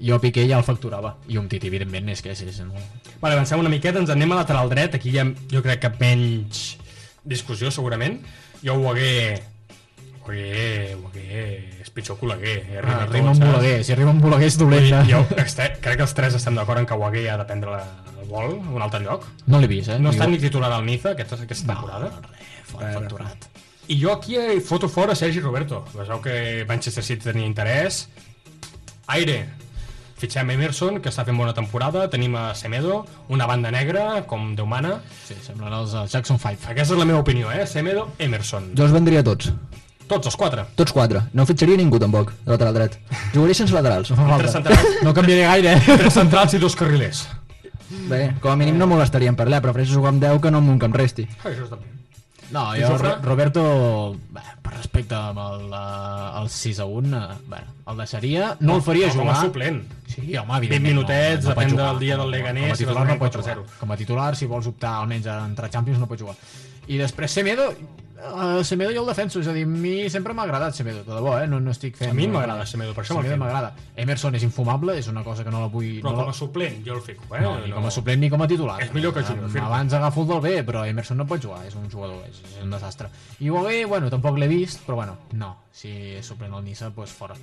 Jo 0.00 0.16
Piqué 0.20 0.46
ja 0.48 0.56
el 0.58 0.64
facturava. 0.64 1.16
I 1.28 1.36
un 1.36 1.48
Titi, 1.48 1.68
evidentment, 1.68 2.08
és 2.08 2.22
que 2.24 2.30
és, 2.32 2.40
és, 2.42 2.60
no... 2.64 2.72
Vale, 3.20 3.34
avancem 3.36 3.60
una 3.60 3.68
miqueta, 3.72 4.00
ens 4.00 4.10
anem 4.10 4.32
a 4.32 4.38
lateral 4.40 4.70
dret, 4.72 4.94
aquí 4.96 5.12
ja 5.12 5.26
jo 5.52 5.60
crec 5.62 5.80
que 5.82 5.90
menys 6.00 6.76
discussió 7.24 7.70
segurament. 7.70 8.20
Jo 8.64 8.78
ho 8.80 8.88
hagué... 8.92 9.42
Ho 10.24 10.30
hagué... 10.30 10.94
Ho 10.96 11.10
hagué... 11.10 11.44
És 11.84 11.90
pitjor 11.92 12.18
que 12.20 12.32
hagué. 12.32 12.54
eh, 12.64 12.80
Ah, 12.84 13.06
rima 13.10 13.30
amb 13.34 13.38
saps? 13.40 13.50
Bolaguer, 13.50 13.84
si 13.84 13.92
arriba 13.92 14.10
amb 14.14 14.22
Bolaguer 14.24 14.48
és 14.48 14.56
dolent. 14.60 14.88
Eh? 14.88 15.02
Jo 15.10 15.20
este, 15.42 15.68
crec 15.84 15.96
que 16.00 16.06
els 16.08 16.14
tres 16.16 16.34
estem 16.40 16.56
d'acord 16.56 16.80
en 16.80 16.86
que 16.88 16.96
Wagué 16.96 17.26
ha 17.30 17.36
de 17.40 17.44
prendre 17.48 17.70
la, 17.76 17.84
el 18.20 18.28
vol 18.28 18.56
a 18.56 18.74
un 18.78 18.82
altre 18.84 19.00
lloc. 19.04 19.24
No 19.48 19.60
l'he 19.60 19.68
vist, 19.68 19.92
eh? 19.92 19.98
No 20.00 20.12
està 20.14 20.28
ni 20.28 20.38
titular 20.40 20.72
al 20.72 20.84
Niza 20.86 21.12
aquesta, 21.16 21.40
aquesta 21.44 21.72
temporada. 21.74 22.12
Fort 22.70 22.86
facturat. 22.94 23.48
I 23.90 23.96
jo 24.00 24.12
aquí 24.14 24.36
foto 24.64 24.88
fora 24.88 25.16
Sergi 25.18 25.40
Roberto. 25.44 25.84
Vegeu 25.96 26.20
que 26.22 26.64
Manchester 26.68 27.02
City 27.04 27.24
tenia 27.32 27.44
interès. 27.48 28.04
Aire. 29.10 29.40
Fitxem 30.20 30.50
Emerson, 30.52 30.98
que 31.00 31.08
està 31.08 31.24
fent 31.24 31.38
bona 31.40 31.54
temporada. 31.56 32.04
Tenim 32.12 32.34
a 32.36 32.50
Semedo, 32.58 33.02
una 33.32 33.46
banda 33.48 33.70
negra, 33.72 34.22
com 34.28 34.50
Déu 34.56 34.66
mana. 34.68 34.98
Sí, 35.24 35.36
semblen 35.46 35.72
els 35.72 35.94
Jackson 36.12 36.38
5. 36.38 36.68
Aquesta 36.74 36.94
és 36.94 37.00
la 37.00 37.06
meva 37.08 37.22
opinió, 37.24 37.48
eh? 37.52 37.64
Semedo, 37.66 38.08
Emerson. 38.18 38.70
Jo 38.76 38.84
els 38.88 38.92
vendria 38.92 39.22
tots. 39.24 39.52
Tots 40.10 40.26
els 40.26 40.36
quatre. 40.36 40.64
Tots 40.76 40.92
quatre. 40.92 41.22
No 41.38 41.44
fitxaria 41.46 41.78
ningú 41.78 42.00
tampoc, 42.02 42.32
de 42.44 42.50
lateral 42.52 42.74
dret. 42.74 42.98
Jugaria 43.32 43.54
sense 43.54 43.72
laterals. 43.76 44.10
No 44.18 44.26
fa 44.26 44.40
Tres 44.42 44.56
centrals, 44.58 44.88
No 45.06 45.14
canviaré 45.14 45.46
gaire, 45.46 45.76
eh? 45.78 45.96
tres 46.02 46.16
centrals 46.18 46.56
i 46.58 46.60
dos 46.62 46.74
carrilers. 46.76 47.24
Bé, 48.10 48.34
com 48.42 48.52
a 48.52 48.56
mínim 48.58 48.76
no 48.78 48.86
molestaria 48.90 49.30
en 49.30 49.38
parlar, 49.38 49.62
prefereixo 49.62 49.94
jugar 49.96 50.12
amb 50.12 50.22
10 50.22 50.42
que 50.42 50.50
no 50.50 50.58
amb 50.62 50.70
un 50.74 50.78
que 50.82 50.86
em 50.90 50.92
resti. 50.94 51.24
Ah, 51.40 51.48
Això 51.50 51.64
està 51.64 51.78
bé. 51.78 51.99
No, 52.50 52.74
jo? 52.74 52.96
Ro- 52.98 53.18
Roberto, 53.22 54.16
bé, 54.34 54.40
per 54.62 54.72
respecte 54.74 55.14
amb 55.14 55.38
el, 55.38 55.66
uh, 55.70 56.40
el 56.42 56.48
6 56.50 56.80
a 56.80 56.84
1, 56.84 57.16
eh, 57.16 57.36
bueno, 57.46 57.66
el 57.86 57.96
deixaria, 58.02 58.56
no 58.60 58.76
el 58.76 58.82
faria 58.82 59.06
No, 59.06 59.12
com 59.14 59.22
jugar. 59.28 59.36
a 59.36 59.40
suplent. 59.42 59.82
Sí, 60.08 60.36
home, 60.36 60.46
20 60.48 60.56
evidentment. 60.58 60.88
minutets, 60.94 61.44
no, 61.44 61.50
no 61.50 61.54
depèn 61.54 61.70
jugar. 61.70 61.86
del 61.90 61.98
dia 62.00 62.16
del 62.16 62.30
Leganés, 62.30 62.64
Com 62.66 62.72
a 62.72 62.76
titular 62.82 63.06
no 63.06 63.18
pot 63.18 63.36
jugar. 63.36 63.56
4-0. 63.58 63.78
Com 63.78 63.92
a 63.92 63.96
titular, 63.96 64.34
si 64.36 64.46
vols 64.46 64.66
optar 64.66 64.96
almenys 65.04 65.26
a 65.30 65.38
entrar 65.46 65.68
a 65.68 65.70
Champions, 65.70 66.00
no 66.00 66.08
pot 66.10 66.18
jugar. 66.18 66.34
I 66.90 66.98
després 66.98 67.30
Semedo, 67.30 67.68
uh, 67.70 68.64
Semedo 68.66 68.90
jo 68.90 69.04
el 69.04 69.10
defenso, 69.12 69.38
és 69.38 69.46
a 69.46 69.52
dir, 69.54 69.62
a 69.62 69.70
mi 69.70 70.08
sempre 70.10 70.34
m'ha 70.34 70.42
agradat 70.42 70.74
Semedo, 70.74 71.04
de 71.06 71.14
debo, 71.14 71.36
eh? 71.38 71.46
no, 71.46 71.60
no 71.62 71.70
estic 71.70 71.94
fent... 72.00 72.10
A 72.10 72.16
mi 72.16 72.26
m'agrada 72.26 72.66
Semedo, 72.66 72.94
per 72.96 73.04
això 73.04 73.14
Semedo 73.14 73.36
m'agrada. 73.38 73.70
Emerson 73.94 74.34
és 74.34 74.46
infumable, 74.46 74.96
és 74.98 75.06
una 75.12 75.22
cosa 75.22 75.44
que 75.46 75.52
no 75.54 75.62
la 75.62 75.68
vull... 75.70 76.00
Però 76.00 76.16
no 76.16 76.24
com 76.24 76.32
a 76.32 76.36
suplent 76.36 76.80
jo 76.86 76.96
el 76.98 77.02
fico, 77.06 77.28
eh? 77.30 77.42
No, 77.44 77.52
ni 77.62 77.70
com 77.76 77.86
a 77.86 77.92
suplent 77.94 78.24
ni 78.24 78.30
com 78.32 78.42
a 78.42 78.48
titular. 78.50 78.80
És 78.82 78.90
millor 78.96 79.14
que 79.14 79.22
Junior 79.22 79.46
Firpo. 79.46 79.66
Abans 79.68 79.94
agafo 79.94 80.24
el 80.26 80.32
del 80.32 80.42
B, 80.48 80.54
però 80.66 80.82
Emerson 80.90 81.22
no 81.22 81.28
pot 81.30 81.46
jugar, 81.46 81.62
és 81.68 81.76
un 81.78 81.86
jugador, 81.92 82.24
és, 82.26 82.40
és 82.50 82.58
un 82.64 82.74
desastre. 82.74 83.12
I 83.38 83.52
Bogué, 83.54 83.84
bueno, 83.86 84.10
tampoc 84.10 84.40
l'he 84.42 84.50
vist, 84.50 84.82
però 84.88 84.98
bueno, 85.04 85.14
no, 85.38 85.52
si 85.70 85.92
és 86.18 86.26
suplent 86.26 86.58
al 86.58 86.66
Nissa, 86.66 86.90
doncs 86.96 87.14
fora. 87.14 87.38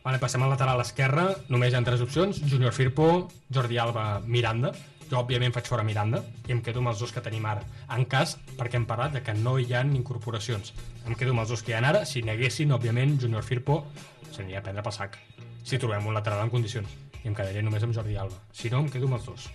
Vale, 0.00 0.16
passem 0.16 0.40
al 0.40 0.54
lateral 0.54 0.80
esquerre, 0.80 1.26
només 1.52 1.74
hi 1.74 1.76
ha 1.76 1.84
tres 1.84 2.00
opcions, 2.00 2.40
Junior 2.48 2.72
Firpo, 2.72 3.28
Jordi 3.52 3.76
Alba, 3.76 4.14
Miranda. 4.24 4.72
Jo, 5.10 5.24
òbviament, 5.24 5.50
faig 5.50 5.66
fora 5.66 5.82
Miranda 5.82 6.20
i 6.46 6.54
em 6.54 6.60
quedo 6.62 6.78
amb 6.78 6.92
els 6.92 7.00
dos 7.02 7.10
que 7.10 7.22
tenim 7.24 7.46
ara. 7.50 7.64
En 7.90 8.04
cas, 8.06 8.36
perquè 8.58 8.78
hem 8.78 8.86
parlat 8.86 9.16
de 9.16 9.24
que 9.26 9.34
no 9.34 9.56
hi 9.58 9.72
ha 9.74 9.82
incorporacions. 9.82 10.70
Em 11.02 11.16
quedo 11.18 11.34
amb 11.34 11.42
els 11.42 11.50
dos 11.50 11.64
que 11.66 11.72
hi 11.72 11.74
ha 11.74 11.80
ara. 11.88 12.04
Si 12.06 12.22
n'haguessin, 12.22 12.70
òbviament, 12.76 13.16
Junior 13.20 13.42
Firpo 13.42 13.82
s'aniria 14.30 14.60
a 14.60 14.62
prendre 14.62 14.84
pel 14.86 14.94
sac. 14.94 15.18
Si 15.66 15.78
trobem 15.82 16.06
un 16.06 16.14
lateral 16.14 16.44
en 16.44 16.52
condicions. 16.54 16.94
I 17.24 17.28
em 17.28 17.34
quedaria 17.34 17.64
només 17.66 17.82
amb 17.82 17.96
Jordi 17.96 18.14
Alba. 18.16 18.38
Si 18.54 18.70
no, 18.70 18.84
em 18.84 18.88
quedo 18.92 19.10
amb 19.10 19.18
els 19.18 19.26
dos. 19.26 19.50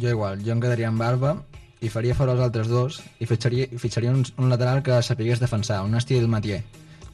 Jo 0.00 0.08
igual, 0.14 0.40
jo 0.40 0.56
em 0.56 0.64
quedaria 0.64 0.88
amb 0.88 1.04
Alba 1.04 1.36
i 1.84 1.92
faria 1.92 2.16
fora 2.16 2.32
els 2.34 2.42
altres 2.42 2.72
dos 2.72 3.02
i 3.20 3.28
fitxaria, 3.28 3.68
fitxaria 3.78 4.10
un, 4.10 4.24
un 4.40 4.50
lateral 4.50 4.80
que 4.82 5.02
sapigués 5.04 5.38
defensar, 5.42 5.82
un 5.86 6.00
estil 6.00 6.26
Matier. 6.32 6.62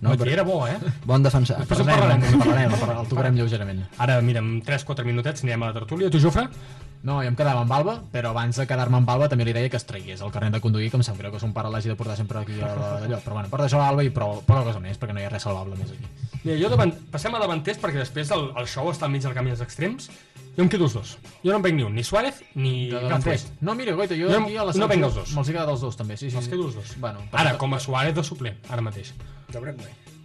No, 0.00 0.12
Matier 0.12 0.34
era 0.38 0.46
bo, 0.46 0.62
eh? 0.68 0.78
Bon 1.08 1.22
defensar. 1.26 1.58
Després 1.64 1.84
parlarem. 1.90 2.22
Parlarem, 2.38 2.70
en 2.70 2.78
parlarem, 2.78 3.02
el 3.02 3.10
tocarem 3.10 3.38
lleugerament. 3.38 3.84
Ara, 3.98 4.20
mira, 4.22 4.44
en 4.44 4.62
3-4 4.64 5.04
minutets 5.08 5.44
anirem 5.44 5.66
a 5.66 5.72
la 5.72 5.78
tertúlia. 5.80 6.10
Tu, 6.12 6.22
Jofre? 6.22 6.48
No, 7.04 7.18
jo 7.20 7.28
em 7.28 7.34
quedava 7.36 7.60
amb 7.60 7.72
Alba, 7.76 7.98
però 8.12 8.30
abans 8.32 8.56
de 8.56 8.64
quedar-me 8.66 8.96
amb 8.96 9.10
Alba 9.12 9.26
també 9.28 9.44
li 9.44 9.52
deia 9.52 9.68
que 9.68 9.76
es 9.76 9.84
tragués 9.84 10.22
el 10.24 10.30
carnet 10.32 10.54
de 10.56 10.60
conduir, 10.64 10.88
que 10.88 10.96
em 10.96 11.02
sap 11.04 11.18
greu 11.20 11.34
que 11.34 11.40
son 11.42 11.52
pare 11.52 11.68
l'hagi 11.68 11.90
de 11.92 11.96
portar 12.00 12.16
sempre 12.16 12.40
aquí 12.40 12.56
a 12.64 12.70
allò. 13.04 13.18
Però 13.20 13.36
bueno, 13.36 13.50
per 13.52 13.60
deixar 13.60 13.82
l'Alba 13.82 14.06
i 14.06 14.12
prou, 14.14 14.38
prou 14.46 14.64
cosa 14.64 14.80
més, 14.80 14.96
perquè 15.00 15.12
no 15.12 15.20
hi 15.20 15.26
ha 15.28 15.32
res 15.34 15.44
salvable 15.44 15.76
més 15.76 15.92
aquí. 15.92 16.08
Mira, 16.44 16.56
jo 16.62 16.70
davant... 16.72 16.94
passem 17.12 17.36
a 17.36 17.42
davanters 17.42 17.78
perquè 17.82 18.00
després 18.00 18.32
el, 18.32 18.46
el 18.56 18.66
show 18.72 18.88
està 18.88 19.04
al 19.04 19.12
mig 19.12 19.24
del 19.24 19.36
camí 19.36 19.52
dels 19.52 19.60
extrems. 19.64 20.08
Jo 20.56 20.62
em 20.64 20.70
quedo 20.72 20.88
els 20.88 20.94
dos. 20.96 21.12
Jo 21.42 21.50
no 21.52 21.58
en 21.58 21.66
venc 21.66 21.76
ni 21.76 21.84
un, 21.84 21.92
ni 21.92 22.04
Suárez 22.06 22.40
ni 22.54 22.88
De 22.88 23.02
davanters. 23.04 23.46
No, 23.60 23.74
mira, 23.74 23.92
goita, 23.98 24.16
jo, 24.16 24.30
Jo 24.32 24.40
aquí 24.40 24.56
a 24.56 24.64
la 24.64 24.72
no 24.78 24.88
venc 24.88 25.04
els 25.04 25.16
dos. 25.20 25.34
Me'ls 25.36 25.50
he 25.50 25.56
quedat 25.56 25.72
els 25.74 25.84
dos, 25.84 25.96
també, 25.98 26.16
sí, 26.16 26.30
sí. 26.30 26.38
Me'ls 26.38 26.48
sí. 26.48 26.52
quedo 26.54 26.68
els 26.70 26.78
dos. 26.78 26.96
Bueno, 27.04 27.24
Ara, 27.32 27.56
com 27.60 27.74
a 27.74 27.80
Suárez 27.82 28.14
de 28.16 28.24
suplent, 28.24 28.60
ara 28.70 28.84
mateix. 28.84 29.12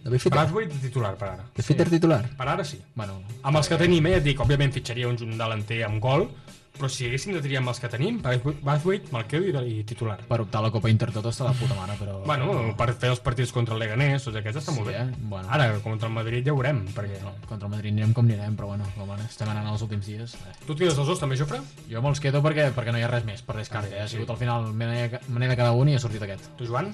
David 0.00 0.20
Fitter, 0.20 0.38
Brathwaite 0.38 0.74
de 0.74 0.80
titular 0.80 1.12
per 1.20 1.28
ara. 1.28 1.44
de 1.56 1.62
Fitter 1.62 1.88
titular. 1.90 2.22
Per 2.38 2.48
ara 2.48 2.64
sí. 2.64 2.78
Bueno, 2.94 3.18
Amb 3.42 3.58
els 3.60 3.68
que 3.68 3.76
tenim, 3.76 4.06
eh, 4.06 4.14
et 4.16 4.24
dic, 4.24 4.40
òbviament 4.40 4.72
fitxaria 4.72 5.08
un, 5.10 5.18
un 5.26 5.36
delanter 5.36 5.82
amb 5.84 6.00
gol, 6.00 6.28
però 6.76 6.88
si 6.88 7.04
haguéssim 7.06 7.34
de 7.34 7.40
triar 7.44 7.60
amb 7.60 7.68
els 7.72 7.80
que 7.82 7.88
tenim, 7.92 8.20
Brathwaite 8.22 9.10
me'l 9.12 9.26
quedo 9.28 9.62
i, 9.64 9.80
i 9.80 9.84
titular. 9.84 10.16
per 10.28 10.38
optar 10.40 10.60
a 10.60 10.62
la 10.66 10.70
Copa 10.72 10.88
Inter 10.88 11.10
tot 11.12 11.26
està 11.28 11.48
de 11.50 11.54
puta 11.58 11.74
mare, 11.76 11.96
però... 12.00 12.18
Bueno, 12.24 12.74
per 12.78 12.94
fer 12.94 13.10
els 13.12 13.20
partits 13.20 13.52
contra 13.52 13.74
el 13.74 13.80
Leganés, 13.82 14.24
tots 14.24 14.36
aquests 14.40 14.62
està 14.62 14.72
molt 14.76 14.88
Sí, 14.88 14.94
bé. 14.94 15.02
eh? 15.02 15.16
Bueno. 15.32 15.48
Ara, 15.50 15.66
contra 15.84 16.08
el 16.08 16.14
Madrid 16.14 16.46
ja 16.46 16.52
ho 16.54 16.56
veurem, 16.60 16.82
perquè... 16.96 17.20
No, 17.24 17.34
contra 17.48 17.66
el 17.68 17.74
Madrid 17.74 17.92
anirem 17.92 18.14
com 18.16 18.24
anirem, 18.24 18.56
però 18.56 18.70
bueno, 18.72 18.86
com 18.96 19.10
ara 19.12 19.24
estem 19.28 19.48
anant 19.52 19.68
els 19.72 19.82
últims 19.86 20.06
dies... 20.06 20.34
Eh. 20.40 20.54
Tu 20.66 20.72
et 20.72 20.78
quedes 20.84 20.96
els 20.98 21.06
dos 21.12 21.20
també, 21.20 21.36
Jofre? 21.36 21.60
Jo 21.90 22.00
me'ls 22.04 22.20
quedo 22.22 22.40
perquè, 22.44 22.70
perquè 22.76 22.92
no 22.94 22.98
hi 23.02 23.04
ha 23.04 23.10
res 23.12 23.24
més 23.28 23.42
per 23.42 23.56
descarte, 23.60 23.92
eh? 23.96 24.04
ha 24.04 24.08
sigut 24.08 24.30
al 24.30 24.40
final 24.40 24.70
n'he 24.72 25.48
de 25.50 25.56
cada 25.56 25.72
un 25.72 25.88
i 25.90 25.96
ha 25.98 26.00
sortit 26.02 26.22
aquest. 26.22 26.48
Tu, 26.56 26.66
Joan? 26.70 26.92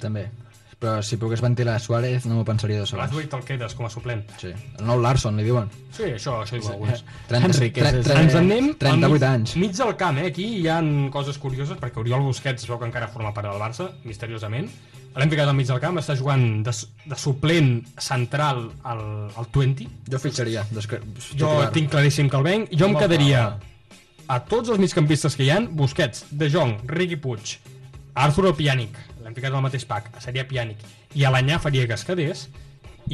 També. 0.00 0.30
Però 0.80 1.02
si 1.04 1.18
pogués 1.20 1.42
ventilar 1.44 1.74
Suárez 1.78 2.24
no 2.24 2.38
m'ho 2.38 2.44
pensaria 2.48 2.78
dos 2.80 2.88
segons. 2.88 3.02
Brathwaite 3.10 3.28
te'l 3.34 3.42
quedes 3.44 3.74
com 3.76 3.84
a 3.84 3.90
suplent. 3.92 4.22
Sí. 4.40 4.48
El 4.78 4.86
nou 4.88 4.96
Larson, 5.04 5.36
li 5.36 5.44
diuen. 5.44 5.66
Sí, 5.92 6.06
això, 6.14 6.38
això 6.40 6.56
diuen 6.56 6.72
alguns. 6.72 7.02
30, 7.28 7.46
Enric, 7.50 7.76
és- 7.82 7.94
és- 7.98 8.06
Ens 8.16 8.32
en 8.38 8.38
anem 8.46 8.70
38 8.80 9.04
al 9.04 9.12
mig, 9.12 9.22
anys. 9.28 9.56
mig 9.60 9.72
del 9.76 9.92
camp, 10.00 10.18
eh? 10.22 10.26
Aquí 10.30 10.46
hi 10.62 10.68
ha 10.68 10.78
coses 11.12 11.36
curioses, 11.36 11.76
perquè 11.78 11.98
Oriol 12.00 12.22
Busquets 12.24 12.66
veu 12.66 12.78
que 12.78 12.86
encara 12.88 13.08
forma 13.08 13.34
part 13.34 13.48
del 13.50 13.60
Barça, 13.60 13.90
misteriosament. 14.04 14.70
L'hem 15.16 15.28
ficat 15.28 15.48
al 15.48 15.54
mig 15.58 15.66
del 15.66 15.80
camp, 15.80 15.98
està 15.98 16.16
jugant 16.16 16.62
de, 16.64 16.72
de 17.04 17.16
suplent 17.16 17.84
central 17.98 18.70
al, 18.82 19.00
al 19.36 19.46
20. 19.52 19.86
Jo 20.08 20.18
fitxaria. 20.18 20.64
Descre... 20.70 21.00
Jo 21.36 21.68
tinc 21.74 21.90
claríssim 21.90 22.30
que 22.30 22.36
el 22.38 22.42
venc. 22.42 22.70
Jo 22.72 22.86
em 22.86 22.96
quedaria 22.96 23.58
a 24.28 24.40
tots 24.46 24.70
els 24.70 24.78
migcampistes 24.78 25.36
que 25.36 25.44
hi 25.44 25.50
han, 25.50 25.68
Busquets, 25.76 26.24
De 26.30 26.48
Jong, 26.48 26.78
Riqui 26.86 27.16
Puig, 27.16 27.58
Arthur 28.14 28.46
o 28.46 28.54
L'hem 29.30 29.36
ficat 29.38 29.54
al 29.54 29.62
mateix 29.62 29.84
pack, 29.86 30.16
seria 30.18 30.42
Pjanic, 30.42 30.80
i 31.14 31.22
a 31.22 31.30
l'anyà 31.30 31.60
faria 31.62 31.84
que 31.86 31.94
es 31.94 32.02
quedés, 32.02 32.48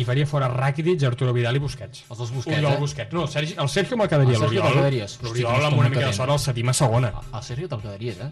i 0.00 0.04
faria 0.08 0.24
fora 0.28 0.46
Rakitic, 0.48 1.02
Arturo 1.04 1.34
Vidal 1.36 1.58
i 1.58 1.60
Busquets. 1.60 2.06
Els 2.08 2.22
dos 2.22 2.30
Busquets, 2.32 2.56
Oriol 2.56 2.72
eh? 2.72 2.80
Busquets. 2.80 3.12
No, 3.12 3.26
el 3.26 3.28
Sergi, 3.28 3.52
el 3.60 3.68
Sergio 3.68 3.98
me'l 4.00 4.08
quedaria. 4.08 4.38
El 4.38 4.44
Sergio 4.46 4.62
te'l 4.64 4.78
quedaries. 4.78 5.16
L'Oriol 5.26 5.66
amb 5.68 5.82
una 5.82 5.90
mica 5.92 6.06
de 6.06 6.14
sort 6.16 6.32
el 6.32 6.40
cedim 6.40 6.72
a 6.72 6.74
segona. 6.78 7.10
Al 7.36 7.44
Sergio 7.44 7.68
te'l 7.68 7.82
quedaries, 7.84 8.22
eh? 8.24 8.30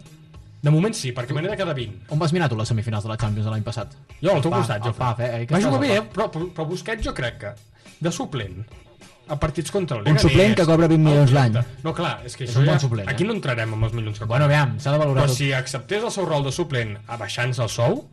De 0.65 0.73
moment 0.73 0.97
sí, 0.97 1.11
perquè 1.13 1.37
me 1.37 1.43
n'he 1.45 1.51
de 1.51 1.59
quedar 1.59 1.77
20. 1.77 2.09
On 2.15 2.21
vas 2.23 2.33
mirar 2.33 2.49
tu 2.49 2.57
les 2.57 2.73
semifinals 2.73 3.05
de 3.05 3.11
la 3.11 3.19
Champions 3.21 3.45
de 3.45 3.53
l'any 3.53 3.67
passat? 3.67 3.93
Jo, 4.17 4.33
al 4.33 4.41
teu 4.41 4.55
costat, 4.55 4.81
jo. 4.81 4.95
Paf, 4.97 5.21
eh? 5.21 5.45
Va 5.51 5.61
jugar 5.61 5.83
bé, 5.83 5.91
eh? 5.99 6.01
però, 6.15 6.25
però 6.33 6.65
Busquets 6.71 7.05
jo 7.05 7.13
crec 7.13 7.37
que 7.43 7.53
de 8.01 8.13
suplent 8.13 8.63
a 9.27 9.37
partits 9.39 9.71
contra 9.73 9.97
el 9.97 10.01
Un 10.03 10.05
Leganés... 10.13 10.21
suplent 10.27 10.55
que 10.59 10.65
cobra 10.65 10.87
20 10.91 11.03
milions 11.09 11.31
l'any. 11.33 11.55
No, 11.83 11.93
clar, 11.97 12.19
és 12.25 12.35
que 12.37 12.43
És 12.45 12.51
això 12.51 12.59
un 12.61 12.65
ja... 12.67 12.71
bon 12.75 12.79
suplent, 12.83 13.07
eh? 13.07 13.11
Aquí 13.15 13.23
no 13.25 13.33
entrarem 13.33 13.73
amb 13.73 13.87
els 13.89 13.93
milions 13.97 14.19
que 14.19 14.25
Bueno, 14.29 14.45
aviam, 14.45 14.75
s'ha 14.79 14.91
de 14.93 14.99
valorar 15.01 15.23
Però 15.23 15.31
tot. 15.33 15.37
si 15.39 15.51
acceptés 15.53 16.03
el 16.03 16.11
seu 16.13 16.25
rol 16.29 16.43
de 16.45 16.51
suplent 16.53 16.97
abaixant-se 17.07 17.63
el 17.65 17.69
sou, 17.73 18.03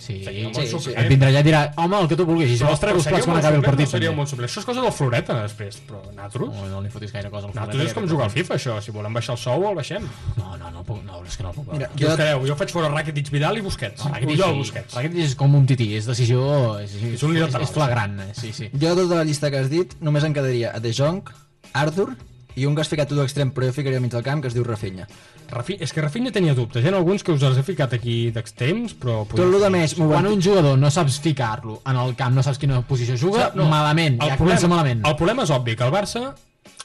Sí, 0.00 0.16
seria 0.24 0.48
un 0.48 0.54
sí, 0.56 0.62
sí. 0.64 0.72
suplent. 0.72 0.96
Et 1.02 1.10
vindrà 1.12 1.28
allà 1.28 1.42
i 1.44 1.46
dirà, 1.46 1.60
home, 1.76 1.98
el 2.00 2.08
que 2.08 2.16
tu 2.16 2.24
vulguis, 2.28 2.54
i 2.54 2.56
si 2.56 2.64
vols 2.64 2.80
trec 2.80 2.96
però 2.96 3.12
plats 3.12 3.26
quan 3.28 3.40
acabi 3.40 3.58
el 3.60 3.64
partit. 3.66 3.86
no 3.86 3.92
seria 3.92 4.12
bon 4.16 4.28
suplent. 4.30 4.48
Això 4.48 4.62
és 4.62 4.68
cosa 4.70 4.84
del 4.86 4.94
Floreta, 4.96 5.36
després, 5.44 5.76
però 5.86 6.00
nosaltres... 6.06 6.54
No, 6.56 6.68
no 6.72 6.80
li 6.84 6.92
fotis 6.94 7.12
gaire 7.12 7.28
cosa 7.28 7.50
al 7.50 7.52
Nosaltres 7.52 7.76
Floreta, 7.76 7.90
és 7.92 7.98
com 7.98 8.08
jugar 8.08 8.28
al 8.30 8.32
FIFA, 8.34 8.56
això. 8.56 8.78
Si 8.80 8.94
volem 8.96 9.18
baixar 9.20 9.36
el 9.36 9.42
sou, 9.42 9.66
el 9.68 9.76
baixem. 9.76 10.08
No, 10.38 10.54
no, 10.62 10.72
no, 10.72 10.86
puc, 10.88 11.02
no, 11.04 11.20
és 11.28 11.36
que 11.36 11.46
no 11.46 11.52
puc. 11.56 11.68
Mira, 11.74 11.90
us 11.92 12.16
quedeu? 12.22 12.46
Jo 12.48 12.56
faig 12.62 12.72
fora 12.72 12.90
Rakitic, 12.94 13.28
Vidal 13.34 13.60
i 13.60 13.66
Busquets. 13.66 14.08
Rakitic, 14.08 14.40
sí. 14.40 14.56
Busquets. 14.62 14.96
Rakitic 14.96 15.28
és 15.28 15.36
com 15.44 15.60
un 15.60 15.68
tití, 15.68 15.92
és 16.00 16.08
decisió... 16.08 16.40
És, 16.80 16.96
És 17.12 17.22
un 17.26 17.34
líder 17.36 17.50
és, 17.50 17.60
és 17.68 17.76
flagrant, 17.76 18.16
eh? 18.24 18.32
sí, 18.40 18.54
sí. 18.56 18.72
Jo 18.72 18.94
de 18.96 19.04
tota 19.04 19.20
la 19.20 19.28
llista 19.28 19.52
que 19.52 19.60
has 19.60 19.68
dit 19.70 19.92
només 20.00 20.24
em 20.24 20.34
quedaria 20.36 20.72
a 20.72 20.80
De 20.82 20.92
Jong, 20.96 21.28
Arthur 21.76 22.14
i 22.56 22.66
un 22.66 22.74
que 22.74 22.82
has 22.82 22.88
ficat 22.90 23.08
tu 23.08 23.14
d'extrem 23.18 23.52
però 23.54 23.68
jo 23.68 23.74
ficaria 23.76 24.00
mig 24.00 24.10
del 24.12 24.24
camp 24.26 24.42
que 24.42 24.48
es 24.50 24.54
diu 24.56 24.64
Rafinha. 24.66 25.06
Rafi... 25.50 25.76
És 25.80 25.92
que 25.92 26.02
Rafinha 26.02 26.32
tenia 26.32 26.54
dubtes. 26.54 26.82
Hi 26.84 26.88
ha 26.90 26.96
alguns 26.96 27.22
que 27.26 27.32
us 27.34 27.42
els 27.46 27.58
he 27.58 27.64
ficat 27.66 27.94
aquí 27.96 28.30
d'extrems, 28.34 28.94
però... 28.98 29.22
Tot 29.30 29.44
el 29.44 29.56
de 29.60 29.70
més 29.70 29.94
Quan 29.98 30.26
un 30.30 30.42
jugador 30.42 30.78
no 30.78 30.90
saps 30.90 31.20
ficar-lo 31.22 31.80
en 31.86 31.96
el 31.96 32.14
camp, 32.18 32.34
no 32.34 32.42
saps 32.46 32.58
quina 32.58 32.82
posició 32.86 33.16
juga, 33.20 33.50
No, 33.54 33.66
malament, 33.70 34.20
ja 34.22 34.36
comença 34.40 34.68
malament. 34.70 35.02
El 35.06 35.16
problema 35.18 35.46
és 35.46 35.54
obvi, 35.54 35.76
que 35.76 35.86
el 35.86 35.94
Barça... 35.94 36.30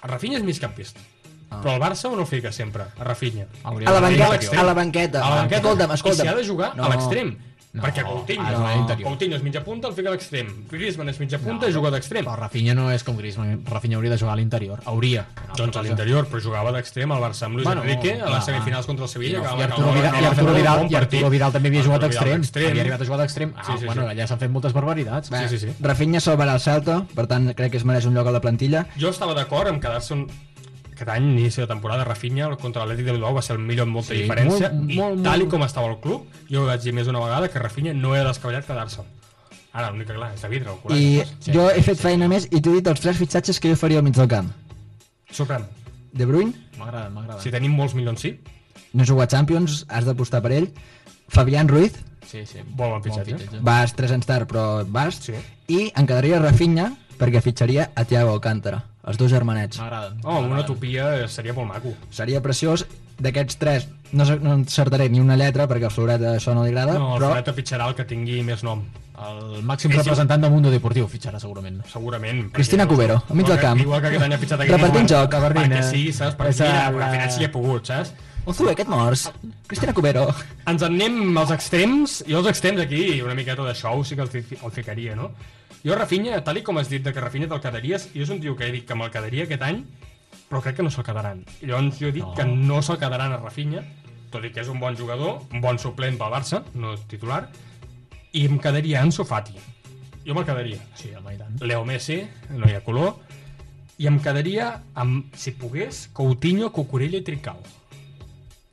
El 0.01 0.09
Rafinha 0.11 0.37
és 0.37 0.45
migcampista. 0.45 1.01
Ah. 1.49 1.59
Però 1.61 1.75
el 1.75 1.81
Barça 1.81 2.09
on 2.09 2.19
el 2.19 2.25
fica 2.29 2.51
sempre? 2.51 2.87
A 2.97 3.03
Rafinha. 3.05 3.45
A 3.63 3.73
la, 3.73 3.99
banqueta, 4.01 4.59
a 4.59 4.63
la 4.65 4.73
banqueta. 4.73 5.21
A 5.21 5.29
la 5.29 5.35
banqueta. 5.43 5.61
Escolta'm, 5.61 5.91
I 5.91 5.99
escolta'm. 5.99 6.25
si 6.25 6.27
ha 6.27 6.35
de 6.35 6.45
jugar 6.47 6.71
No. 6.75 6.85
a 6.85 6.89
l'extrem. 6.89 7.35
No, 7.75 7.83
perquè 7.83 8.05
Coutinho, 8.07 8.43
l'interior. 8.47 9.09
Coutinho 9.09 9.35
és 9.35 9.43
mitja 9.43 9.61
punta, 9.65 9.89
el 9.89 9.95
fica 9.97 10.07
a 10.07 10.13
l'extrem. 10.15 10.47
Griezmann 10.71 11.09
és 11.11 11.17
mitja 11.19 11.39
punta 11.43 11.67
i 11.67 11.73
juga 11.75 11.89
d'extrem. 11.91 12.23
Però 12.23 12.37
Rafinha 12.39 12.73
no 12.77 12.85
és 12.93 13.03
com 13.03 13.17
Griezmann, 13.19 13.65
Rafinha 13.67 13.97
hauria 13.99 14.13
de 14.13 14.17
jugar 14.21 14.33
a 14.33 14.39
l'interior. 14.39 14.79
Hauria. 14.85 15.25
Altra 15.35 15.57
Doncs 15.65 15.77
a 15.77 15.83
l'interior, 15.83 16.29
però 16.31 16.39
jugava 16.41 16.71
d'extrem 16.71 17.11
al 17.11 17.19
Barça 17.25 17.49
amb 17.49 17.59
Luis 17.59 17.67
Bueno, 17.67 17.83
Enrique 17.83 18.13
a 18.21 18.29
les 18.31 18.45
semifinals 18.47 18.85
contra 18.87 19.03
el 19.05 19.11
Sevilla. 19.11 19.41
I, 19.43 19.61
Arturo 19.67 19.91
Vidal, 19.91 20.21
i 20.21 20.25
Arturo 20.31 20.53
Vidal, 20.55 20.79
bon 20.85 20.91
i 20.91 20.95
Arturo. 21.01 21.29
Vidal 21.35 21.51
també 21.51 21.69
havia 21.73 21.83
jugat 21.83 22.05
d'extrem. 22.07 22.47
Havia 22.55 22.81
arribat 22.85 23.01
a 23.01 23.05
jugar 23.11 23.19
d'extrem. 23.25 23.53
Ah, 23.57 23.63
Sí, 23.65 23.77
sí, 23.79 23.85
bueno, 23.85 24.03
sí. 24.07 24.15
allà 24.15 24.27
s'han 24.27 24.39
fet 24.39 24.51
moltes 24.55 24.73
barbaritats. 24.73 25.29
Sí, 25.35 25.47
sí, 25.49 25.59
sí. 25.65 25.75
Rafinha 25.81 26.19
salvarà 26.23 26.53
el 26.55 26.61
Celta, 26.63 27.01
per 27.15 27.27
tant 27.27 27.51
crec 27.53 27.71
que 27.75 27.77
es 27.77 27.83
mereix 27.83 28.05
un 28.07 28.13
lloc 28.15 28.27
a 28.27 28.31
la 28.31 28.39
plantilla. 28.41 28.85
Jo 28.97 29.09
estava 29.11 29.33
d'acord 29.35 29.67
en 29.67 29.79
quedar-se 29.83 30.13
un... 30.15 30.27
Aquest 30.95 31.09
any, 31.11 31.25
inici 31.33 31.59
de 31.61 31.67
temporada, 31.67 32.05
Rafinha 32.07 32.47
contra 32.55 32.85
l'Atlètic 32.85 33.05
de 33.09 33.11
Bilbao 33.17 33.33
va 33.35 33.41
ser 33.43 33.57
el 33.57 33.61
millor 33.61 33.83
amb 33.85 33.97
molta 33.97 34.13
Sí, 34.13 34.21
diferència 34.23 34.69
molt, 34.71 34.91
i 34.91 34.95
molt, 34.97 35.23
tal 35.25 35.41
i 35.41 35.43
molt. 35.43 35.51
com 35.51 35.63
estava 35.67 35.89
el 35.91 35.97
club, 35.99 36.25
jo 36.49 36.63
vaig 36.65 36.81
dir 36.81 36.93
més 36.95 37.05
d'una 37.09 37.19
vegada 37.19 37.49
que 37.51 37.59
Rafinha 37.59 37.93
no 37.93 38.15
era 38.15 38.29
descabellat 38.31 38.65
quedar-se. 38.65 39.03
Ara, 39.75 39.89
l'únic 39.91 40.07
que 40.07 40.15
clar, 40.15 40.31
és 40.33 40.41
de 40.41 40.47
vidre, 40.47 40.71
el. 40.71 40.95
I 40.95 41.23
Sí. 41.41 41.51
jo 41.51 41.69
he 41.69 41.81
fet 41.83 41.99
feina 41.99 42.29
més 42.31 42.45
i 42.49 42.61
t'he 42.61 42.71
dit 42.77 42.87
els 42.87 43.01
tres 43.01 43.17
fitxatges 43.19 43.59
que 43.59 43.69
jo 43.69 43.75
faria 43.75 43.97
al 43.99 44.03
mig 44.07 44.15
del 44.15 44.27
camp. 44.31 44.47
Sorprèn. 45.31 45.65
De 46.13 46.25
Bruyne, 46.25 46.53
M'agrada, 46.79 47.09
m'agrada. 47.09 47.41
Si 47.43 47.51
tenim 47.51 47.73
molts 47.75 47.93
milions, 47.93 48.21
sí. 48.21 48.39
no 48.93 49.03
ha 49.03 49.05
jugat 49.05 49.31
Champions, 49.31 49.85
has 49.89 50.05
d'apostar 50.05 50.41
per 50.41 50.53
ell. 50.53 50.69
Fabián 51.27 51.67
Ruiz, 51.67 51.91
Sí, 52.25 52.45
sí. 52.45 52.57
Molt 52.75 52.89
bon 52.91 53.03
fitxatge. 53.03 53.59
vas 53.61 53.93
3 53.95 54.11
anys 54.11 54.25
tard 54.25 54.49
però 54.49 54.83
vas. 54.87 55.15
Sí. 55.21 55.33
I 55.67 55.91
em 55.95 56.07
quedaria 56.07 56.39
Rafinha 56.39 56.95
perquè 57.19 57.41
fitxaria 57.41 57.91
a 57.95 58.03
Thiago 58.05 58.31
Alcántara, 58.31 58.83
els 59.05 59.17
dos 59.17 59.29
germanets. 59.31 59.77
M'agrada. 59.79 60.15
Oh, 60.23 60.39
una 60.41 60.61
utopia 60.61 61.11
eh, 61.23 61.27
seria 61.29 61.53
molt 61.53 61.67
maco. 61.69 61.93
Seria 62.11 62.41
preciós 62.41 62.85
d'aquests 63.21 63.57
tres 63.61 63.87
no, 64.11 64.25
no 64.43 64.53
encertaré 64.59 65.07
ni 65.09 65.19
una 65.21 65.37
lletra 65.39 65.67
perquè 65.69 65.87
al 65.87 65.91
Floret 65.95 66.21
això 66.35 66.53
no 66.55 66.63
li 66.65 66.71
agrada, 66.73 66.97
No, 66.99 67.13
el 67.15 67.21
però 67.21 67.31
Floret 67.33 67.53
fitxarà 67.55 67.87
el 67.89 67.95
que 67.95 68.05
tingui 68.09 68.41
més 68.43 68.63
nom. 68.63 68.83
El 69.15 69.61
màxim 69.63 69.91
És 69.93 70.01
representant 70.01 70.41
del 70.43 70.51
Mundo 70.51 70.69
Deportiu 70.73 71.05
fitxarà 71.07 71.39
segurament. 71.39 71.77
Segurament. 71.87 72.49
Cristina 72.51 72.83
Cubero, 72.87 73.21
al 73.29 73.35
mig 73.39 73.47
del 73.47 73.59
camp. 73.61 73.79
Igual 73.79 74.01
que 74.03 74.07
aquest 74.09 74.25
any 74.25 74.33
ha 74.35 74.39
fitxat 74.41 74.59
aquest 74.65 74.75
Repartint 74.75 75.07
joc, 75.07 75.29
perquè 75.29 75.39
Gabardina. 75.39 75.83
sí, 75.83 76.11
saps? 76.11 76.35
Perquè 76.35 76.49
Esa, 76.57 76.65
mira, 76.65 76.91
la- 76.91 77.05
al 77.05 77.11
final 77.13 77.31
sí 77.31 77.43
he 77.45 77.49
pogut, 77.49 77.85
saps? 77.87 78.11
Ozue, 78.45 78.71
aquest 78.73 78.89
morts. 78.89 79.31
Cristina 79.65 79.93
Cubero. 79.93 80.27
Ens 80.67 80.83
en 80.83 80.93
anem 80.99 81.37
als 81.37 81.51
extrems, 81.55 82.23
i 82.27 82.33
els 82.33 82.45
extrems 82.51 82.81
aquí, 82.83 83.21
una 83.21 83.33
miqueta 83.33 83.63
de 83.63 83.73
show, 83.73 84.03
sí 84.03 84.15
que 84.15 84.21
el, 84.21 84.27
fi- 84.27 84.57
el 84.61 84.71
ficaria, 84.71 85.15
no? 85.15 85.31
Jo, 85.85 85.93
Rafinha, 85.93 86.39
tal 86.43 86.57
i 86.57 86.63
com 86.65 86.79
has 86.81 86.89
dit 86.89 87.03
de 87.05 87.11
que 87.13 87.21
Rafinha 87.21 87.47
te'l 87.51 87.61
quedaries, 87.61 88.07
jo 88.15 88.23
és 88.25 88.31
un 88.33 88.39
tio 88.41 88.55
que 88.57 88.65
he 88.67 88.71
dit 88.73 88.87
que 88.89 88.95
me'l 88.97 89.11
quedaria 89.13 89.45
aquest 89.45 89.61
any, 89.61 89.83
però 90.49 90.61
crec 90.65 90.79
que 90.79 90.85
no 90.85 90.89
se'l 90.93 91.05
quedaran. 91.05 91.43
Llavors 91.61 91.99
jo 92.01 92.07
he 92.09 92.15
dit 92.15 92.23
No. 92.25 92.33
que 92.33 92.45
no 92.45 92.81
se'l 92.81 92.97
quedaran 92.97 93.31
a 93.35 93.37
Rafinha, 93.37 93.83
tot 94.31 94.43
i 94.45 94.49
que 94.51 94.61
és 94.61 94.67
un 94.71 94.79
bon 94.81 94.97
jugador, 94.97 95.43
un 95.53 95.61
bon 95.61 95.77
suplent 95.77 96.17
pel 96.17 96.33
Barça, 96.33 96.63
no 96.73 96.93
és 96.97 97.05
titular, 97.07 97.49
i 98.33 98.45
em 98.49 98.57
quedaria 98.59 99.01
Ansu 99.05 99.23
Fati. 99.25 99.53
Jo 100.25 100.33
me'l 100.33 100.45
quedaria. 100.45 100.79
Sí, 100.95 101.11
home, 101.13 101.35
i 101.35 101.37
tant. 101.37 101.61
Leo 101.61 101.85
Messi, 101.85 102.23
no 102.49 102.65
hi 102.67 102.73
ha 102.73 102.81
color, 102.83 103.19
i 103.99 104.07
em 104.07 104.17
quedaria 104.19 104.81
amb, 104.95 105.29
si 105.37 105.51
pogués, 105.51 106.07
Coutinho, 106.13 106.71
Cucurella 106.71 107.17
i 107.17 107.21
Trincao. 107.21 107.61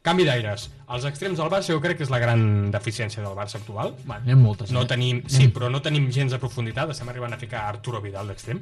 Canvi 0.03 0.25
d'aires. 0.27 0.65
Els 0.91 1.05
extrems 1.07 1.39
del 1.39 1.51
Barça 1.51 1.71
jo 1.71 1.81
crec 1.83 2.01
que 2.01 2.03
és 2.03 2.11
la 2.11 2.19
gran 2.19 2.41
deficiència 2.75 3.23
del 3.23 3.37
Barça 3.39 3.61
actual. 3.61 3.93
Bueno, 4.03 4.25
n'hi 4.27 4.35
ha 4.35 4.39
moltes. 4.39 4.73
No 4.75 4.83
eh? 4.83 4.89
tenim, 4.91 5.21
sí, 5.31 5.47
però 5.55 5.71
no 5.71 5.79
tenim 5.85 6.09
gens 6.11 6.35
de 6.35 6.41
profunditat. 6.43 6.91
Estem 6.91 7.13
arribant 7.13 7.37
a 7.37 7.39
ficar 7.39 7.69
Arturo 7.69 8.01
Vidal 8.03 8.33
d'extrem. 8.33 8.59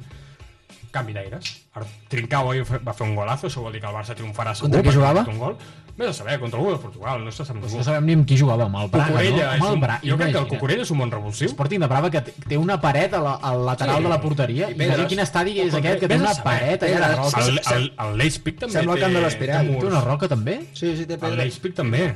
Canvi 0.91 1.13
d'aires. 1.13 1.51
Ar- 1.73 1.85
Trincao 2.09 2.51
ahir 2.51 2.65
va 2.87 2.93
fer 2.93 3.07
un 3.07 3.15
golazo, 3.15 3.47
això 3.47 3.61
vol 3.63 3.71
dir 3.73 3.79
que 3.81 3.87
el 3.87 3.95
Barça 3.95 4.13
triomfarà 4.15 4.53
segur. 4.55 4.69
Contra 4.69 4.81
qui 4.83 4.91
jugava? 4.97 5.23
Un 5.27 5.37
gol. 5.39 5.55
Vés 5.97 6.07
a 6.09 6.13
saber, 6.13 6.39
contra 6.39 6.57
algú 6.59 6.71
de 6.71 6.77
Portugal, 6.79 7.23
no 7.23 7.31
se 7.31 7.43
sap 7.45 7.55
ningú. 7.55 7.77
No 7.77 7.83
sabem 7.83 8.05
ni 8.05 8.13
amb 8.13 8.25
qui 8.27 8.37
jugava, 8.39 8.65
amb 8.65 8.75
el 8.79 8.89
Braga, 8.89 9.07
Cucurella, 9.11 9.45
no? 9.45 9.51
Amb 9.51 9.63
el 9.65 9.73
un, 9.73 9.81
Braga. 9.81 10.01
jo 10.09 10.17
crec 10.17 10.31
que 10.31 10.39
el. 10.39 10.47
Cucurella 10.47 10.81
és 10.83 10.91
un 10.91 10.97
bon 10.99 11.11
revulsiu. 11.11 11.47
Sporting 11.51 11.79
de 11.79 11.87
Brava 11.87 12.09
que 12.09 12.21
té- 12.21 12.57
una 12.57 12.79
paret 12.81 13.13
a 13.13 13.19
la, 13.21 13.33
al 13.35 13.65
lateral 13.65 13.97
Sí. 13.97 14.03
de 14.03 14.09
la 14.09 14.21
porteria 14.21 14.69
i 14.71 14.73
Vés 14.73 15.05
quin 15.07 15.19
estadi 15.19 15.59
és 15.59 15.73
aquest 15.73 15.99
que 15.99 16.07
té 16.07 16.15
una 16.15 16.33
paret 16.43 16.83
allà 16.83 17.07
de 17.09 17.15
roca 17.15 17.45
El, 17.45 17.59
el, 17.75 17.93
el 17.99 18.17
Leipzig 18.17 18.57
també 18.59 18.73
Sembla 18.73 18.93
el 18.93 18.99
té, 18.99 19.05
camp 19.05 19.13
de 19.13 19.21
l'Espiral. 19.21 19.65
té 19.65 19.67
té 19.67 19.73
murs. 19.77 19.85
una 19.93 20.01
roca 20.01 20.27
també? 20.27 20.59
Sí, 20.73 20.95
sí, 20.97 21.05
té 21.05 21.13
El 21.13 21.19
pedra. 21.19 21.35
Leipzig 21.35 21.73
també. 21.75 22.15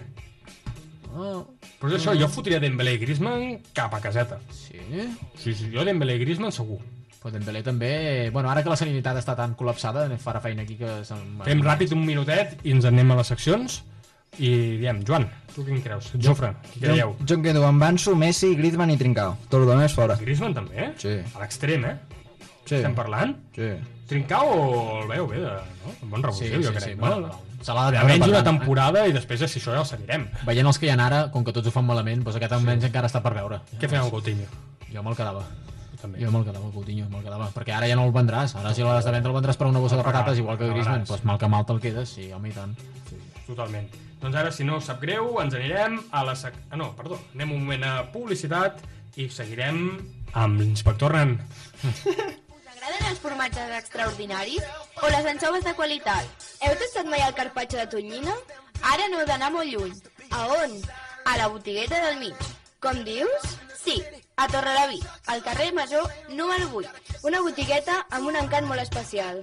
Oh, 1.15 1.45
Però 1.79 1.93
és 1.93 2.01
això, 2.01 2.15
jo 2.19 2.27
fotria 2.31 2.59
Dembélé 2.59 2.95
i 2.95 2.97
Griezmann 2.97 3.59
cap 3.73 3.93
a 3.93 3.99
caseta. 4.01 4.39
sí 4.51 4.79
Sí, 5.37 5.53
sí, 5.53 5.69
jo 5.71 5.83
Dembélé 5.85 6.15
i 6.15 6.19
Griezmann 6.19 6.51
segur. 6.51 6.79
Però 7.25 7.33
Dembélé 7.33 7.63
també 7.65 8.29
bueno, 8.29 8.51
ara 8.53 8.61
que 8.61 8.69
la 8.69 8.77
sanitat 8.77 9.17
està 9.17 9.33
tan 9.33 9.55
col·lapsada 9.57 10.05
farà 10.21 10.37
feina 10.43 10.61
aquí 10.61 10.75
que 10.77 10.91
Fem 11.47 11.63
ràpid 11.65 11.95
un 11.97 12.03
minutet 12.05 12.59
i 12.61 12.75
ens 12.75 12.85
en 12.85 12.93
anem 12.93 13.15
a 13.15 13.17
les 13.23 13.31
seccions. 13.33 13.79
I 14.37 14.49
diem, 14.81 14.99
Joan, 15.07 15.25
tu 15.55 15.63
quin 15.65 15.79
creus? 15.81 16.11
Jofre, 16.21 16.49
Jo, 16.75 16.81
creieu? 16.81 17.15
jo 17.25 17.35
em 17.37 17.43
quedo 17.45 17.63
amb 17.65 17.81
Ansu, 17.87 18.13
Messi, 18.19 18.49
Griezmann 18.59 18.91
i 18.91 18.97
Trincao. 18.99 19.37
Tot 19.49 19.61
el 19.63 19.69
demés 19.71 19.93
fora. 19.95 20.17
Griezmann 20.19 20.53
també? 20.53 20.89
Sí. 20.99 21.13
A 21.33 21.39
l'extrem, 21.41 21.85
eh? 21.87 21.95
Sí. 22.65 22.75
Estem 22.75 22.93
parlant? 22.97 23.33
Sí. 23.55 23.69
Trincao 24.09 25.01
el 25.01 25.07
veu 25.07 25.27
bé, 25.31 25.39
de, 25.39 25.53
no? 25.81 25.93
Un 26.03 26.09
bon 26.11 26.19
sí, 26.19 26.27
revulsiu, 26.27 26.61
sí, 26.61 26.63
jo 26.67 26.73
sí, 26.73 26.77
crec. 26.83 26.99
bueno, 26.99 27.21
no? 27.23 27.27
no, 27.31 27.63
se 27.63 27.73
l'ha 27.73 27.85
de 27.87 27.91
veure 27.95 28.03
Almenys 28.03 28.27
una 28.27 28.37
parlant. 28.43 28.59
temporada 28.59 29.07
i 29.07 29.15
després, 29.15 29.45
si 29.49 29.59
això 29.61 29.71
ja 29.73 29.79
el 29.81 29.87
seguirem. 29.89 30.27
veient 30.45 30.67
els 30.67 30.77
que 30.77 30.85
hi 30.85 30.91
ha 30.93 30.99
ara, 31.07 31.23
com 31.31 31.45
que 31.47 31.53
tots 31.55 31.71
ho 31.71 31.73
fan 31.73 31.87
malament 31.87 32.21
doncs 32.21 32.35
aquest 32.37 32.53
almenys 32.59 32.83
encara 32.91 33.07
està 33.09 33.23
per 33.23 33.33
veure 33.39 33.61
Què 33.79 33.87
fem 33.89 34.01
amb 34.03 34.11
Coutinho? 34.13 34.45
jo 34.91 35.01
me'l 35.01 35.15
quedava 35.17 35.41
També. 36.05 36.21
jo 36.21 36.31
me'l 36.31 36.45
quedava, 36.47 36.71
Coutinho, 36.73 37.09
me'l 37.11 37.25
quedava 37.25 37.51
perquè 37.55 37.75
ara 37.75 37.89
ja 37.89 37.97
no 37.99 38.05
el 38.07 38.13
vendràs, 38.15 38.55
ara 38.61 38.73
si 38.77 38.85
l'has 38.85 39.05
de 39.05 39.13
vendre 39.17 39.33
el 39.33 39.37
vendràs 39.41 39.57
per 39.59 39.67
una 39.71 39.81
bossa 39.83 39.97
de 39.99 40.05
patates, 40.07 40.39
igual 40.41 40.59
que 40.61 40.69
Griezmann 40.69 41.05
doncs 41.09 41.25
mal 41.25 41.41
que 41.41 41.49
mal 41.51 41.65
te'l 41.65 41.81
quedes, 41.81 42.15
sí, 42.17 42.31
home 42.33 42.53
i 42.53 42.55
tant 42.55 42.77
Totalment. 43.45 43.87
Doncs 44.21 44.37
ara, 44.41 44.51
si 44.51 44.65
no 44.65 44.79
us 44.79 44.87
sap 44.89 45.01
greu, 45.03 45.35
ens 45.41 45.53
anirem 45.53 45.99
a 46.09 46.23
la... 46.25 46.33
Sec... 46.39 46.55
Ah, 46.71 46.77
no, 46.79 46.89
perdó. 46.97 47.19
Anem 47.35 47.51
un 47.53 47.61
moment 47.61 47.83
a 47.85 47.93
publicitat 48.13 48.81
i 49.21 49.27
seguirem 49.31 49.81
amb 50.33 50.59
l'inspector 50.59 51.13
Ran. 51.13 51.35
Us 51.85 52.71
agraden 52.71 53.05
els 53.11 53.21
formatges 53.21 53.75
extraordinaris 53.77 54.65
o 54.97 55.11
les 55.13 55.29
anxoves 55.29 55.67
de 55.67 55.75
qualitat? 55.77 56.47
Heu 56.65 56.73
tastat 56.81 57.11
mai 57.11 57.21
el 57.27 57.37
carpaccio 57.37 57.79
de 57.83 57.87
tonyina? 57.91 58.33
Ara 58.95 59.11
no 59.11 59.21
heu 59.21 59.29
d'anar 59.29 59.51
molt 59.53 59.69
lluny. 59.69 59.93
A 60.31 60.47
on? 60.57 60.75
A 61.29 61.37
la 61.41 61.51
botigueta 61.53 62.01
del 62.07 62.19
mig. 62.23 62.49
Com 62.81 63.05
dius? 63.05 63.54
A 64.37 64.47
Torrelavit, 64.49 65.03
al 65.27 65.41
carrer 65.43 65.73
Major 65.73 66.11
número 66.29 66.69
8. 66.73 66.89
Una 67.23 67.39
botigueta 67.39 68.01
amb 68.11 68.27
un 68.27 68.35
encant 68.35 68.67
molt 68.67 68.81
especial. 68.81 69.39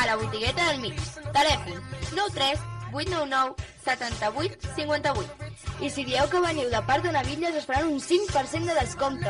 A 0.00 0.06
la 0.08 0.16
botigueta 0.16 0.70
del 0.70 0.80
mig. 0.80 0.96
Telèfon 1.36 1.76
93 2.16 2.58
899 2.94 3.54
78 3.84 4.72
58. 4.76 5.50
I 5.84 5.90
si 5.90 6.04
dieu 6.08 6.30
que 6.32 6.40
veniu 6.40 6.70
de 6.72 6.80
part 6.88 7.04
de 7.04 7.12
Navilles 7.12 7.58
us 7.60 7.68
faran 7.68 7.92
un 7.92 8.00
5% 8.00 8.64
de 8.64 8.78
descompte. 8.80 9.28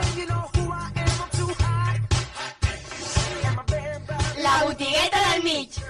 La 4.38 4.64
botigueta 4.64 5.18
del 5.32 5.42
mig. 5.42 5.82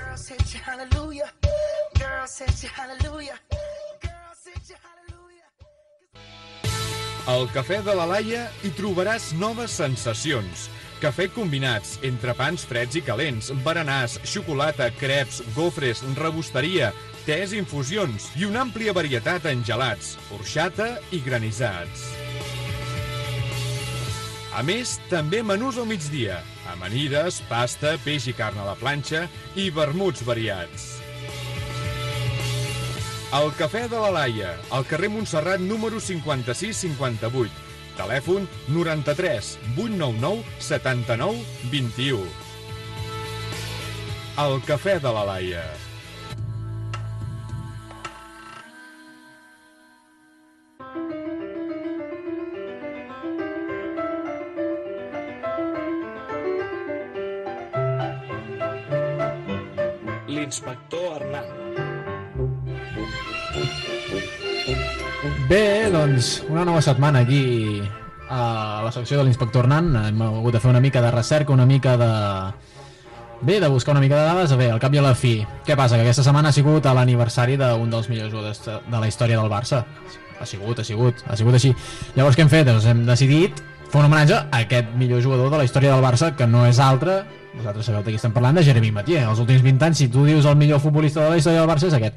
Al 7.23 7.45
Cafè 7.55 7.77
de 7.87 7.93
la 7.95 8.03
Laia 8.11 8.49
hi 8.67 8.73
trobaràs 8.75 9.29
noves 9.39 9.77
sensacions. 9.79 10.65
Cafè 10.99 11.29
combinats, 11.31 11.93
entrepans 12.03 12.65
freds 12.67 12.99
i 12.99 13.03
calents, 13.07 13.53
berenars, 13.63 14.17
xocolata, 14.27 14.89
creps, 14.99 15.39
gofres, 15.55 16.03
rebosteria, 16.19 16.91
tés 17.23 17.55
infusions 17.55 18.27
i 18.35 18.49
una 18.49 18.65
àmplia 18.67 18.95
varietat 18.95 19.47
en 19.53 19.63
gelats, 19.63 20.17
orxata 20.35 20.97
i 21.15 21.23
granissats. 21.23 22.09
A 24.59 24.67
més, 24.67 24.97
també 25.07 25.45
menús 25.47 25.79
al 25.79 25.87
migdia, 25.87 26.41
amanides, 26.75 27.39
pasta, 27.47 27.95
peix 28.03 28.27
i 28.27 28.35
carn 28.35 28.59
a 28.59 28.67
la 28.67 28.75
planxa 28.83 29.29
i 29.55 29.71
vermuts 29.71 30.27
variats. 30.27 31.02
El 33.33 33.49
Cafè 33.57 33.87
de 33.89 33.97
la 33.97 34.11
Laia, 34.13 34.51
al 34.77 34.83
carrer 34.85 35.09
Montserrat 35.09 35.63
número 35.65 36.01
5658. 36.05 37.49
Telèfon 37.97 38.45
93 38.69 39.55
899 39.73 40.45
79 40.61 41.41
21. 41.73 42.27
El 44.45 44.61
Cafè 44.69 44.99
de 45.01 45.15
la 45.17 45.25
Laia. 45.31 45.65
L'inspector 60.29 61.17
Arnal. 61.17 61.62
Bé, 65.49 65.91
doncs, 65.93 66.43
una 66.49 66.65
nova 66.65 66.81
setmana 66.83 67.21
aquí 67.21 67.83
a 68.29 68.81
la 68.85 68.93
secció 68.93 69.19
de 69.19 69.25
l'inspector 69.27 69.69
Nan. 69.69 69.91
Hem 70.09 70.23
hagut 70.25 70.57
de 70.57 70.61
fer 70.61 70.71
una 70.71 70.81
mica 70.81 71.03
de 71.05 71.11
recerca, 71.11 71.53
una 71.53 71.67
mica 71.67 71.97
de... 72.01 72.13
Bé, 73.43 73.59
de 73.61 73.69
buscar 73.69 73.93
una 73.93 74.01
mica 74.01 74.17
de 74.17 74.25
dades. 74.25 74.57
Bé, 74.57 74.71
al 74.71 74.81
cap 74.81 74.95
i 74.95 75.01
a 75.03 75.05
la 75.05 75.15
fi. 75.19 75.35
Què 75.67 75.77
passa? 75.77 75.99
Que 75.99 76.07
aquesta 76.07 76.25
setmana 76.25 76.51
ha 76.51 76.57
sigut 76.57 76.87
l'aniversari 76.87 77.59
d'un 77.61 77.91
dels 77.91 78.09
millors 78.09 78.33
jugadors 78.33 78.63
de 78.65 78.99
la 78.99 79.11
història 79.11 79.41
del 79.41 79.51
Barça. 79.51 79.85
Ha 80.41 80.47
sigut, 80.47 80.79
ha 80.79 80.87
sigut, 80.87 81.21
ha 81.29 81.37
sigut 81.37 81.59
així. 81.59 81.75
Llavors 82.17 82.39
què 82.39 82.47
hem 82.47 82.51
fet? 82.51 82.67
Doncs 82.67 82.87
hem 82.89 83.05
decidit 83.07 83.61
fer 83.93 84.01
un 84.01 84.07
homenatge 84.09 84.39
a 84.41 84.63
aquest 84.63 84.95
millor 84.97 85.21
jugador 85.21 85.51
de 85.53 85.59
la 85.61 85.67
història 85.69 85.93
del 85.93 86.03
Barça, 86.03 86.33
que 86.37 86.47
no 86.49 86.65
és 86.65 86.81
altre, 86.81 87.19
vosaltres 87.53 87.85
sabeu 87.85 88.01
de 88.01 88.15
qui 88.15 88.17
estem 88.17 88.33
parlant, 88.33 88.57
de 88.57 88.65
Jeremy 88.65 88.89
Mathieu. 88.97 89.27
Els 89.29 89.43
últims 89.43 89.61
20 89.67 89.87
anys, 89.91 90.01
si 90.01 90.09
tu 90.09 90.25
dius 90.25 90.49
el 90.49 90.57
millor 90.57 90.81
futbolista 90.81 91.27
de 91.27 91.35
la 91.35 91.43
història 91.43 91.61
del 91.61 91.69
Barça, 91.69 91.91
és 91.91 91.99
aquest. 91.99 92.17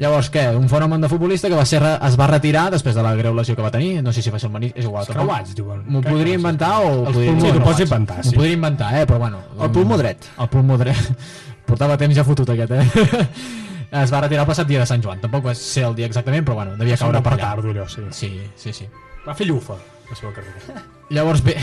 Llavors, 0.00 0.30
què? 0.32 0.46
Un 0.56 0.64
fenomen 0.70 1.02
de 1.02 1.10
futbolista 1.12 1.50
que 1.52 1.56
va 1.58 1.66
ser, 1.68 1.82
es 1.84 2.14
va 2.16 2.26
retirar 2.30 2.70
després 2.72 2.96
de 2.96 3.02
la 3.04 3.12
greu 3.18 3.34
lesió 3.36 3.52
que 3.56 3.64
va 3.64 3.72
tenir. 3.74 3.98
No 4.02 4.14
sé 4.16 4.22
si 4.24 4.32
va 4.32 4.38
ser 4.40 4.48
el 4.48 4.54
menisc, 4.54 4.78
és 4.80 4.86
igual. 4.88 5.04
Els 5.04 5.10
tampoc. 5.12 5.28
creuats, 5.28 5.54
diuen. 5.58 5.82
M'ho 5.92 6.00
podria 6.06 6.38
inventar 6.40 6.70
o... 6.86 6.92
Els 7.04 7.18
podria... 7.18 7.34
Sí, 7.36 7.50
t'ho 7.52 7.64
pots 7.66 7.82
inventar, 7.84 8.16
sí. 8.22 8.30
M'ho 8.30 8.40
podria 8.40 8.56
inventar, 8.56 8.92
eh? 8.96 9.02
Però 9.10 9.18
bueno... 9.20 9.42
El 9.60 9.74
pulmó 9.74 9.98
dret. 10.00 10.30
El 10.40 10.48
pulmó 10.48 10.78
dret. 10.80 11.28
Portava 11.68 11.98
temps 12.00 12.16
ja 12.16 12.24
fotut 12.24 12.48
aquest, 12.54 12.72
eh? 12.72 13.26
es 14.02 14.14
va 14.14 14.22
retirar 14.24 14.46
el 14.46 14.48
passat 14.48 14.70
dia 14.70 14.80
de 14.80 14.88
Sant 14.88 15.04
Joan. 15.04 15.20
Tampoc 15.20 15.44
va 15.50 15.54
ser 15.58 15.84
el 15.90 15.98
dia 15.98 16.08
exactament, 16.08 16.48
però 16.48 16.56
bueno, 16.62 16.78
devia 16.80 16.96
caure 16.96 17.20
per 17.20 17.34
allà. 17.34 17.52
petardo, 17.52 17.74
allò, 17.74 17.88
sí. 17.92 18.06
Sí, 18.16 18.32
sí, 18.56 18.72
sí. 18.72 18.88
Va 19.26 19.36
fer 19.36 19.50
llufa, 19.50 19.76
la 20.08 20.16
seva 20.16 20.32
carrera. 20.32 20.84
Llavors 21.12 21.44
bé, 21.44 21.58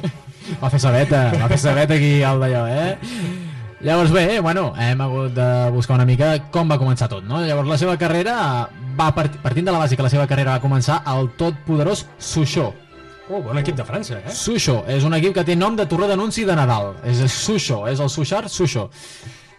va 0.60 0.68
fer 0.68 0.82
sabeta, 0.82 1.30
va 1.40 1.48
fer 1.48 1.58
sabeta 1.64 1.96
aquí 1.96 2.18
al 2.26 2.44
d'allò, 2.44 2.66
eh? 2.68 3.49
Llavors 3.80 4.10
bé, 4.12 4.40
bueno, 4.40 4.74
hem 4.76 5.00
hagut 5.00 5.32
de 5.32 5.70
buscar 5.72 5.94
una 5.96 6.04
mica 6.04 6.34
com 6.52 6.68
va 6.68 6.76
començar 6.76 7.08
tot, 7.08 7.24
no? 7.24 7.38
Llavors 7.40 7.68
la 7.68 7.78
seva 7.80 7.94
carrera 7.96 8.34
va 8.98 9.06
part, 9.16 9.38
partint 9.40 9.70
de 9.70 9.72
la 9.72 9.80
base 9.80 9.96
que 9.96 10.04
la 10.04 10.10
seva 10.12 10.26
carrera 10.28 10.58
va 10.58 10.60
començar 10.60 10.98
al 11.08 11.30
tot 11.40 11.56
poderós 11.64 12.04
Suixó. 12.18 12.66
Oh, 13.30 13.40
bon 13.40 13.56
equip 13.56 13.78
de 13.78 13.86
França, 13.88 14.18
eh? 14.18 14.34
Suixó, 14.36 14.82
és 14.90 15.06
un 15.06 15.16
equip 15.16 15.32
que 15.38 15.46
té 15.48 15.56
nom 15.56 15.78
de 15.78 15.86
torre 15.88 16.10
d'anunci 16.10 16.44
de 16.44 16.58
Nadal. 16.58 16.92
És 17.08 17.22
Suixó, 17.32 17.86
és 17.88 18.02
el 18.04 18.10
Suixar 18.12 18.42
Suixó. 18.50 18.90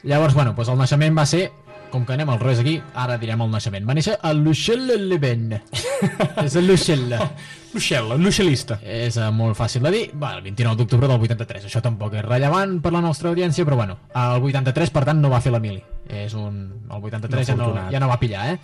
Llavors, 0.03 0.37
bueno, 0.37 0.53
doncs 0.53 0.69
el 0.69 0.77
naixement 0.77 1.17
va 1.17 1.25
ser 1.25 1.47
com 1.91 2.05
que 2.05 2.13
anem 2.13 2.29
al 2.29 2.39
revés 2.39 2.61
aquí, 2.61 2.77
ara 2.93 3.17
direm 3.17 3.41
el 3.41 3.49
naixement. 3.51 3.89
Va 3.89 3.97
néixer 3.97 4.19
a 4.21 4.35
Luchelle-le-Ben. 4.37 5.57
és 6.45 6.55
a 6.55 6.61
Luchelle. 7.73 8.01
Luchelle, 8.01 8.17
nuixelista. 8.19 8.79
És 8.83 9.17
uh, 9.19 9.29
molt 9.35 9.55
fàcil 9.57 9.85
de 9.85 9.91
dir. 9.93 10.03
Va, 10.19 10.33
el 10.37 10.43
29 10.45 10.79
d'octubre 10.79 11.07
del 11.07 11.21
83. 11.27 11.67
Això 11.69 11.81
tampoc 11.83 12.15
és 12.19 12.25
rellevant 12.25 12.79
per 12.83 12.91
la 12.95 13.03
nostra 13.03 13.31
audiència, 13.31 13.65
però 13.67 13.77
bueno, 13.79 13.97
el 14.15 14.49
83, 14.51 14.91
per 14.91 15.05
tant, 15.07 15.21
no 15.23 15.31
va 15.31 15.41
fer 15.43 15.53
la 15.53 15.61
mili. 15.63 15.81
És 16.07 16.35
un... 16.35 16.59
El 16.91 17.07
83 17.11 17.53
ja 17.53 17.55
no, 17.55 17.71
ja 17.91 18.03
no 18.03 18.11
va 18.11 18.19
pillar, 18.19 18.49
eh? 18.53 18.59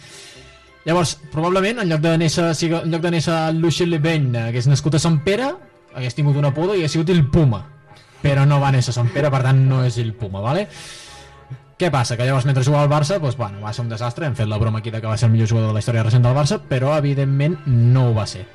Llavors, 0.88 1.18
probablement, 1.32 1.82
en 1.84 1.90
lloc 1.92 2.04
de 2.04 2.14
néixer, 2.20 2.52
en 2.68 2.92
lloc 2.94 3.02
de 3.04 3.10
néixer 3.12 3.34
a 3.36 3.50
Luchelle-le-Ben, 3.52 4.30
hagués 4.48 4.70
nascut 4.72 4.96
a 4.96 5.02
Sant 5.04 5.20
Pere, 5.26 5.50
hagués 5.96 6.16
tingut 6.16 6.38
un 6.40 6.48
apodo 6.48 6.76
i 6.76 6.84
hagués 6.84 6.96
sigut 6.96 7.12
el 7.12 7.26
Puma. 7.32 7.66
Però 8.22 8.46
no 8.48 8.62
va 8.64 8.72
néixer 8.72 8.94
a 8.94 9.00
Sant 9.02 9.12
Pere, 9.14 9.32
per 9.34 9.44
tant, 9.44 9.60
no 9.68 9.84
és 9.88 10.00
el 10.00 10.14
Puma, 10.16 10.40
vale? 10.44 10.68
Què 11.78 11.92
passa? 11.94 12.16
Que 12.18 12.26
llavors 12.26 12.48
mentre 12.48 12.64
jugava 12.66 12.88
al 12.88 12.90
Barça 12.90 13.20
doncs, 13.22 13.36
bueno, 13.38 13.60
va 13.62 13.74
ser 13.76 13.84
un 13.84 13.92
desastre, 13.92 14.26
hem 14.26 14.36
fet 14.36 14.48
la 14.50 14.58
broma 14.58 14.80
aquí 14.80 14.90
de 14.90 15.02
que 15.02 15.12
va 15.12 15.18
ser 15.18 15.28
el 15.28 15.36
millor 15.36 15.52
jugador 15.52 15.70
de 15.70 15.78
la 15.78 15.84
història 15.84 16.08
recent 16.08 16.24
del 16.26 16.34
Barça, 16.34 16.58
però 16.58 16.96
evidentment 16.98 17.60
no 17.68 18.08
ho 18.08 18.16
va 18.16 18.26
ser. 18.26 18.48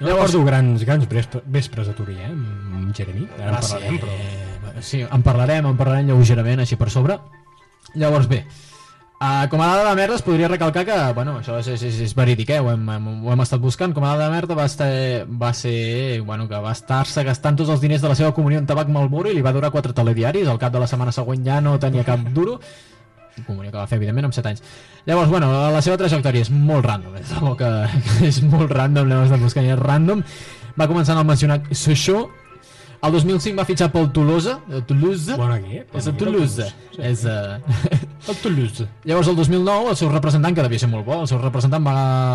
Jo 0.00 0.06
recordo 0.08 0.44
grans, 0.46 0.84
grans 0.88 1.06
vespre- 1.08 1.42
vespres 1.44 1.88
a 1.88 1.92
Turí, 1.92 2.16
eh? 2.16 2.30
Amb 2.32 2.94
Jeremy. 2.96 3.28
Ara 3.38 3.56
en 3.58 3.62
ser- 3.62 3.78
parlarem, 3.80 4.00
però... 4.00 4.80
Sí, 4.80 5.02
en 5.04 5.22
parlarem, 5.22 5.66
en 5.68 5.76
parlarem 5.76 6.06
lleugerament, 6.08 6.60
així 6.64 6.76
per 6.80 6.88
sobre. 6.90 7.18
Llavors, 8.00 8.28
bé, 8.30 8.44
uh, 9.20 9.44
com 9.50 9.60
a 9.60 9.66
dada 9.66 9.90
de 9.90 9.96
merda 9.98 10.14
es 10.16 10.22
podria 10.22 10.48
recalcar 10.48 10.84
que, 10.86 10.96
bueno, 11.16 11.34
això 11.40 11.58
és, 11.60 11.68
és, 11.74 11.82
és, 11.90 11.98
és 12.06 12.14
verídic, 12.16 12.52
eh? 12.54 12.60
ho, 12.64 12.70
hem, 12.72 12.88
hem, 12.94 13.08
ho 13.26 13.32
hem 13.34 13.42
estat 13.44 13.60
buscant, 13.60 13.92
com 13.92 14.04
a 14.06 14.12
dada 14.14 14.28
de 14.30 14.36
merda 14.38 14.54
va, 14.56 14.64
estar, 14.70 14.88
va 15.26 15.52
ser, 15.52 16.20
bueno, 16.22 16.46
que 16.48 16.56
va 16.64 16.72
estar-se 16.72 17.24
gastant 17.26 17.58
tots 17.60 17.68
els 17.74 17.80
diners 17.82 18.00
de 18.00 18.08
la 18.08 18.16
seva 18.16 18.32
comunió 18.36 18.60
en 18.62 18.66
tabac 18.70 18.88
Malboro 18.88 19.28
i 19.28 19.34
li 19.36 19.42
va 19.44 19.52
durar 19.52 19.72
quatre 19.74 19.92
telediaris, 19.92 20.48
al 20.48 20.58
cap 20.62 20.72
de 20.72 20.80
la 20.80 20.86
setmana 20.88 21.12
següent 21.12 21.44
ja 21.44 21.60
no 21.60 21.76
tenia 21.82 22.06
cap 22.06 22.22
duro, 22.32 22.60
comunió 23.46 23.70
que 23.70 23.78
va 23.78 23.86
fer, 23.86 23.96
evidentment, 24.00 24.26
amb 24.30 24.34
7 24.36 24.48
anys. 24.52 24.62
Llavors, 25.06 25.30
bueno, 25.30 25.48
la 25.72 25.82
seva 25.82 25.96
trajectòria 26.00 26.42
és 26.42 26.50
molt 26.50 26.84
random, 26.86 27.16
és 27.20 27.32
algo 27.38 27.56
que 27.56 27.70
és 28.26 28.42
molt 28.42 28.70
random, 28.72 29.08
l'hem 29.08 29.24
estat 29.26 29.40
buscant 29.40 29.66
i 29.66 29.72
és 29.74 29.78
random. 29.80 30.22
Va 30.78 30.86
començar 30.90 31.16
en 31.16 31.22
el 31.24 31.26
mencionat 31.28 31.66
Sochaux, 31.74 32.28
el 33.00 33.12
2005 33.16 33.56
va 33.56 33.64
fitxar 33.64 33.86
pel 33.94 34.10
Toulouse, 34.12 34.52
el 34.68 34.82
Toulouse, 34.84 35.32
Bon 35.40 35.52
equip. 35.54 35.94
és 35.96 36.06
el 36.10 36.16
Toulouse, 36.20 36.66
Sí. 36.92 37.00
és... 37.00 37.22
Uh... 37.24 37.56
El 38.28 38.36
Toulouse. 38.42 38.84
Llavors, 39.08 39.28
el 39.32 39.36
2009, 39.38 39.88
el 39.88 39.96
seu 39.96 40.10
representant, 40.12 40.52
que 40.54 40.60
devia 40.66 40.78
ser 40.82 40.90
molt 40.92 41.06
bo, 41.06 41.22
el 41.22 41.28
seu 41.30 41.38
representant 41.40 41.80
va, 41.86 41.94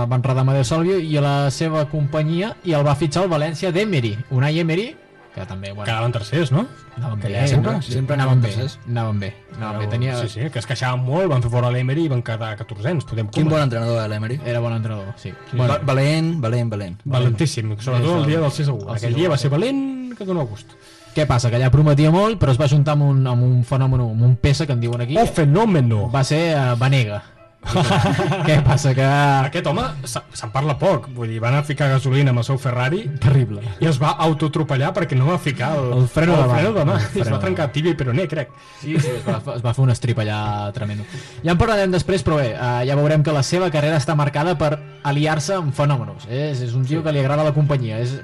va 0.09 0.17
enredar 0.17 0.41
Amadeu 0.41 0.63
Salvio 0.65 0.97
i 0.97 1.13
a 1.17 1.21
la 1.21 1.35
seva 1.53 1.83
companyia 1.91 2.55
i 2.65 2.73
el 2.73 2.81
va 2.87 2.95
fitxar 2.97 3.27
el 3.27 3.29
València 3.29 3.69
d'Emery, 3.71 4.15
Unai 4.33 4.57
Emery, 4.63 4.87
que 5.36 5.45
també, 5.45 5.73
bueno... 5.73 5.86
Quedaven 5.89 6.13
tercers, 6.15 6.51
no? 6.55 6.65
Anaven 6.95 7.19
bé, 7.19 7.27
Aquella 7.27 7.43
eh? 7.43 7.57
època. 7.57 7.81
sempre 7.83 8.15
anaven 8.15 8.38
anaven 8.38 8.41
bé, 8.41 8.51
tercers. 8.53 8.79
anaven 8.88 9.19
bé, 9.19 9.33
anaven 9.57 9.81
bé, 9.81 9.88
tenia... 9.91 10.15
Sí, 10.21 10.29
sí, 10.31 10.49
que 10.49 10.61
es 10.63 10.69
queixaven 10.69 11.03
molt, 11.03 11.27
van 11.33 11.43
fer 11.43 11.51
fora 11.51 11.71
l'Emery 11.75 12.05
i 12.07 12.11
van 12.13 12.23
quedar 12.23 12.53
14 12.61 12.95
podem 13.09 13.27
Quin 13.36 13.51
bon 13.51 13.59
entrenador, 13.61 13.99
eh, 13.99 14.07
l'Emery. 14.07 14.39
Era 14.47 14.63
bon 14.63 14.73
entrenador, 14.73 15.11
sí. 15.19 15.33
Bueno, 15.51 15.75
valent, 15.83 16.39
valent, 16.39 16.71
valent. 16.71 16.99
Valentíssim, 17.03 17.75
sobretot 17.77 18.21
el 18.21 18.29
dia 18.31 18.39
del 18.39 18.51
6 18.51 18.69
a 18.69 18.77
1. 18.77 18.81
el 18.88 18.95
Aquell 18.95 19.11
6 19.11 19.13
a 19.13 19.19
dia 19.19 19.27
1, 19.27 19.33
va 19.36 19.41
ser 19.43 19.49
sí. 19.49 19.55
valent 19.57 19.83
que 20.15 20.25
dona 20.25 20.47
gust. 20.47 20.71
Què 21.15 21.23
passa? 21.27 21.51
Que 21.51 21.59
allà 21.59 21.69
prometia 21.71 22.09
molt, 22.11 22.39
però 22.39 22.51
es 22.51 22.59
va 22.59 22.67
juntar 22.71 22.95
amb 22.97 23.05
un, 23.07 23.21
amb 23.27 23.43
un 23.43 23.61
fenomen, 23.67 24.01
amb 24.03 24.23
un 24.27 24.36
peça 24.39 24.65
que 24.67 24.75
en 24.75 24.81
diuen 24.83 25.03
aquí. 25.03 25.15
Oh, 25.19 25.27
fenomeno! 25.27 26.09
Va 26.11 26.23
ser 26.27 26.41
uh, 26.55 26.73
Vanega. 26.79 27.21
Què 28.47 28.55
passa? 28.66 28.93
Que... 28.97 29.05
Aquest 29.49 29.68
home 29.70 29.84
se- 30.07 30.22
se'n 30.38 30.51
parla 30.53 30.76
poc, 30.80 31.07
vull 31.16 31.30
dir, 31.32 31.39
va 31.43 31.49
anar 31.51 31.63
a 31.63 31.68
ficar 31.68 31.89
gasolina 31.91 32.32
amb 32.34 32.41
el 32.43 32.47
seu 32.47 32.59
Ferrari 32.61 33.03
Terrible. 33.22 33.63
i 33.82 33.89
es 33.89 33.99
va 34.01 34.13
autotropellar 34.28 34.91
perquè 34.95 35.18
no 35.18 35.28
va 35.32 35.38
ficar 35.41 35.74
el, 35.80 35.91
El 36.01 36.07
freno 36.11 36.38
de 36.38 36.45
mà. 36.47 36.55
freno 36.59 36.74
de 36.78 37.22
es 37.26 37.32
va 37.34 37.39
trencar 37.41 37.72
tibia 37.76 37.95
i 37.95 37.99
peroné, 37.99 38.28
crec. 38.32 38.51
Sí, 38.82 38.95
sí, 38.99 39.11
es 39.18 39.26
va, 39.28 39.39
es 39.55 39.63
va 39.66 39.74
fer 39.74 39.84
un 39.86 39.93
strip 39.95 40.20
allà 40.24 40.39
tremendo. 40.76 41.05
Ja 41.43 41.53
en 41.55 41.61
parlarem 41.61 41.91
després, 41.93 42.24
però 42.26 42.39
bé, 42.41 42.51
uh, 42.55 42.82
ja 42.88 42.95
veurem 42.99 43.24
que 43.26 43.34
la 43.36 43.43
seva 43.43 43.70
carrera 43.74 43.97
està 44.01 44.16
marcada 44.16 44.55
per 44.59 44.76
aliar-se 45.03 45.57
amb 45.59 45.74
fenòmenos. 45.76 46.28
És, 46.30 46.61
és 46.66 46.74
un 46.78 46.86
tio 46.86 47.03
que 47.03 47.11
li 47.16 47.20
agrada 47.24 47.43
la 47.47 47.53
companyia. 47.55 47.99
És 48.03 48.20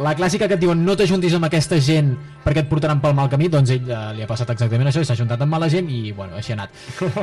la 0.00 0.14
clàssica 0.16 0.48
que 0.48 0.56
et 0.56 0.62
diuen 0.62 0.80
no 0.84 0.94
t'ajuntis 0.96 1.34
amb 1.36 1.46
aquesta 1.48 1.78
gent 1.84 2.14
perquè 2.44 2.62
et 2.64 2.68
portaran 2.70 3.02
pel 3.02 3.14
mal 3.16 3.28
camí, 3.32 3.50
doncs 3.52 3.72
ell 3.74 3.90
uh, 3.90 4.10
li 4.16 4.24
ha 4.24 4.28
passat 4.28 4.48
exactament 4.54 4.88
això 4.88 5.02
i 5.04 5.08
s'ha 5.08 5.16
juntat 5.18 5.42
amb 5.44 5.52
mala 5.52 5.68
gent 5.72 5.90
i, 5.92 6.14
bueno, 6.16 6.38
així 6.40 6.54
ha 6.54 6.58
anat. 6.58 6.72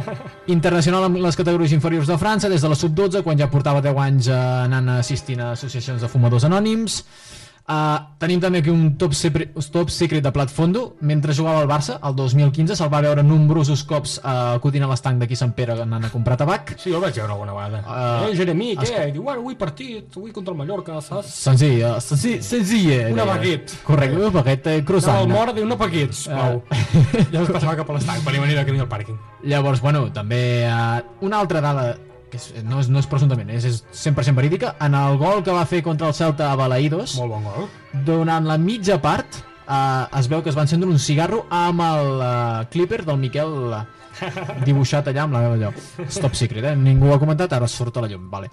Internacional 0.56 1.08
amb 1.08 1.18
les 1.24 1.40
categories 1.40 1.74
inferiors 1.74 2.10
de 2.10 2.20
França 2.22 2.52
des 2.54 2.62
de 2.62 2.70
la 2.70 2.78
sub-12, 2.78 3.24
quan 3.26 3.40
ja 3.40 3.50
portava 3.50 3.82
10 3.82 4.04
anys 4.06 4.30
uh, 4.30 4.42
anant 4.68 4.94
assistint 5.00 5.42
a 5.42 5.52
associacions 5.58 6.06
de 6.06 6.12
fumadors 6.12 6.46
anònims. 6.46 7.02
Uh, 7.68 7.98
tenim 8.16 8.40
també 8.40 8.62
aquí 8.62 8.72
un 8.72 8.94
top, 8.96 9.12
secret, 9.12 9.50
top 9.74 9.90
secret 9.92 10.24
de 10.24 10.32
plat 10.32 10.48
fondo 10.48 10.94
mentre 11.04 11.34
jugava 11.36 11.60
al 11.60 11.68
Barça, 11.68 11.98
el 12.08 12.14
2015 12.16 12.78
se'l 12.80 12.88
va 12.94 13.02
veure 13.04 13.26
nombrosos 13.28 13.82
cops 13.84 14.14
uh, 14.22 14.54
acudint 14.56 14.86
a 14.86 14.88
l'estanc 14.88 15.20
d'aquí 15.20 15.36
Sant 15.36 15.52
Pere 15.52 15.76
anant 15.84 16.06
a 16.08 16.12
comprar 16.14 16.38
tabac 16.40 16.78
Sí, 16.80 16.94
el 16.96 17.04
vaig 17.04 17.20
veure 17.20 17.34
alguna 17.36 17.52
vegada. 17.58 17.82
Uh, 17.84 18.30
eh, 18.30 18.38
Jeremí, 18.40 18.70
què? 18.78 18.88
escol- 18.88 19.12
Diu, 19.18 19.26
bueno, 19.28 19.42
avui 19.44 19.60
partit, 19.60 20.16
avui 20.16 20.32
contra 20.32 20.54
el 20.56 20.62
Mallorca, 20.62 21.02
saps? 21.04 21.28
senzill, 21.44 21.84
uh, 21.84 22.00
senzill, 22.00 22.40
senzill 22.42 22.88
eh, 22.94 23.12
Una 23.12 23.26
deia. 23.26 23.34
baguette. 23.34 23.78
correcte, 23.84 24.16
una 24.16 24.30
baguette 24.40 24.78
eh, 24.78 24.84
croissant 24.88 25.20
al 25.20 25.28
mort, 25.28 25.54
diu, 25.60 25.68
no 25.68 25.76
paquets, 25.78 26.24
sisplau. 26.24 26.64
Ja 27.36 27.42
es 27.44 27.52
passava 27.52 27.76
cap 27.76 27.90
a 27.92 28.00
l'estanc 28.00 28.24
per 28.24 28.32
venir 28.40 28.64
camí 28.64 28.80
al 28.80 28.88
pàrquing. 28.88 29.20
Llavors, 29.44 29.82
bueno, 29.84 30.08
també 30.16 30.64
uh, 30.72 31.04
una 31.20 31.44
altra 31.44 31.60
dada 31.60 31.98
és, 32.34 32.48
no, 32.64 32.80
és, 32.82 32.90
no 32.92 33.00
és 33.00 33.08
presumptament, 33.10 33.50
és, 33.54 33.66
és 33.66 33.84
100% 33.96 34.36
verídica, 34.38 34.76
en 34.84 34.96
el 34.98 35.18
gol 35.22 35.44
que 35.46 35.54
va 35.56 35.66
fer 35.70 35.82
contra 35.86 36.10
el 36.10 36.16
Celta 36.18 36.52
a 36.52 36.58
Balaïdos, 36.60 37.16
Molt 37.20 37.32
bon 37.36 37.46
gol. 37.48 37.68
durant 38.08 38.48
la 38.48 38.58
mitja 38.58 38.98
part 39.04 39.40
uh, 39.68 40.08
es 40.20 40.28
veu 40.32 40.42
que 40.44 40.50
es 40.52 40.58
va 40.58 40.66
encendre 40.68 40.90
un 40.90 41.00
cigarro 41.00 41.46
amb 41.50 41.84
el 41.86 42.12
uh, 42.18 42.66
clipper 42.74 43.04
del 43.08 43.22
Miquel 43.22 43.56
uh, 43.72 43.84
dibuixat 44.66 45.08
allà 45.12 45.24
amb 45.28 45.38
la 45.38 45.46
allò. 45.54 45.72
Stop 46.10 46.36
secret, 46.36 46.66
eh? 46.72 46.76
Ningú 46.76 47.12
ho 47.12 47.16
ha 47.16 47.22
comentat, 47.22 47.54
ara 47.54 47.68
surt 47.70 47.98
a 47.98 48.04
la 48.06 48.12
llum, 48.12 48.30
vale. 48.32 48.50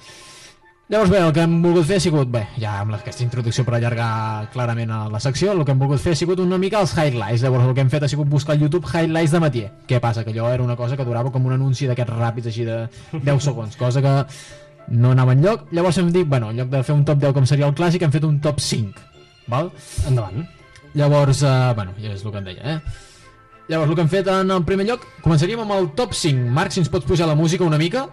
Llavors 0.92 1.08
bé, 1.08 1.16
el 1.24 1.30
que 1.32 1.40
hem 1.40 1.52
volgut 1.64 1.86
fer 1.88 1.96
ha 1.96 2.02
sigut, 2.04 2.28
bé, 2.28 2.42
ja 2.60 2.74
amb 2.82 2.92
aquesta 2.98 3.22
introducció 3.24 3.62
per 3.64 3.78
allargar 3.78 4.50
clarament 4.52 4.90
a 4.92 4.98
la 5.08 5.20
secció, 5.24 5.54
el 5.54 5.62
que 5.64 5.72
hem 5.72 5.78
volgut 5.80 6.02
fer 6.02 6.12
ha 6.12 6.18
sigut 6.20 6.42
una 6.42 6.58
mica 6.60 6.82
els 6.84 6.92
highlights, 6.92 7.40
llavors 7.40 7.64
el 7.64 7.72
que 7.72 7.80
hem 7.80 7.92
fet 7.94 8.04
ha 8.04 8.10
sigut 8.12 8.28
buscar 8.28 8.52
al 8.52 8.60
YouTube 8.60 8.90
highlights 8.90 9.32
de 9.32 9.38
Matier. 9.40 9.70
Què 9.88 9.96
passa? 10.04 10.26
Que 10.26 10.34
allò 10.34 10.50
era 10.52 10.62
una 10.62 10.76
cosa 10.76 10.98
que 10.98 11.06
durava 11.08 11.30
com 11.32 11.46
un 11.48 11.54
anunci 11.56 11.88
d'aquests 11.88 12.12
ràpids 12.18 12.50
així 12.50 12.66
de 12.68 12.82
10 13.14 13.40
segons, 13.48 13.78
cosa 13.80 14.02
que 14.04 14.12
no 15.00 15.14
anava 15.14 15.32
enlloc. 15.32 15.70
Llavors 15.72 16.02
hem 16.02 16.10
dit, 16.12 16.28
bueno, 16.28 16.50
en 16.52 16.60
lloc 16.60 16.68
de 16.74 16.82
fer 16.84 16.98
un 16.98 17.06
top 17.08 17.22
10 17.22 17.32
com 17.38 17.46
seria 17.48 17.70
el 17.70 17.78
clàssic, 17.78 18.04
hem 18.04 18.12
fet 18.12 18.26
un 18.28 18.36
top 18.44 18.60
5, 18.60 19.08
val? 19.54 19.72
Endavant. 20.10 20.44
Llavors, 20.92 21.40
uh, 21.48 21.72
bueno, 21.78 21.96
ja 21.96 22.12
és 22.12 22.20
el 22.20 22.28
que 22.28 22.44
em 22.44 22.50
deia, 22.50 22.74
eh? 22.76 23.24
Llavors, 23.72 23.88
el 23.88 23.96
que 23.96 24.04
hem 24.04 24.12
fet 24.12 24.28
en 24.28 24.52
el 24.52 24.68
primer 24.68 24.84
lloc, 24.90 25.08
començaríem 25.24 25.64
amb 25.64 25.78
el 25.78 25.88
top 25.96 26.12
5. 26.12 26.44
Marc, 26.52 26.76
si 26.76 26.84
ens 26.84 26.92
pots 26.92 27.08
pujar 27.08 27.30
la 27.30 27.38
música 27.40 27.64
una 27.64 27.80
mica? 27.80 28.04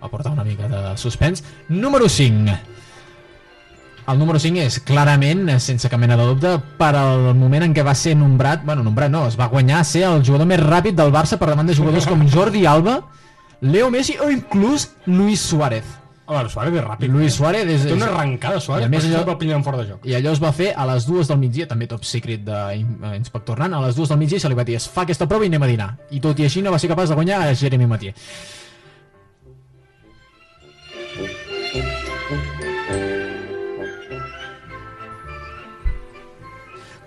Aportar 0.00 0.32
una 0.32 0.44
mica 0.44 0.68
de 0.68 0.96
suspens. 0.96 1.44
Número 1.68 2.08
5. 2.08 2.58
El 4.08 4.18
número 4.18 4.38
5 4.40 4.62
és 4.64 4.78
clarament, 4.88 5.50
sense 5.60 5.88
cap 5.92 6.00
mena 6.00 6.16
de 6.16 6.24
dubte, 6.24 6.54
per 6.80 6.94
al 6.96 7.34
moment 7.36 7.66
en 7.66 7.74
què 7.76 7.84
va 7.84 7.92
ser 7.92 8.14
nombrat, 8.16 8.64
bueno, 8.64 8.80
nombrat 8.86 9.12
no, 9.12 9.26
es 9.28 9.36
va 9.36 9.50
guanyar 9.52 9.82
ser 9.84 10.06
el 10.08 10.24
jugador 10.24 10.48
més 10.48 10.62
ràpid 10.64 10.96
del 10.96 11.12
Barça 11.12 11.36
per 11.36 11.50
davant 11.50 11.68
de 11.68 11.76
jugadors 11.76 12.08
com 12.08 12.24
Jordi 12.32 12.64
Alba, 12.64 13.02
Leo 13.60 13.90
Messi 13.92 14.16
o 14.16 14.30
inclús 14.32 14.88
Luis 15.04 15.44
Suárez. 15.44 15.84
Home, 16.28 16.48
Suárez 16.52 16.74
és 16.76 16.82
ràpid. 16.84 17.08
Luis 17.08 17.32
Suárez 17.38 17.70
és... 17.72 17.86
Té 17.88 17.94
una 17.96 18.10
arrencada, 18.12 18.60
Suárez, 18.60 18.84
I 18.84 18.86
a 18.86 18.90
més 18.92 19.06
allò- 19.08 19.22
el 19.32 19.38
pillen 19.40 19.62
fora 19.64 19.78
de 19.80 19.86
joc. 19.88 20.04
I 20.04 20.12
allò 20.18 20.34
es 20.36 20.42
va 20.42 20.50
fer 20.52 20.74
a 20.76 20.84
les 20.90 21.06
dues 21.08 21.30
del 21.30 21.38
migdia, 21.40 21.66
també 21.70 21.88
top 21.88 22.04
secret 22.04 22.44
d'inspector 22.44 23.58
Nan, 23.64 23.78
a 23.78 23.80
les 23.86 23.96
dues 23.96 24.12
del 24.12 24.20
migdia 24.20 24.40
se 24.42 24.50
li 24.52 24.58
va 24.58 24.66
dir, 24.68 24.76
es 24.76 24.88
fa 24.92 25.06
aquesta 25.06 25.26
prova 25.30 25.48
i 25.48 25.48
anem 25.48 25.64
a 25.64 25.70
dinar. 25.72 25.88
I 26.12 26.20
tot 26.20 26.38
i 26.38 26.44
així 26.44 26.60
no 26.60 26.74
va 26.74 26.78
ser 26.82 26.90
capaç 26.92 27.08
de 27.08 27.16
guanyar 27.16 27.40
a 27.46 27.54
Jeremy 27.56 27.88
Mathieu. 27.88 28.12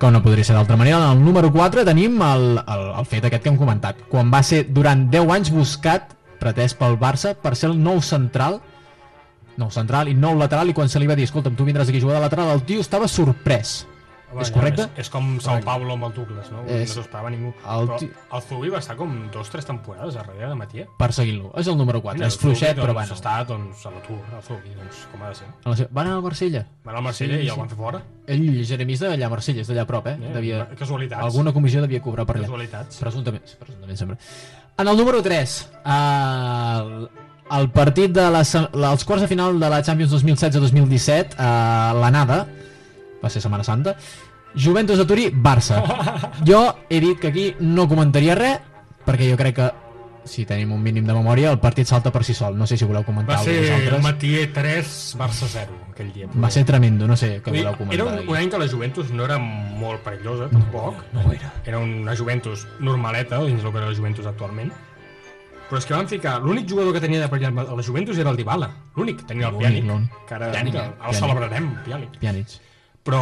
Com 0.02 0.16
no 0.16 0.22
podria 0.26 0.44
ser 0.48 0.56
d'altra 0.58 0.78
manera, 0.80 0.98
en 0.98 1.12
el 1.20 1.24
número 1.24 1.52
4 1.54 1.84
tenim 1.86 2.16
el, 2.26 2.46
el, 2.66 2.86
el 3.04 3.06
fet 3.10 3.28
aquest 3.28 3.44
que 3.44 3.52
hem 3.52 3.58
comentat. 3.60 4.00
Quan 4.10 4.32
va 4.34 4.40
ser 4.46 4.64
durant 4.74 5.04
10 5.14 5.30
anys 5.36 5.52
buscat, 5.54 6.16
pretès 6.42 6.74
pel 6.78 6.96
Barça, 7.02 7.36
per 7.38 7.52
ser 7.60 7.70
el 7.70 7.78
nou 7.78 8.00
central, 8.02 8.58
nou 9.62 9.70
central 9.74 10.10
i 10.12 10.18
nou 10.18 10.36
lateral, 10.40 10.70
i 10.74 10.76
quan 10.78 10.90
se 10.90 11.00
li 11.00 11.08
va 11.10 11.16
dir, 11.16 11.30
escolta'm, 11.30 11.56
tu 11.56 11.66
vindràs 11.70 11.90
aquí 11.90 12.02
a 12.02 12.06
jugar 12.08 12.18
de 12.20 12.26
lateral, 12.28 12.52
el 12.58 12.66
tio 12.68 12.82
estava 12.82 13.08
sorprès. 13.08 13.82
Home, 14.32 14.46
és 14.46 14.52
correcte? 14.56 14.84
És, 14.96 15.02
és 15.04 15.10
com 15.12 15.26
Sao 15.44 15.60
Paulo 15.60 15.92
amb 15.92 16.06
el 16.08 16.14
Douglas, 16.16 16.48
no? 16.54 16.62
És- 16.64 16.88
No 16.88 16.94
s'ho 16.94 17.02
esperava 17.02 17.28
ningú. 17.30 17.50
el 17.52 17.88
Però 17.90 17.98
el 18.38 18.42
Zubi 18.48 18.70
va 18.72 18.80
estar 18.80 18.96
com 18.96 19.28
dos 19.30 19.50
o 19.50 19.52
tres 19.52 19.66
temporades 19.68 20.14
darrere 20.16 20.48
de 20.48 20.56
Matier. 20.56 20.86
Perseguint-lo. 20.98 21.52
És 21.60 21.68
el 21.68 21.76
número 21.76 22.00
4, 22.02 22.16
Mira, 22.18 22.28
és 22.30 22.38
fluixet, 22.40 22.70
Zubi, 22.70 22.80
però 22.80 22.94
doncs, 22.94 23.10
bueno. 23.10 23.16
Està, 23.18 23.34
doncs, 23.46 23.86
a 23.86 23.92
l'atur, 23.92 24.22
el 24.38 24.42
Zubi, 24.48 24.72
doncs, 24.78 25.02
com 25.12 25.26
ha 25.26 25.34
de 25.34 25.36
ser. 25.36 25.48
A 25.66 25.70
la 25.74 25.88
Van 25.92 26.08
anar 26.08 26.16
al 26.16 26.24
Marsella? 26.24 26.66
Van 26.86 26.96
al 26.96 27.04
Marsella 27.04 27.42
i 27.42 27.50
el 27.50 27.58
van 27.60 27.68
fer 27.74 27.78
fora. 27.78 28.02
Ell, 28.26 28.64
Jeremy, 28.72 28.94
és 28.94 29.04
d'allà 29.04 29.26
a 29.28 29.30
Marsella, 29.36 29.66
és 29.66 29.68
d'allà 29.68 29.84
a 29.84 29.90
prop, 29.92 30.08
eh? 30.08 30.16
Eh, 30.16 30.32
Devia... 30.38 30.62
casualitats. 30.80 31.22
Alguna 31.28 31.52
comissió 31.52 31.82
devia 31.82 32.00
cobrar 32.02 32.26
per 32.26 32.38
allà. 32.38 32.48
Casualitats. 32.48 33.02
Presumptament, 33.04 33.44
presumptament 33.60 33.98
sempre. 34.00 34.18
En 34.78 34.88
el 34.88 34.96
número 34.96 35.22
3, 35.22 35.58
el, 35.84 37.10
el 37.58 37.70
partit 37.74 38.14
de 38.16 38.26
les, 38.34 38.56
els 38.56 39.06
quarts 39.08 39.26
de 39.26 39.30
final 39.32 39.60
de 39.60 39.70
la 39.72 39.82
Champions 39.84 40.14
2016-2017, 40.16 41.38
uh, 41.38 42.00
l'anada, 42.00 42.46
va 43.22 43.30
ser 43.30 43.44
Setmana 43.44 43.66
Santa, 43.68 43.96
Juventus 44.56 45.00
de 45.00 45.06
Turí, 45.08 45.30
Barça. 45.32 45.84
Jo 46.48 46.64
he 46.90 47.00
dit 47.04 47.20
que 47.20 47.32
aquí 47.32 47.48
no 47.60 47.88
comentaria 47.88 48.36
res, 48.36 48.60
perquè 49.06 49.30
jo 49.30 49.38
crec 49.40 49.56
que 49.60 49.70
si 50.24 50.46
tenim 50.46 50.72
un 50.72 50.82
mínim 50.84 51.06
de 51.06 51.14
memòria, 51.14 51.50
el 51.52 51.60
partit 51.60 51.90
salta 51.90 52.12
per 52.14 52.24
si 52.24 52.36
sol. 52.38 52.58
No 52.58 52.68
sé 52.70 52.78
si 52.78 52.86
voleu 52.86 53.04
comentar 53.06 53.40
Va 53.40 53.44
ser 53.44 53.58
vosaltres. 53.62 54.04
Matier 54.04 54.44
3, 54.54 54.92
Barça 55.18 55.50
0, 55.50 55.80
aquell 55.92 56.12
dia. 56.14 56.30
Va 56.36 56.52
ser 56.54 56.64
tremendo, 56.70 57.08
no 57.10 57.18
sé 57.18 57.40
què 57.42 57.54
voleu 57.56 57.74
comentar. 57.80 57.98
Era 57.98 58.06
un, 58.06 58.30
un 58.30 58.38
any 58.38 58.52
que 58.54 58.62
la 58.62 58.70
Juventus 58.70 59.10
no 59.12 59.26
era 59.26 59.40
molt 59.42 60.04
perillosa, 60.06 60.50
tampoc. 60.54 61.02
No, 61.16 61.26
no 61.26 61.34
era. 61.34 61.52
Era 61.66 61.82
una 61.82 62.16
Juventus 62.18 62.68
normaleta, 62.80 63.42
dins 63.48 63.64
del 63.64 63.72
que 63.74 63.82
era 63.82 63.90
la 63.90 63.98
Juventus 63.98 64.30
actualment. 64.30 64.72
Però 65.72 65.80
és 65.80 65.86
que 65.88 65.96
van 65.96 66.08
ficar... 66.12 66.34
L'únic 66.44 66.68
jugador 66.68 66.92
que 66.92 67.00
tenia 67.00 67.22
de 67.24 67.30
perillar 67.32 67.54
a 67.64 67.76
la 67.78 67.84
Juventus 67.86 68.18
era 68.20 68.30
el 68.34 68.36
Dybala. 68.36 68.68
L'únic. 68.98 69.22
Tenia 69.30 69.48
el 69.48 69.56
Pjanic, 69.56 69.86
que 70.28 70.36
ara 70.36 70.50
Pjanic, 70.52 70.76
el 70.76 70.90
Pjanic. 71.00 71.20
celebrarem, 71.22 71.70
Pjanic. 71.86 72.18
Pjanic. 72.20 72.58
Però 73.08 73.22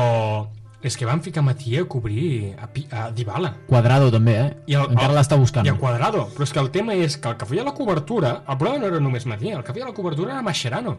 és 0.82 0.96
que 0.98 1.06
van 1.06 1.22
ficar 1.22 1.44
Matia 1.44 1.84
a 1.84 1.88
cobrir 1.92 2.56
a, 2.58 2.66
Pi- 2.74 2.88
a 2.90 3.12
Dybala. 3.14 3.52
Quadrado 3.68 4.10
també, 4.10 4.34
eh? 4.40 4.50
I 4.72 4.80
el, 4.80 4.90
Encara 4.96 5.14
l'està 5.20 5.38
buscant. 5.38 5.68
I 5.68 5.70
a 5.70 5.78
Quadrado. 5.78 6.26
Però 6.34 6.48
és 6.48 6.54
que 6.56 6.64
el 6.64 6.72
tema 6.74 6.96
és 6.98 7.20
que 7.22 7.30
el 7.30 7.38
que 7.38 7.46
feia 7.46 7.64
la 7.68 7.76
cobertura, 7.78 8.40
el 8.50 8.58
problema 8.58 8.82
no 8.82 8.90
era 8.96 9.00
només 9.04 9.28
Matia, 9.30 9.58
el 9.60 9.64
que 9.68 9.76
feia 9.78 9.86
la 9.86 9.94
cobertura 9.94 10.34
era 10.34 10.42
Mascherano. 10.42 10.98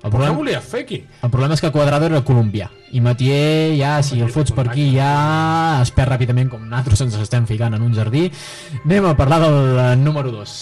El 0.00 0.08
Però 0.08 0.10
problema, 0.16 0.32
què 0.34 0.38
volia 0.40 0.60
fer 0.64 0.80
aquí? 0.86 0.98
el 1.22 1.30
problema 1.30 1.54
és 1.54 1.60
que 1.60 1.70
Quadrado 1.70 2.06
era 2.08 2.22
colombià 2.24 2.66
i 2.96 3.00
Matier 3.04 3.76
ja, 3.78 3.98
si 4.02 4.18
el 4.24 4.30
fots 4.32 4.50
per 4.56 4.64
aquí 4.70 4.86
ja 4.96 5.80
es 5.84 5.90
perd 5.92 6.14
ràpidament 6.14 6.48
com 6.48 6.62
nosaltres 6.64 7.02
ens 7.04 7.18
estem 7.20 7.44
ficant 7.48 7.76
en 7.76 7.84
un 7.84 7.92
jardí 7.94 8.30
anem 8.86 9.10
a 9.10 9.12
parlar 9.16 9.42
del 9.44 9.58
eh, 9.78 9.96
número 10.00 10.32
2 10.32 10.54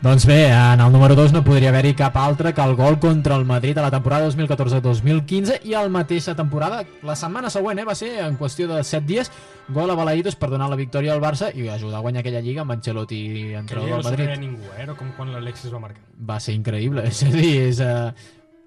Doncs 0.00 0.26
bé, 0.26 0.46
en 0.46 0.80
el 0.80 0.92
número 0.92 1.16
2 1.16 1.32
no 1.34 1.40
podria 1.42 1.72
haver-hi 1.72 1.90
cap 1.98 2.14
altre 2.16 2.52
que 2.54 2.62
el 2.62 2.76
gol 2.78 3.00
contra 3.02 3.34
el 3.34 3.44
Madrid 3.44 3.76
a 3.78 3.82
la 3.82 3.90
temporada 3.90 4.28
2014-2015 4.28 5.56
i 5.66 5.74
a 5.74 5.82
la 5.82 5.90
mateixa 5.90 6.36
temporada, 6.38 6.84
la 7.02 7.16
setmana 7.18 7.50
següent, 7.50 7.80
eh, 7.82 7.86
va 7.88 7.96
ser 7.98 8.12
en 8.22 8.38
qüestió 8.38 8.68
de 8.70 8.78
7 8.86 9.02
dies, 9.08 9.32
gol 9.74 9.90
a 9.90 9.96
Balaïdos 9.98 10.38
per 10.38 10.52
donar 10.52 10.70
la 10.70 10.78
victòria 10.78 11.16
al 11.16 11.20
Barça 11.20 11.50
i 11.50 11.66
ajudar 11.66 11.98
a 11.98 12.04
guanyar 12.06 12.22
aquella 12.22 12.44
lliga 12.46 12.62
amb 12.62 12.76
Ancelotti 12.76 13.18
Que 13.26 13.58
entrenador 13.58 13.90
no 13.90 13.96
del 13.96 14.04
Madrid. 14.04 14.24
creia 14.24 14.40
ningú, 14.40 14.70
eh? 14.70 14.82
Era 14.84 14.94
com 14.94 15.10
quan 15.16 15.32
l'Alexis 15.34 15.74
va 15.74 15.82
marcar. 15.82 16.06
Va 16.30 16.38
ser 16.38 16.54
increïble, 16.54 17.02
és 17.10 17.24
a 17.26 17.34
dir, 17.34 17.54
és, 17.66 17.82
uh, 17.82 18.12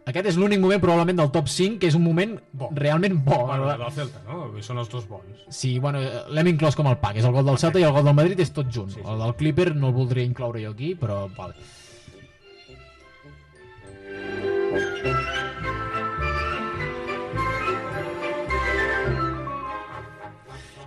aquest 0.09 0.31
és 0.31 0.37
l'únic 0.39 0.61
moment 0.61 0.81
probablement 0.81 1.19
del 1.19 1.29
top 1.33 1.49
5 1.51 1.77
que 1.81 1.89
és 1.91 1.97
un 1.97 2.01
moment 2.03 2.33
Bo. 2.57 2.71
realment 2.73 3.19
bo. 3.23 3.43
Bueno, 3.45 3.67
del 3.69 3.91
Celta, 3.93 4.23
no? 4.25 4.47
Són 4.65 4.81
els 4.81 4.89
dos 4.89 5.05
bons. 5.07 5.43
Sí, 5.53 5.77
bueno, 5.79 6.01
l'hem 6.33 6.49
inclòs 6.55 6.77
com 6.77 6.89
el 6.89 6.97
pack, 6.97 7.19
és 7.21 7.27
el 7.27 7.35
gol 7.35 7.45
del 7.45 7.59
Celta 7.61 7.79
i 7.79 7.85
el 7.85 7.93
gol 7.93 8.07
del 8.09 8.17
Madrid 8.17 8.39
és 8.41 8.51
tot 8.55 8.71
junt. 8.73 8.97
El 9.05 9.21
del 9.21 9.35
Clipper 9.37 9.75
no 9.75 9.91
el 9.91 9.95
voldria 9.99 10.25
incloure 10.25 10.63
jo 10.65 10.73
aquí, 10.73 10.95
però 10.97 11.27
vale. 11.37 11.53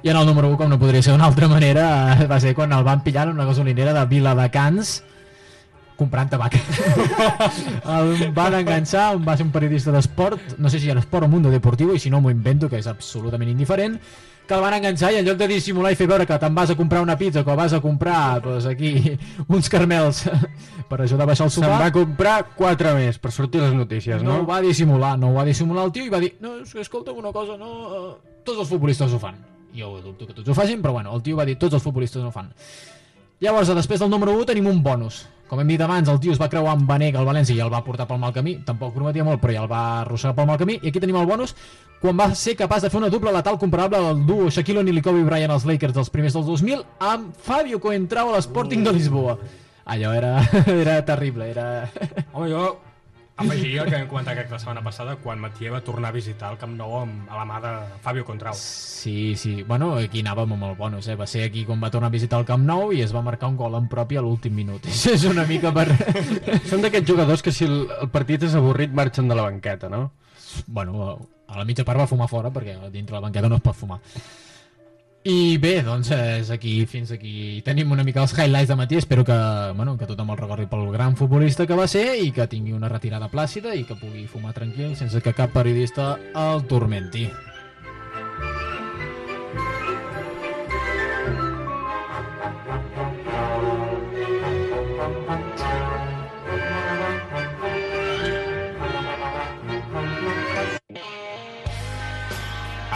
I 0.05 0.11
en 0.11 0.17
el 0.19 0.27
número 0.27 0.51
1, 0.51 0.59
com 0.61 0.69
no 0.69 0.77
podria 0.77 1.01
ser 1.01 1.15
d'una 1.15 1.31
altra 1.31 1.47
manera, 1.49 1.87
va 2.31 2.37
ser 2.43 2.53
quan 2.59 2.75
el 2.77 2.85
van 2.85 3.01
pillar 3.07 3.29
en 3.29 3.39
una 3.39 3.47
gasolinera 3.49 3.95
de 3.95 4.05
Viladecans 4.11 4.99
comprant 5.97 6.31
tabac. 6.33 6.57
el 7.97 8.13
van 8.35 8.59
enganxar, 8.61 9.15
va 9.23 9.37
ser 9.39 9.47
un 9.47 9.53
periodista 9.55 9.95
d'esport, 9.95 10.59
no 10.59 10.71
sé 10.71 10.81
si 10.83 10.91
era 10.91 11.01
esport 11.01 11.27
o 11.27 11.31
mundo 11.31 11.51
deportivo, 11.51 11.95
i 11.95 12.03
si 12.03 12.11
no 12.11 12.21
m'ho 12.21 12.33
invento, 12.35 12.69
que 12.69 12.81
és 12.81 12.89
absolutament 12.91 13.51
indiferent, 13.53 14.01
que 14.47 14.55
el 14.55 14.61
van 14.61 14.75
enganxar 14.77 15.13
i 15.15 15.19
en 15.21 15.25
lloc 15.25 15.39
de 15.41 15.49
dissimular 15.49 15.95
i 15.95 15.97
fer 15.97 16.07
veure 16.11 16.27
que 16.29 16.37
te'n 16.41 16.55
vas 16.57 16.71
a 16.71 16.77
comprar 16.77 17.01
una 17.03 17.17
pizza 17.17 17.41
o 17.41 17.47
que 17.47 17.55
vas 17.57 17.73
a 17.73 17.81
comprar 17.81 18.43
doncs, 18.45 18.67
aquí 18.69 19.17
uns 19.49 19.71
carmels 19.73 20.25
per 20.91 21.01
ajudar 21.01 21.25
a 21.25 21.31
baixar 21.33 21.49
el 21.49 21.55
Se'n 21.55 21.65
sopar 21.65 21.81
va 21.87 21.95
comprar 21.95 22.37
quatre 22.59 22.93
més 22.99 23.19
per 23.19 23.33
sortir 23.33 23.63
les 23.63 23.73
notícies, 23.73 24.23
no 24.23 24.35
no? 24.35 24.43
ho 24.43 24.47
va 24.51 24.61
dissimular, 24.65 25.15
no 25.19 25.33
ho 25.33 25.39
va 25.39 25.47
dissimular 25.49 25.87
el 25.89 25.95
tio 25.97 26.05
i 26.05 26.13
va 26.13 26.21
dir, 26.21 26.35
no, 26.45 26.59
escolta'm 26.61 27.17
una 27.23 27.33
cosa, 27.33 27.57
no, 27.57 27.73
eh, 27.89 28.41
tots 28.45 28.61
els 28.67 28.69
futbolistes 28.69 29.13
ho 29.15 29.23
fan. 29.23 29.41
Jo 29.75 29.97
dubto 29.99 30.27
que 30.29 30.35
tots 30.37 30.49
ho 30.49 30.55
facin, 30.55 30.83
però 30.83 30.93
bueno, 30.95 31.15
el 31.17 31.23
tio 31.25 31.39
va 31.41 31.47
dir, 31.49 31.57
tots 31.59 31.75
els 31.75 31.83
futbolistes 31.83 32.23
ho 32.23 32.31
fan. 32.35 32.53
Llavors, 33.43 33.71
després 33.75 34.01
del 34.01 34.11
número 34.13 34.35
1 34.39 34.47
tenim 34.53 34.69
un 34.71 34.83
bonus. 34.83 35.25
Com 35.49 35.61
hem 35.61 35.69
dit 35.75 35.81
abans, 35.85 36.09
el 36.09 36.21
tio 36.23 36.33
es 36.33 36.41
va 36.41 36.49
creuar 36.49 36.73
amb 36.73 36.87
Banega 36.89 37.19
al 37.21 37.27
València 37.29 37.57
i 37.57 37.61
el 37.61 37.73
va 37.73 37.83
portar 37.85 38.07
pel 38.09 38.21
mal 38.23 38.33
camí. 38.33 38.57
Tampoc 38.65 38.95
prometia 38.95 39.27
molt, 39.27 39.43
però 39.43 39.53
ja 39.57 39.65
el 39.67 39.71
va 39.71 39.83
arrossegar 40.05 40.37
pel 40.39 40.49
mal 40.49 40.61
camí. 40.61 40.79
I 40.81 40.89
aquí 40.89 41.03
tenim 41.03 41.19
el 41.21 41.29
bonus 41.29 41.57
quan 42.01 42.17
va 42.21 42.31
ser 42.37 42.55
capaç 42.57 42.85
de 42.85 42.91
fer 42.93 43.01
una 43.01 43.11
dupla 43.13 43.33
letal 43.33 43.59
comparable 43.59 43.99
al 43.99 44.25
duo 44.29 44.51
Shaquille 44.53 44.83
O'Neal 44.83 45.01
i 45.01 45.05
Kobe 45.05 45.23
Bryant 45.25 45.55
als 45.55 45.65
Lakers 45.69 45.95
dels 45.97 46.11
primers 46.13 46.35
dels 46.37 46.47
2000 46.47 46.83
amb 47.11 47.37
Fabio 47.47 47.81
Coentrao 47.81 48.33
a 48.33 48.39
l'Sporting 48.39 48.85
de 48.85 48.93
Lisboa. 48.93 49.39
Allò 49.85 50.15
era, 50.17 50.35
era 50.67 50.99
terrible, 51.05 51.51
era... 51.51 51.69
Home, 52.33 52.51
jo 52.51 52.67
afegiria 53.37 53.83
el 53.83 53.91
que 53.91 53.99
vam 53.99 54.09
comentar 54.09 54.35
crec, 54.37 54.51
la 54.53 54.59
setmana 54.63 54.83
passada 54.85 55.17
quan 55.19 55.41
Matier 55.43 55.73
va 55.75 55.81
tornar 55.83 56.11
a 56.13 56.15
visitar 56.15 56.53
el 56.53 56.59
Camp 56.59 56.77
Nou 56.79 56.95
amb, 57.01 57.25
a 57.31 57.41
la 57.41 57.47
mà 57.49 57.61
de 57.63 57.73
Fabio 58.05 58.25
Contrau. 58.25 58.55
Sí, 58.55 59.35
sí. 59.37 59.63
Bueno, 59.67 59.95
aquí 59.99 60.23
anàvem 60.23 60.55
amb 60.55 60.69
el 60.71 60.77
bonus, 60.79 61.09
eh? 61.09 61.17
Va 61.19 61.27
ser 61.27 61.45
aquí 61.49 61.65
quan 61.67 61.83
va 61.83 61.91
tornar 61.91 62.13
a 62.13 62.15
visitar 62.15 62.39
el 62.39 62.47
Camp 62.49 62.65
Nou 62.67 62.93
i 62.95 63.03
es 63.03 63.15
va 63.15 63.25
marcar 63.27 63.51
un 63.51 63.59
gol 63.59 63.75
en 63.81 63.89
propi 63.91 64.21
a 64.21 64.23
l'últim 64.23 64.55
minut. 64.55 64.87
És 65.15 65.27
una 65.31 65.47
mica 65.51 65.75
per... 65.75 65.89
Són 66.71 66.85
d'aquests 66.85 67.11
jugadors 67.11 67.43
que 67.43 67.53
si 67.53 67.67
el, 67.67 67.85
el 68.01 68.13
partit 68.15 68.47
és 68.47 68.55
avorrit 68.55 68.95
marxen 68.95 69.29
de 69.29 69.39
la 69.39 69.49
banqueta, 69.49 69.91
no? 69.91 70.13
Bueno, 70.67 71.19
a 71.49 71.59
la 71.59 71.67
mitja 71.67 71.85
part 71.85 72.01
va 72.01 72.09
fumar 72.11 72.31
fora 72.31 72.51
perquè 72.55 72.79
dintre 72.93 73.19
la 73.19 73.27
banqueta 73.27 73.51
no 73.51 73.59
es 73.59 73.65
pot 73.65 73.77
fumar. 73.77 74.01
I 75.25 75.57
bé, 75.57 75.79
doncs 75.81 76.11
és 76.13 76.51
aquí, 76.53 76.75
fins 76.85 77.09
aquí 77.15 77.63
tenim 77.65 77.95
una 77.95 78.05
mica 78.05 78.21
els 78.21 78.35
highlights 78.37 78.69
de 78.69 78.77
matí. 78.77 78.99
Espero 79.01 79.25
que, 79.25 79.37
bueno, 79.75 79.97
que 79.97 80.05
tothom 80.05 80.35
el 80.35 80.37
recordi 80.37 80.67
pel 80.69 80.91
gran 80.93 81.17
futbolista 81.17 81.65
que 81.67 81.79
va 81.79 81.87
ser 81.89 82.19
i 82.21 82.29
que 82.31 82.45
tingui 82.47 82.77
una 82.77 82.91
retirada 82.93 83.31
plàcida 83.33 83.73
i 83.73 83.87
que 83.89 83.97
pugui 83.97 84.27
fumar 84.29 84.53
tranquil 84.53 84.93
sense 85.01 85.25
que 85.25 85.33
cap 85.33 85.57
periodista 85.57 86.19
el 86.37 86.67
tormenti. 86.69 87.31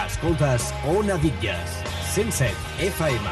Escoltes 0.05 0.75
Ona 0.93 1.17
Bitlles, 1.23 1.79
107 2.15 2.55
FM. 2.81 3.29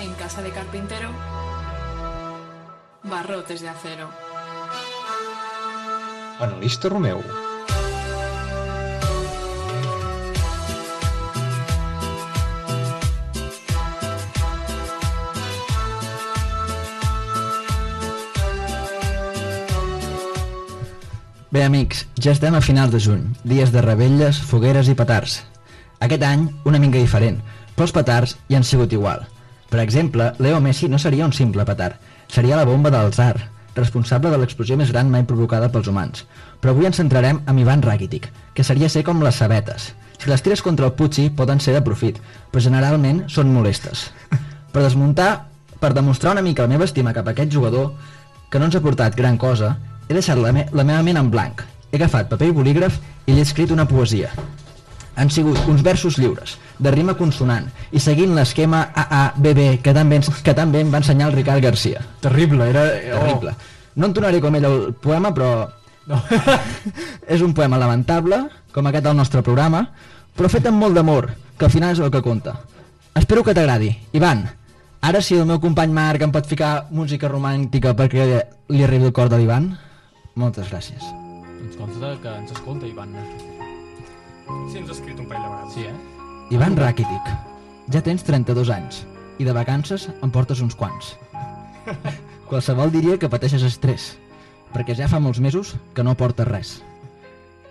En 0.00 0.14
casa 0.14 0.42
de 0.42 0.50
carpintero, 0.50 1.10
barrotes 3.02 3.60
de 3.60 3.68
acero. 3.68 4.08
Analista 6.40 6.88
Romeu. 6.88 7.22
Bé, 21.58 21.64
amics, 21.66 22.04
ja 22.22 22.30
estem 22.30 22.54
a 22.54 22.60
finals 22.62 22.92
de 22.94 23.00
juny, 23.02 23.22
dies 23.42 23.72
de 23.74 23.80
rebelles, 23.82 24.36
fogueres 24.46 24.86
i 24.86 24.92
petards. 24.94 25.40
Aquest 26.06 26.22
any, 26.22 26.44
una 26.70 26.78
mica 26.78 27.00
diferent, 27.02 27.40
però 27.74 27.88
els 27.88 27.94
petards 27.96 28.34
hi 28.46 28.54
han 28.54 28.66
sigut 28.68 28.94
igual. 28.94 29.24
Per 29.66 29.80
exemple, 29.82 30.28
Leo 30.38 30.60
Messi 30.62 30.86
no 30.86 31.00
seria 31.02 31.26
un 31.26 31.34
simple 31.34 31.64
petard, 31.66 31.96
seria 32.30 32.60
la 32.60 32.68
bomba 32.68 32.92
del 32.94 33.10
Tsar, 33.10 33.48
responsable 33.74 34.30
de 34.30 34.38
l'explosió 34.38 34.78
més 34.78 34.94
gran 34.94 35.10
mai 35.10 35.26
provocada 35.26 35.72
pels 35.74 35.90
humans. 35.90 36.28
Però 36.62 36.76
avui 36.76 36.86
ens 36.86 37.02
centrarem 37.02 37.42
en 37.42 37.58
Ivan 37.58 37.82
Rakitic, 37.82 38.30
que 38.54 38.62
seria 38.62 38.86
ser 38.86 39.02
com 39.02 39.26
les 39.26 39.42
sabetes. 39.42 39.90
Si 40.14 40.30
les 40.30 40.46
tires 40.46 40.62
contra 40.62 40.86
el 40.86 40.94
Pucci 40.94 41.26
poden 41.42 41.58
ser 41.58 41.74
de 41.74 41.82
profit, 41.82 42.22
però 42.52 42.62
generalment 42.70 43.24
són 43.26 43.50
molestes. 43.50 44.12
Per 44.70 44.86
desmuntar, 44.86 45.48
per 45.82 45.90
demostrar 45.90 46.38
una 46.38 46.46
mica 46.52 46.70
la 46.70 46.76
meva 46.76 46.86
estima 46.86 47.18
cap 47.18 47.26
a 47.26 47.34
aquest 47.34 47.50
jugador, 47.50 47.96
que 48.46 48.62
no 48.62 48.70
ens 48.70 48.78
ha 48.78 48.86
portat 48.86 49.18
gran 49.18 49.42
cosa, 49.42 49.74
he 50.08 50.16
deixat 50.16 50.40
la, 50.40 50.52
me 50.52 50.66
la 50.72 50.84
meva 50.84 51.02
ment 51.04 51.20
en 51.20 51.30
blanc. 51.30 51.62
He 51.92 51.96
agafat 51.96 52.30
paper 52.30 52.48
i 52.50 52.56
bolígraf 52.56 52.98
i 53.26 53.34
li 53.34 53.42
he 53.42 53.46
escrit 53.46 53.72
una 53.72 53.86
poesia. 53.88 54.30
Han 55.18 55.30
sigut 55.34 55.58
uns 55.68 55.82
versos 55.82 56.18
lliures, 56.18 56.56
de 56.78 56.90
rima 56.94 57.16
consonant, 57.18 57.66
i 57.90 58.00
seguint 58.00 58.36
l'esquema 58.36 58.84
AABB 58.94 59.80
que 59.82 59.94
també, 59.94 60.20
que 60.44 60.54
també 60.54 60.84
em 60.84 60.92
va 60.92 61.00
ensenyar 61.02 61.28
el 61.28 61.34
Ricard 61.34 61.64
Garcia. 61.64 62.04
Terrible, 62.22 62.68
era... 62.70 62.84
Terrible. 63.08 63.56
No 63.98 64.06
entonaré 64.06 64.40
com 64.40 64.54
ell 64.54 64.68
el 64.68 64.78
poema, 64.94 65.34
però... 65.34 65.50
No. 66.08 66.22
és 67.34 67.42
un 67.44 67.52
poema 67.52 67.80
lamentable, 67.80 68.44
com 68.72 68.86
aquest 68.88 69.04
del 69.04 69.18
nostre 69.18 69.42
programa, 69.44 69.82
però 70.38 70.48
fet 70.48 70.70
amb 70.70 70.80
molt 70.80 70.96
d'amor, 70.96 71.32
que 71.58 71.66
al 71.66 71.74
final 71.74 71.96
és 71.96 72.00
el 72.00 72.12
que 72.14 72.22
compta. 72.22 72.54
Espero 73.18 73.42
que 73.42 73.52
t'agradi. 73.56 73.90
Ivan, 74.14 74.46
ara 75.02 75.20
si 75.20 75.34
el 75.34 75.44
meu 75.50 75.58
company 75.60 75.90
Marc 75.92 76.22
em 76.22 76.32
pot 76.32 76.46
ficar 76.46 76.86
música 76.94 77.28
romàntica 77.28 77.96
perquè 77.98 78.28
li 78.70 78.86
arribi 78.86 79.10
el 79.10 79.16
cor 79.16 79.28
de 79.32 79.40
l'Ivan, 79.40 79.72
moltes 80.38 80.70
gràcies. 80.70 81.02
Ens 81.58 81.76
consta 81.76 82.14
que 82.22 82.32
ens 82.38 82.52
escolta, 82.54 82.86
Ivan. 82.86 83.12
Sí, 84.72 84.78
ens 84.80 84.88
ha 84.88 84.94
escrit 84.94 85.18
un 85.20 85.26
parell 85.28 85.44
de 85.44 85.50
vegades. 85.50 85.74
Sí, 85.74 85.84
eh? 85.90 86.54
Ivan 86.54 86.76
Rakitic, 86.78 87.28
ja 87.92 88.00
tens 88.04 88.24
32 88.24 88.70
anys 88.72 89.02
i 89.38 89.44
de 89.44 89.52
vacances 89.52 90.08
en 90.22 90.30
portes 90.32 90.62
uns 90.64 90.74
quants. 90.78 91.12
Qualsevol 92.48 92.90
diria 92.94 93.18
que 93.20 93.28
pateixes 93.28 93.62
estrès, 93.66 94.14
perquè 94.72 94.94
ja 94.96 95.08
fa 95.10 95.20
molts 95.20 95.40
mesos 95.44 95.74
que 95.94 96.04
no 96.06 96.14
portes 96.16 96.48
res. 96.48 96.76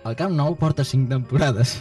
El 0.06 0.14
Camp 0.16 0.36
Nou 0.38 0.54
porta 0.56 0.84
5 0.86 1.08
temporades. 1.10 1.80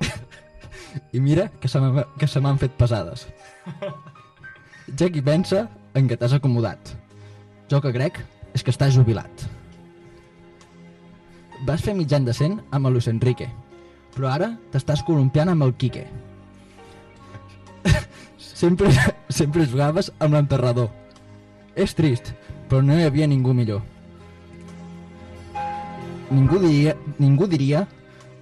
I 1.16 1.20
mira 1.20 1.48
que 1.60 1.68
se 1.68 1.80
m'ha- 1.80 2.04
que 2.18 2.28
se 2.28 2.40
m'han 2.40 2.58
fet 2.60 2.76
pesades. 2.78 3.26
Ja 4.98 5.06
qui 5.06 5.20
pensa 5.22 5.68
en 5.94 6.08
que 6.10 6.16
t'has 6.18 6.32
acomodat. 6.34 6.80
Jo 7.70 7.78
que 7.80 7.92
crec 7.94 8.16
és 8.56 8.64
que 8.66 8.72
estàs 8.74 8.96
jubilat. 8.96 9.30
Vas 11.66 11.82
fer 11.84 11.94
mitjan 11.96 12.24
decent 12.24 12.58
amb 12.72 12.88
el 12.88 12.96
Luis 12.96 13.08
Enrique, 13.10 13.50
però 14.14 14.30
ara 14.32 14.50
t'estàs 14.72 15.02
columpiant 15.04 15.52
amb 15.52 15.66
el 15.66 15.74
Quique. 15.76 16.06
sempre, 18.38 18.88
sempre 19.28 19.66
jugaves 19.68 20.10
amb 20.18 20.36
l'enterrador. 20.36 20.88
És 21.76 21.94
trist, 21.94 22.32
però 22.68 22.80
no 22.84 22.96
hi 22.96 23.04
havia 23.04 23.28
ningú 23.28 23.52
millor. 23.56 23.84
Ningú 26.30 26.60
diria, 26.62 26.96
ningú 27.18 27.46
diria 27.50 27.86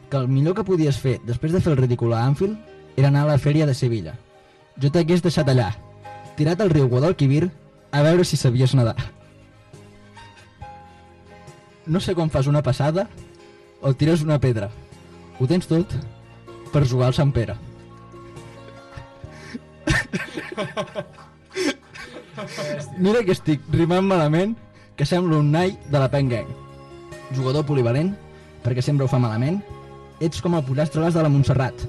que 0.08 0.16
el 0.16 0.28
millor 0.28 0.54
que 0.54 0.64
podies 0.64 0.98
fer 1.00 1.18
després 1.26 1.52
de 1.52 1.60
fer 1.64 1.74
el 1.74 1.82
ridícul 1.82 2.14
a 2.14 2.24
Anfield 2.24 2.56
era 2.96 3.10
anar 3.10 3.26
a 3.26 3.32
la 3.34 3.38
fèria 3.42 3.66
de 3.66 3.74
Sevilla. 3.74 4.14
Jo 4.78 4.90
t'hagués 4.94 5.24
deixat 5.24 5.48
allà, 5.50 5.72
tirat 6.38 6.60
al 6.62 6.70
riu 6.70 6.88
Guadalquivir 6.88 7.48
a 7.90 8.02
veure 8.06 8.24
si 8.24 8.36
sabies 8.36 8.74
nedar. 8.78 9.17
No 11.89 12.01
sé 12.05 12.14
com 12.14 12.28
fas 12.28 12.47
una 12.47 12.62
passada 12.62 13.09
o 13.80 13.95
tires 13.97 14.22
una 14.22 14.39
pedra. 14.39 14.68
Ho 15.41 15.47
tens 15.49 15.66
tot 15.70 15.89
per 16.72 16.84
jugar 16.86 17.09
al 17.09 17.16
Sant 17.16 17.32
Pere. 17.32 17.57
Mira 22.99 23.24
que 23.24 23.32
estic 23.32 23.64
rimant 23.72 24.05
malament 24.05 24.55
que 24.99 25.07
sembla 25.09 25.39
un 25.41 25.51
nai 25.55 25.78
de 25.89 25.99
la 25.99 26.11
Pen 26.12 26.28
Gang. 26.28 26.49
Jugador 27.32 27.64
polivalent, 27.64 28.12
perquè 28.64 28.82
sempre 28.84 29.07
ho 29.07 29.11
fa 29.11 29.20
malament, 29.22 29.62
ets 30.20 30.43
com 30.45 30.57
el 30.59 30.64
pollastre 30.66 31.09
de 31.09 31.22
la 31.22 31.32
Montserrat. 31.32 31.86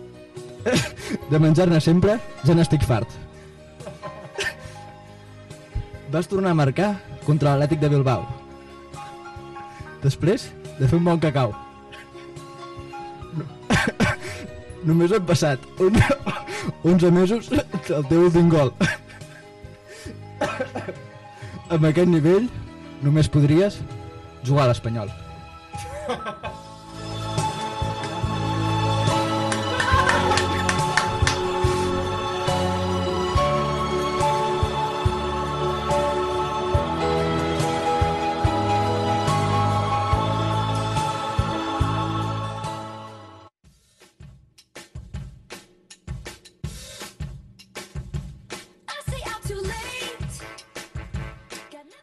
De 1.31 1.39
menjar-ne 1.39 1.79
sempre, 1.81 2.19
ja 2.45 2.55
n'estic 2.55 2.83
fart. 2.87 3.09
Vas 6.11 6.27
tornar 6.27 6.51
a 6.51 6.57
marcar 6.57 6.93
contra 7.25 7.51
l'Atlètic 7.51 7.79
de 7.83 7.89
Bilbao. 7.89 8.48
Després 10.03 10.49
de 10.79 10.87
fer 10.87 10.97
un 10.97 11.07
bon 11.07 11.19
cacau. 11.19 11.53
Només 14.87 15.11
han 15.11 15.25
passat 15.27 15.65
11 15.79 17.11
mesos 17.11 17.49
del 17.51 18.05
teu 18.11 18.27
últim 18.29 18.49
gol. 18.51 18.71
Amb 21.69 21.83
aquest 21.91 22.09
nivell 22.09 22.47
només 23.03 23.29
podries 23.31 23.81
jugar 24.47 24.65
a 24.65 24.71
l'Espanyol. 24.71 25.11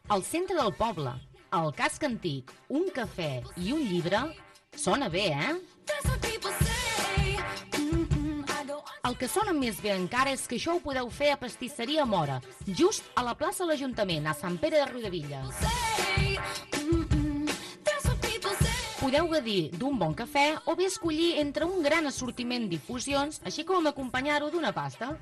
Al 0.08 0.22
centre 0.22 0.54
del 0.54 0.70
poble, 0.78 1.10
al 1.50 1.72
casc 1.74 2.04
antic, 2.06 2.52
un 2.70 2.84
cafè 2.94 3.40
i 3.58 3.72
un 3.74 3.80
llibre, 3.88 4.20
sona 4.78 5.08
bé, 5.10 5.24
eh? 5.34 5.54
El 9.06 9.16
que 9.18 9.26
sona 9.26 9.54
més 9.54 9.80
bé 9.82 9.90
encara 9.96 10.30
és 10.30 10.46
que 10.46 10.60
això 10.60 10.76
ho 10.76 10.82
podeu 10.84 11.10
fer 11.10 11.32
a 11.32 11.40
Pastisseria 11.40 12.06
Mora, 12.06 12.38
just 12.68 13.10
a 13.18 13.26
la 13.26 13.34
plaça 13.34 13.64
de 13.64 13.72
l'Ajuntament, 13.72 14.30
a 14.30 14.34
Sant 14.38 14.60
Pere 14.62 14.78
de 14.78 14.86
Riudevilles. 14.92 15.66
Podeu 19.00 19.26
gaudir 19.30 19.70
d'un 19.74 19.98
bon 19.98 20.14
cafè 20.14 20.52
o 20.66 20.74
bé 20.78 20.86
escollir 20.86 21.34
entre 21.42 21.66
un 21.66 21.82
gran 21.82 22.06
assortiment 22.06 22.70
d'infusions, 22.70 23.42
així 23.42 23.66
com 23.66 23.90
acompanyar-ho 23.90 24.54
d'una 24.54 24.70
pasta. 24.74 25.16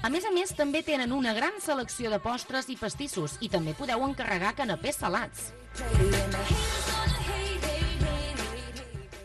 A 0.00 0.08
més 0.08 0.24
a 0.24 0.30
més, 0.32 0.48
també 0.56 0.80
tenen 0.80 1.10
una 1.12 1.34
gran 1.36 1.58
selecció 1.60 2.08
de 2.08 2.16
postres 2.24 2.70
i 2.72 2.76
pastissos 2.80 3.34
i 3.44 3.50
també 3.52 3.74
podeu 3.76 4.00
encarregar 4.06 4.54
canapés 4.56 4.96
salats. 4.96 5.50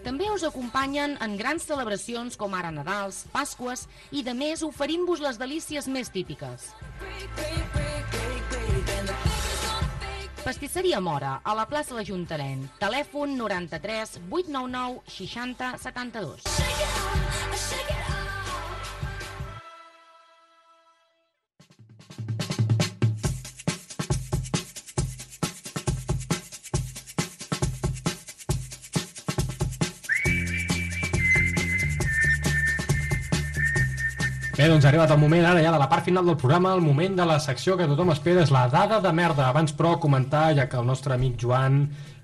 També 0.04 0.28
us 0.30 0.44
acompanyen 0.44 1.16
en 1.24 1.38
grans 1.40 1.64
celebracions 1.64 2.36
com 2.38 2.54
ara 2.54 2.74
Nadals, 2.76 3.24
Pasques 3.32 3.88
i 4.12 4.22
de 4.28 4.36
més 4.36 4.62
oferint-vos 4.68 5.24
les 5.24 5.40
delícies 5.40 5.88
més 5.88 6.12
típiques. 6.12 6.68
Pastisseria 10.44 11.00
Mora, 11.02 11.40
a 11.42 11.56
la 11.58 11.66
plaça 11.72 11.96
l'Ajuntament. 11.96 12.68
Telèfon 12.84 13.40
93 13.40 14.20
899 14.28 15.02
60 15.08 15.78
72. 15.88 17.95
Bé, 34.66 34.72
doncs 34.72 34.86
ha 34.88 34.90
arribat 34.90 35.12
el 35.14 35.20
moment 35.22 35.44
ara 35.46 35.62
ja 35.62 35.70
de 35.70 35.78
la 35.78 35.86
part 35.86 36.08
final 36.08 36.26
del 36.26 36.40
programa, 36.42 36.72
el 36.74 36.80
moment 36.82 37.14
de 37.14 37.26
la 37.30 37.36
secció 37.38 37.76
que 37.78 37.86
tothom 37.86 38.10
espera 38.10 38.42
és 38.42 38.50
la 38.50 38.64
dada 38.66 38.98
de 38.98 39.12
merda. 39.14 39.52
Abans, 39.52 39.76
però, 39.78 39.92
comentar, 40.02 40.56
ja 40.58 40.66
que 40.66 40.80
el 40.80 40.88
nostre 40.90 41.14
amic 41.14 41.36
Joan 41.44 41.84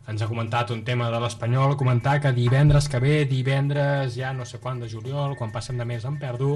ens 0.09 0.23
ha 0.25 0.29
comentat 0.31 0.73
un 0.73 0.81
tema 0.81 1.11
de 1.13 1.19
l'Espanyol, 1.21 1.75
comentar 1.77 2.15
que 2.23 2.31
divendres 2.33 2.89
que 2.89 2.97
ve, 3.03 3.13
divendres 3.29 4.17
ja 4.17 4.33
no 4.33 4.49
sé 4.49 4.57
quan 4.57 4.81
de 4.81 4.89
juliol, 4.89 5.37
quan 5.37 5.53
passem 5.53 5.77
de 5.77 5.85
mes 5.85 6.09
em 6.09 6.17
perdo, 6.17 6.55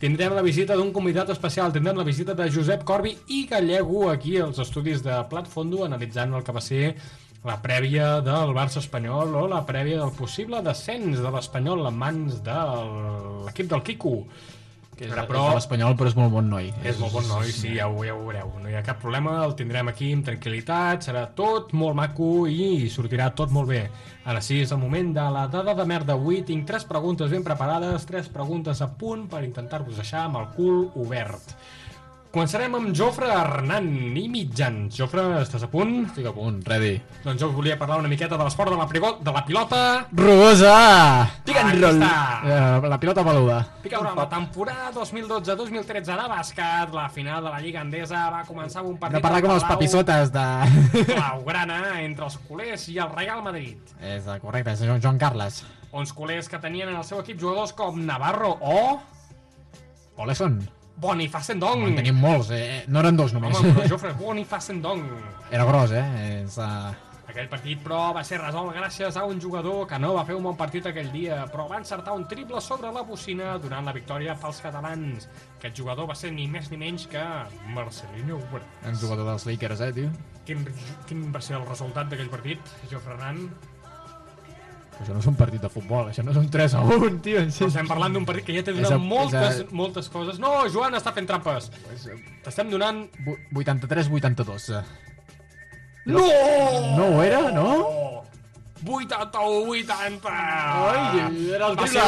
tindrem 0.00 0.32
la 0.32 0.48
visita 0.48 0.80
d'un 0.80 0.96
convidat 0.96 1.36
especial, 1.36 1.76
tindrem 1.76 2.00
la 2.00 2.08
visita 2.08 2.32
de 2.32 2.48
Josep 2.48 2.88
Corbi 2.88 3.12
i 3.28 3.44
Gallego 3.52 4.08
aquí 4.08 4.38
als 4.40 4.64
estudis 4.64 5.04
de 5.04 5.20
Plat 5.28 5.52
Fondo, 5.52 5.84
analitzant 5.84 6.32
el 6.32 6.46
que 6.46 6.56
va 6.56 6.64
ser 6.64 6.94
la 7.44 7.60
prèvia 7.60 8.22
del 8.24 8.56
Barça 8.56 8.80
espanyol 8.80 9.36
o 9.36 9.48
la 9.52 9.66
prèvia 9.68 10.00
del 10.00 10.16
possible 10.16 10.64
descens 10.64 11.20
de 11.20 11.36
l'Espanyol 11.36 11.84
en 11.84 12.06
mans 12.06 12.40
de 12.48 12.62
l'equip 13.44 13.68
del 13.68 13.84
Quico. 13.84 14.22
Que 14.98 15.06
és, 15.06 15.14
però... 15.14 15.44
és 15.44 15.52
de 15.52 15.58
l'Espanyol, 15.60 15.94
però 15.98 16.10
és 16.10 16.16
molt 16.18 16.32
bon 16.34 16.48
noi. 16.50 16.72
És 16.82 16.98
molt 16.98 17.14
bon 17.14 17.26
noi, 17.30 17.52
sí, 17.54 17.76
ja 17.76 17.86
ho, 17.86 18.00
ja 18.02 18.16
ho 18.16 18.22
veureu. 18.24 18.50
No 18.58 18.70
hi 18.70 18.74
ha 18.74 18.82
cap 18.86 18.98
problema, 18.98 19.36
el 19.44 19.54
tindrem 19.58 19.92
aquí 19.92 20.10
amb 20.16 20.26
tranquil·litat, 20.26 21.06
serà 21.06 21.28
tot 21.38 21.70
molt 21.78 21.94
maco 21.98 22.32
i 22.50 22.88
sortirà 22.90 23.30
tot 23.38 23.54
molt 23.54 23.70
bé. 23.70 23.84
Ara 24.28 24.42
sí, 24.44 24.58
és 24.64 24.74
el 24.74 24.82
moment 24.82 25.14
de 25.14 25.26
la 25.32 25.46
dada 25.52 25.76
de 25.78 25.86
merda. 25.88 26.18
Avui 26.18 26.42
tinc 26.48 26.66
tres 26.66 26.84
preguntes 26.88 27.30
ben 27.30 27.46
preparades, 27.46 28.04
tres 28.10 28.26
preguntes 28.32 28.82
a 28.82 28.90
punt 29.00 29.28
per 29.30 29.44
intentar-vos 29.46 30.02
deixar 30.02 30.26
amb 30.26 30.42
el 30.42 30.50
cul 30.58 30.88
obert. 30.98 31.54
Començarem 32.28 32.74
amb 32.76 32.90
Jofre 32.92 33.24
Hernan 33.32 33.86
i 34.20 34.26
Mitjans. 34.28 34.92
Jofre, 35.00 35.22
estàs 35.40 35.62
a 35.64 35.68
punt? 35.72 35.94
Estic 36.10 36.26
a 36.28 36.32
punt, 36.36 36.58
ready. 36.68 36.98
Doncs 37.24 37.40
jo 37.40 37.48
volia 37.56 37.78
parlar 37.80 37.96
una 38.02 38.10
miqueta 38.12 38.36
de 38.36 38.44
l'esport 38.44 38.68
de, 38.70 38.76
la 38.76 38.84
prigo- 38.90 39.14
de 39.24 39.32
la 39.32 39.42
pilota. 39.46 39.80
Rugosa! 40.12 40.74
Pick 41.46 41.56
and 41.56 41.80
roll. 41.80 42.02
Eh, 42.04 42.90
la 42.92 43.00
pilota 43.00 43.24
peluda. 43.24 43.62
Pica 43.82 44.02
la 44.04 44.28
temporada 44.28 44.92
2012-2013 44.92 46.04
de 46.20 46.28
bàsquet, 46.34 46.92
la 46.92 47.08
final 47.08 47.42
de 47.48 47.54
la 47.56 47.62
Lliga 47.64 47.80
Endesa 47.80 48.28
va 48.36 48.44
començar 48.44 48.84
amb 48.84 48.92
un 48.92 48.98
partit 49.00 49.16
De 49.16 49.24
parlar 49.24 49.40
com 49.48 49.56
els 49.56 49.64
Palau 49.64 49.78
papissotes 49.80 50.30
de... 50.36 50.46
Blaugrana 51.14 51.80
entre 52.04 52.28
els 52.28 52.36
culers 52.46 52.88
i 52.92 52.98
el 53.00 53.08
Real 53.16 53.40
Madrid. 53.42 53.80
És 54.04 54.28
correcte, 54.44 54.76
és 54.76 54.84
Joan 55.00 55.16
Carles. 55.18 55.62
Uns 55.96 56.12
culers 56.12 56.46
que 56.52 56.60
tenien 56.60 56.92
en 56.92 57.00
el 57.00 57.04
seu 57.08 57.24
equip 57.24 57.40
jugadors 57.40 57.72
com 57.72 58.04
Navarro 58.04 58.58
o 58.60 58.98
Oleson. 60.20 60.60
Bonifacendong. 60.98 61.84
En 61.88 61.98
tenim 61.98 62.16
molts, 62.18 62.50
eh? 62.54 62.84
No 62.90 63.02
eren 63.04 63.18
dos 63.18 63.34
només. 63.36 63.54
Home, 63.58 63.74
però 63.76 63.88
Jofre, 63.92 64.14
Bonifacendong. 64.18 65.04
Era 65.50 65.66
gros, 65.68 65.94
eh? 65.94 66.06
És, 66.42 66.58
uh... 66.58 66.90
Aquell 67.28 67.48
partit, 67.52 67.76
però, 67.84 67.98
va 68.16 68.22
ser 68.24 68.38
resolt 68.40 68.72
gràcies 68.72 69.18
a 69.20 69.26
un 69.28 69.36
jugador 69.40 69.82
que 69.86 69.98
no 70.00 70.14
va 70.16 70.22
fer 70.24 70.32
un 70.38 70.46
bon 70.48 70.56
partit 70.56 70.86
aquell 70.88 71.10
dia, 71.12 71.42
però 71.52 71.66
va 71.68 71.76
encertar 71.76 72.14
un 72.16 72.24
triple 72.30 72.62
sobre 72.64 72.88
la 72.94 73.02
bocina 73.04 73.50
durant 73.60 73.84
la 73.84 73.92
victòria 73.92 74.32
pels 74.40 74.62
catalans. 74.64 75.28
Aquest 75.58 75.76
jugador 75.76 76.08
va 76.08 76.16
ser 76.16 76.32
ni 76.32 76.48
més 76.48 76.70
ni 76.72 76.80
menys 76.80 77.04
que 77.12 77.24
Marcelino 77.76 78.40
Obrador. 78.40 78.64
Un 78.88 78.96
jugador 78.96 79.28
dels 79.28 79.44
Lakers, 79.44 79.84
eh, 79.84 79.92
tio? 80.00 80.14
Quin, 80.48 80.64
quin 81.04 81.26
va 81.34 81.44
ser 81.44 81.58
el 81.60 81.68
resultat 81.68 82.08
d'aquell 82.08 82.32
partit, 82.32 82.72
Jofre 82.88 83.18
Hernan? 83.18 83.44
Això 84.98 85.14
no 85.14 85.20
és 85.22 85.26
un 85.30 85.36
partit 85.38 85.62
de 85.62 85.68
futbol, 85.70 86.08
això 86.10 86.24
no 86.26 86.32
és 86.32 86.38
un 86.40 86.48
3 86.50 86.74
a 86.74 86.80
1, 86.82 87.10
tio. 87.22 87.38
Però 87.46 87.68
estem 87.70 87.86
parlant 87.86 88.16
d'un 88.16 88.24
partit 88.26 88.44
que 88.48 88.56
ja 88.56 88.64
té 88.66 88.72
És 88.74 88.80
donat 88.80 88.96
a- 88.96 88.98
moltes, 88.98 89.60
a- 89.62 89.66
moltes 89.70 90.08
coses. 90.10 90.40
No, 90.42 90.56
Joan 90.74 90.94
està 90.98 91.12
fent 91.14 91.26
trampes. 91.30 91.70
T'estem 92.44 92.70
donant... 92.72 93.04
83-82. 93.54 94.82
No! 96.08 96.24
No 96.96 97.06
ho 97.14 97.22
era, 97.22 97.44
no? 97.54 98.24
81-80! 98.84 100.30
Ai, 100.30 101.50
era 101.54 101.66
el 101.68 101.76
Va 101.76 101.84
triple, 101.84 102.02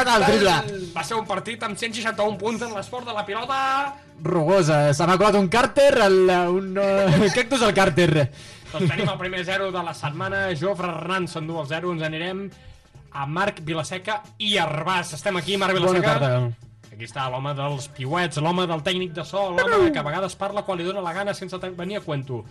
el 0.00 0.24
triple. 0.24 0.54
Va 0.94 1.04
ser 1.04 1.16
un 1.18 1.26
partit 1.28 1.62
amb 1.66 1.76
161 1.78 2.38
punts 2.40 2.62
en 2.64 2.72
l'esport 2.76 3.06
de 3.08 3.12
la 3.16 3.24
pilota. 3.28 3.58
Rugosa, 4.24 4.78
se 4.96 5.06
m'ha 5.06 5.18
colat 5.20 5.36
un 5.38 5.48
càrter, 5.52 5.90
el, 6.08 6.16
un 6.50 6.72
uh, 6.80 7.28
cactus 7.36 7.62
al 7.62 7.74
càrter. 7.76 8.28
Doncs 8.72 8.90
tenim 8.90 9.08
el 9.08 9.18
primer 9.20 9.44
0 9.48 9.70
de 9.72 9.82
la 9.82 9.94
setmana. 9.96 10.40
Jofre 10.60 10.90
Hernan 10.92 11.28
s'endú 11.30 11.58
el 11.60 11.68
0. 11.70 11.92
Ens 11.96 12.04
anirem 12.04 12.42
a 13.16 13.26
Marc 13.26 13.62
Vilaseca 13.64 14.20
i 14.38 14.56
Arbàs. 14.60 15.14
Estem 15.16 15.38
aquí, 15.40 15.56
Marc 15.56 15.78
Bona 15.78 15.92
Vilaseca. 15.92 16.18
tarda. 16.18 16.68
Aquí 16.92 17.06
està 17.06 17.28
l'home 17.30 17.52
dels 17.54 17.86
piuets, 17.94 18.40
l'home 18.42 18.66
del 18.66 18.82
tècnic 18.82 19.12
de 19.14 19.24
so, 19.24 19.50
l'home 19.54 19.92
que 19.92 20.00
a 20.00 20.02
vegades 20.02 20.34
parla 20.36 20.64
quan 20.66 20.78
li 20.78 20.84
dóna 20.84 21.00
la 21.04 21.12
gana 21.12 21.34
sense 21.34 21.56
venir 21.76 21.98
a 21.98 22.00
cuento. 22.00 22.44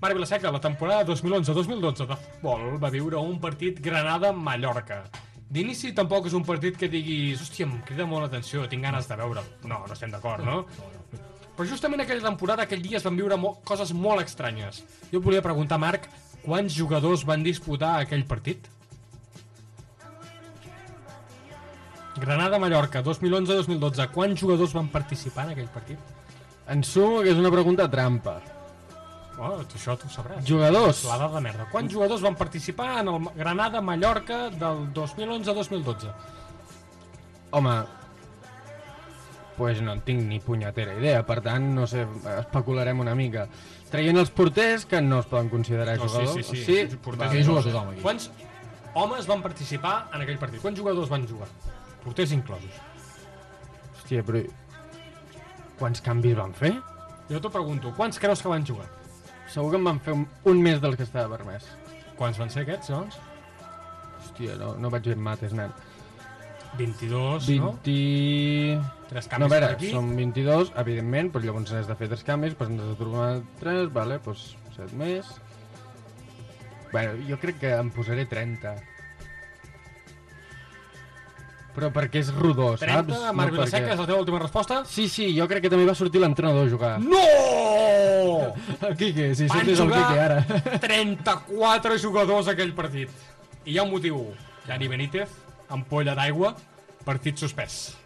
Marc 0.00 0.14
Vilaseca, 0.14 0.50
la 0.50 0.60
temporada 0.60 1.06
2011-2012 1.06 2.06
de 2.08 2.16
futbol 2.16 2.78
va 2.82 2.90
viure 2.90 3.16
un 3.16 3.38
partit 3.40 3.78
Granada-Mallorca. 3.80 5.04
D'inici 5.52 5.92
tampoc 5.94 6.26
és 6.26 6.34
un 6.34 6.44
partit 6.48 6.76
que 6.80 6.88
diguis 6.88 7.40
hòstia, 7.44 7.68
em 7.68 7.76
crida 7.86 8.06
molt 8.08 8.24
l'atenció, 8.24 8.66
tinc 8.68 8.82
ganes 8.82 9.06
de 9.06 9.16
veure'l. 9.20 9.44
No, 9.68 9.84
no 9.86 9.92
estem 9.92 10.10
d'acord, 10.10 10.42
no? 10.44 10.64
Però 11.56 11.68
justament 11.68 12.00
aquella 12.00 12.24
temporada, 12.24 12.64
aquell 12.64 12.82
dia 12.84 12.98
es 12.98 13.04
van 13.04 13.16
viure 13.18 13.36
mo 13.36 13.56
coses 13.68 13.92
molt 13.92 14.24
estranyes. 14.24 14.82
Jo 15.10 15.20
et 15.20 15.24
volia 15.24 15.42
preguntar, 15.44 15.78
Marc, 15.80 16.08
quants 16.44 16.72
jugadors 16.74 17.26
van 17.28 17.44
disputar 17.44 17.98
aquell 18.00 18.24
partit? 18.28 18.70
Granada-Mallorca, 22.22 23.02
2011-2012. 23.04 24.08
Quants 24.14 24.40
jugadors 24.40 24.74
van 24.76 24.88
participar 24.92 25.46
en 25.48 25.54
aquell 25.54 25.70
partit? 25.72 25.98
En 26.72 26.84
sumo 26.86 27.22
que 27.22 27.32
és 27.32 27.40
una 27.40 27.50
pregunta 27.52 27.88
trampa. 27.90 28.38
Oh, 29.38 29.56
això 29.64 29.96
tu 29.98 30.06
ho 30.06 30.12
sabràs. 30.12 30.44
Jugadors. 30.46 31.02
La 31.08 31.16
dada 31.18 31.40
de 31.40 31.44
merda. 31.48 31.66
Quants 31.72 31.92
jugadors 31.92 32.22
van 32.22 32.36
participar 32.38 33.00
en 33.00 33.08
el 33.12 33.30
Granada-Mallorca 33.36 34.44
del 34.60 34.84
2011-2012? 34.94 36.12
Home, 37.58 37.74
pues 39.62 39.80
no 39.80 39.92
en 39.94 40.00
tinc 40.02 40.24
ni 40.26 40.40
punyetera 40.42 40.96
idea, 40.98 41.20
per 41.22 41.36
tant, 41.40 41.68
no 41.70 41.84
sé, 41.86 42.00
especularem 42.40 42.98
una 42.98 43.12
mica. 43.14 43.44
Traient 43.92 44.18
els 44.18 44.32
porters, 44.34 44.82
que 44.90 44.98
no 45.00 45.20
es 45.22 45.28
poden 45.30 45.52
considerar 45.52 45.94
No, 46.00 46.08
sí, 46.08 46.16
jugadors. 46.16 46.34
sí, 46.48 46.56
sí, 46.56 46.64
sí, 46.64 46.78
sí, 46.90 46.96
porters 46.96 47.30
va. 47.30 47.38
i 47.38 47.44
jugadors. 47.46 48.00
Quants 48.02 48.26
homes 48.98 49.28
van 49.30 49.44
participar 49.44 49.92
en 50.16 50.24
aquell 50.24 50.40
partit? 50.40 50.58
Quants 50.64 50.80
jugadors 50.80 51.12
van 51.12 51.28
jugar? 51.30 51.46
Porters 52.02 52.34
inclosos. 52.34 52.80
Hòstia, 54.00 54.24
però... 54.26 54.42
Quants 55.78 56.02
canvis 56.02 56.34
van 56.40 56.56
fer? 56.58 56.72
Jo 57.30 57.38
t'ho 57.38 57.54
pregunto, 57.54 57.94
quants 57.94 58.18
creus 58.18 58.42
que 58.42 58.50
van 58.50 58.66
jugar? 58.66 58.88
Segur 59.54 59.70
que 59.70 59.78
en 59.78 59.86
van 59.92 60.02
fer 60.02 60.16
un, 60.18 60.26
un 60.50 60.66
més 60.66 60.82
del 60.82 60.98
que 60.98 61.06
estava 61.06 61.36
permès. 61.36 61.70
Quants 62.18 62.42
van 62.42 62.50
ser 62.50 62.66
aquests, 62.66 62.90
doncs? 62.90 63.22
Hòstia, 64.24 64.58
no, 64.58 64.74
no 64.82 64.90
vaig 64.90 65.06
fer 65.12 65.16
mates, 65.30 65.54
nen. 65.54 65.70
22, 66.78 67.46
20... 67.46 67.60
no? 67.60 68.90
Tres 69.12 69.28
canvis 69.28 69.44
no, 69.44 69.46
a 69.46 69.52
veure, 69.52 69.66
per 69.66 69.76
aquí. 69.76 69.90
són 69.92 70.12
22, 70.16 70.70
evidentment, 70.80 71.28
però 71.34 71.44
llavors 71.44 71.72
has 71.76 71.88
de 71.90 71.96
fer 71.98 72.08
tres 72.08 72.22
canvis, 72.24 72.54
doncs 72.56 72.80
has 72.80 72.94
de 72.94 73.00
trobar 73.00 73.26
tres, 73.60 73.90
vale, 73.92 74.20
doncs 74.24 74.46
7 74.78 74.96
més... 75.00 75.28
Bueno, 76.92 77.14
jo 77.24 77.38
crec 77.40 77.56
que 77.60 77.70
em 77.72 77.88
posaré 77.92 78.26
30. 78.28 78.74
Però 81.72 81.88
perquè 81.88 82.20
és 82.20 82.28
rodó, 82.36 82.74
30, 82.76 82.98
saps? 83.00 83.22
Marc 83.32 83.48
perquè- 83.48 83.54
Vilaseca, 83.54 83.92
és 83.94 84.00
la 84.02 84.08
teva 84.10 84.18
última 84.20 84.40
resposta? 84.42 84.82
Sí, 84.88 85.06
sí, 85.08 85.30
jo 85.32 85.46
crec 85.48 85.64
que 85.64 85.70
també 85.72 85.86
va 85.88 85.94
sortir 85.96 86.20
l'entrenador 86.20 86.68
a 86.68 86.72
jugar. 86.72 86.90
No! 87.00 87.22
El 88.90 88.96
Quique, 89.00 89.30
si 89.34 89.48
Van 89.48 89.62
sortis 89.62 89.80
el 89.80 89.94
Quique 89.94 90.20
ara. 90.20 90.42
34 90.84 91.96
jugadors 92.02 92.50
aquell 92.52 92.74
partit. 92.76 93.08
I 93.64 93.72
hi 93.72 93.78
ha 93.80 93.86
un 93.86 93.94
motiu. 93.94 94.20
Dani 94.66 94.88
Benítez, 94.92 95.32
ampolla 95.72 96.14
d'aigua, 96.18 96.54
partit 97.04 97.36
suspès. 97.40 97.96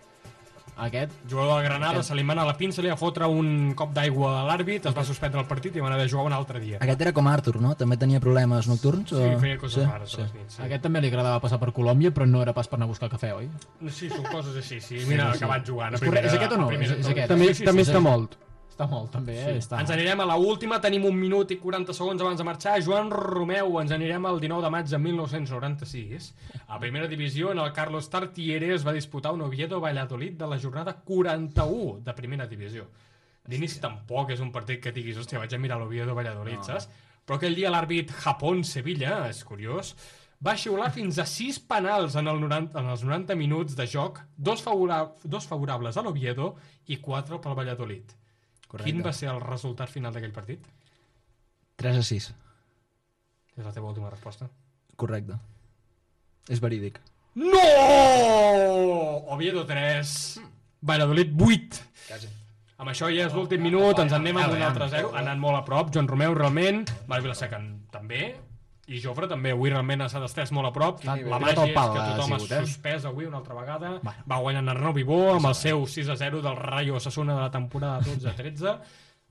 Aquest? 0.77 1.11
Jugador 1.25 1.55
del 1.57 1.65
Granada, 1.71 1.93
Aquest. 2.03 2.09
se 2.11 2.15
li 2.15 2.23
mana 2.23 2.45
la 2.45 2.53
pinça, 2.59 2.83
li 2.85 2.91
va 2.93 2.99
fotre 3.01 3.25
un 3.33 3.73
cop 3.75 3.95
d'aigua 3.97 4.43
a 4.43 4.45
l'àrbit, 4.45 4.85
es 4.91 4.93
va 4.95 5.05
suspendre 5.09 5.41
el 5.41 5.47
partit 5.49 5.75
i 5.77 5.81
van 5.81 5.95
haver 5.95 6.05
de 6.05 6.11
jugar 6.13 6.27
un 6.29 6.35
altre 6.37 6.61
dia. 6.61 6.77
Aquest 6.85 7.01
era 7.01 7.15
com 7.17 7.27
Arthur, 7.31 7.55
no? 7.65 7.71
També 7.81 7.97
tenia 7.97 8.21
problemes 8.21 8.69
nocturns? 8.69 9.09
Sí, 9.09 9.17
o... 9.17 9.39
feia 9.41 9.57
coses 9.57 9.89
rares 9.89 10.13
a 10.19 10.21
les 10.27 10.35
nits. 10.35 10.59
Aquest 10.61 10.83
també 10.85 11.01
li 11.01 11.09
agradava 11.09 11.41
passar 11.41 11.57
per 11.63 11.73
Colòmbia, 11.73 12.13
però 12.13 12.27
no 12.29 12.43
era 12.45 12.53
pas 12.53 12.69
per 12.69 12.77
anar 12.77 12.91
a 12.91 12.93
buscar 12.93 13.09
cafè, 13.09 13.33
oi? 13.39 13.49
Sí, 13.89 14.11
són 14.13 14.29
coses 14.29 14.55
així, 14.61 14.83
sí. 14.85 15.01
Mira, 15.09 15.31
Sí, 15.33 15.39
sí. 15.39 15.45
acabat 15.45 15.65
jugant. 15.67 15.95
a 15.95 15.97
És 15.97 16.05
correcte, 16.05 16.29
primera- 16.29 16.35
és 16.35 16.35
aquest 16.43 16.53
o 16.53 16.61
no? 16.61 16.69
primera- 16.69 16.93
És- 16.93 17.01
és 17.01 17.09
aquest. 17.15 17.29
També, 17.33 17.47
Sí, 17.49 17.55
sí, 17.55 17.65
també 17.65 17.85
sí, 17.85 17.91
està 17.91 17.97
sí. 18.03 18.05
molt. 18.11 18.37
Està 18.77 18.85
molt, 18.91 19.09
també, 19.09 19.33
eh? 19.41 19.53
Està... 19.57 19.79
Ens 19.81 19.89
anirem 19.95 20.21
a 20.21 20.27
la 20.29 20.35
última, 20.37 20.77
tenim 20.85 21.07
un 21.09 21.15
minut 21.17 21.49
i 21.55 21.57
40 21.57 21.95
segons 21.97 22.21
abans 22.21 22.37
de 22.37 22.45
marxar. 22.45 22.75
Joan 22.85 23.09
Romeu, 23.09 23.79
ens 23.81 23.95
anirem 23.97 24.27
al 24.29 24.37
19 24.43 24.61
de 24.67 24.71
maig 24.75 24.91
de 24.91 24.99
1996. 25.01 26.27
A 26.69 26.77
primera 26.83 27.09
divisió, 27.09 27.53
en 27.55 27.63
el 27.63 27.73
Carlos 27.73 28.11
Tartiere 28.13 28.75
es 28.75 28.85
va 28.87 28.93
disputar 28.93 29.33
un 29.33 29.41
Oviedo-Valladolid 29.47 30.37
de 30.37 30.47
la 30.51 30.59
jornada 30.61 30.93
41 31.09 32.03
de 32.05 32.15
primera 32.19 32.47
divisió. 32.51 32.85
D'inici 33.49 33.81
tampoc 33.81 34.35
és 34.37 34.43
un 34.45 34.53
partit 34.53 34.83
que 34.85 34.93
diguis, 34.93 35.17
hòstia, 35.23 35.41
vaig 35.41 35.55
a 35.57 35.63
mirar 35.63 35.81
l'Oviedo-Valladolid, 35.81 36.59
No. 36.61 36.69
saps? 36.69 36.91
Però 37.25 37.41
aquell 37.41 37.57
dia 37.57 37.73
l'àrbit 37.73 38.13
Japón-Sevilla, 38.27 39.23
és 39.31 39.41
curiós, 39.45 39.95
va 40.45 40.53
xiular 40.55 40.91
fins 40.93 41.17
a 41.19 41.25
6 41.25 41.63
penals 41.65 42.15
en, 42.21 42.29
el 42.29 42.45
90, 42.45 42.77
en 42.79 42.93
els 42.93 43.03
90 43.09 43.35
minuts 43.41 43.75
de 43.75 43.87
joc, 43.89 44.21
dos, 44.37 44.61
favora, 44.63 45.01
dos 45.25 45.47
favorables 45.49 45.97
a 45.97 46.03
l'Oviedo 46.05 46.53
i 46.93 47.01
4 47.01 47.41
pel 47.41 47.57
Valladolid. 47.57 48.13
Correcte. 48.67 48.91
Quin 48.91 49.05
va 49.05 49.13
ser 49.15 49.31
el 49.33 49.41
resultat 49.43 49.93
final 49.93 50.15
d'aquell 50.15 50.35
partit? 50.35 50.65
3 51.81 52.01
a 52.01 52.07
6. 52.07 52.31
És 53.57 53.65
la 53.65 53.73
teva 53.73 53.89
última 53.89 54.11
resposta. 54.11 54.49
Correcte. 54.97 55.37
És 56.49 56.61
verídic. 56.63 56.99
No! 57.37 57.61
Oviedo 59.35 59.67
3, 59.69 60.41
Valladolid 60.81 61.35
8. 61.37 61.81
Quasi. 62.07 62.29
Amb 62.77 62.93
això 62.93 63.09
ja 63.13 63.27
és 63.27 63.35
l'últim 63.37 63.63
minut, 63.65 63.99
ens 64.03 64.13
en 64.13 64.21
anem 64.21 64.39
amb 64.41 64.53
un 64.53 64.63
altre 64.65 64.89
0, 64.93 65.15
ha 65.15 65.23
anat 65.23 65.41
molt 65.41 65.57
a 65.57 65.63
prop, 65.65 65.89
Joan 65.95 66.09
Romeu 66.11 66.35
realment, 66.37 66.83
Marc 67.09 67.25
Vilaseca 67.25 67.61
també, 67.93 68.35
i 68.87 69.01
Jofre 69.03 69.27
també, 69.27 69.51
avui 69.51 69.71
realment 69.73 70.05
s'ha 70.07 70.21
d'estès 70.23 70.53
molt 70.55 70.69
a 70.69 70.73
prop, 70.75 71.01
la 71.05 71.17
nivell. 71.19 71.41
màgia 71.43 71.65
és 71.67 71.73
que 71.75 72.05
tothom 72.13 72.37
ha 72.37 72.39
sigut, 72.39 72.53
eh? 72.53 72.61
suspès 72.67 73.09
avui 73.09 73.27
una 73.27 73.41
altra 73.41 73.57
vegada, 73.59 73.97
va 74.03 74.39
guanyant 74.39 74.69
Arnau 74.71 74.95
Vivó 74.95 75.35
amb 75.35 75.51
el 75.51 75.57
seu 75.59 75.83
6 75.91 76.13
a 76.15 76.17
0 76.21 76.43
del 76.45 76.57
Rayo 76.57 76.95
Osasuna 77.01 77.35
de 77.35 77.41
la 77.41 77.51
temporada 77.51 78.01
12-13, 78.07 78.77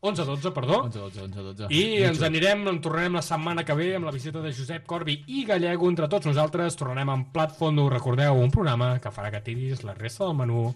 11-12, 0.05 0.51
perdó, 0.53 0.83
11-12, 0.89 1.23
11-12. 1.31 1.71
i 1.71 2.03
ens 2.03 2.21
anirem, 2.21 2.67
en 2.67 2.81
tornarem 2.83 3.15
la 3.17 3.23
setmana 3.25 3.63
que 3.65 3.73
ve 3.73 3.95
amb 3.95 4.05
la 4.05 4.13
visita 4.13 4.43
de 4.43 4.51
Josep 4.53 4.85
Corbi 4.85 5.23
i 5.27 5.45
Gallego 5.47 5.89
entre 5.89 6.09
tots 6.11 6.27
nosaltres. 6.27 6.75
Tornarem 6.75 7.09
amb 7.09 7.31
Plat 7.33 7.55
Fondo, 7.57 7.87
recordeu, 7.89 8.35
un 8.37 8.51
programa 8.51 8.99
que 8.99 9.09
farà 9.09 9.31
que 9.31 9.41
tiris 9.41 9.83
la 9.87 9.95
resta 9.95 10.27
del 10.27 10.35
menú 10.35 10.67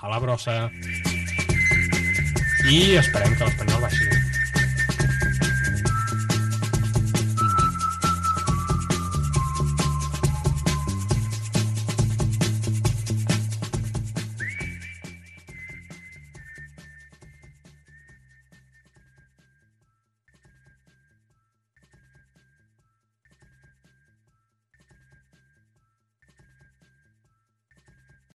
a 0.00 0.12
la 0.12 0.20
brossa. 0.22 0.70
I 2.70 2.96
esperem 3.00 3.34
que 3.34 3.48
l'Espanyol 3.48 3.88
baixi. 3.88 4.19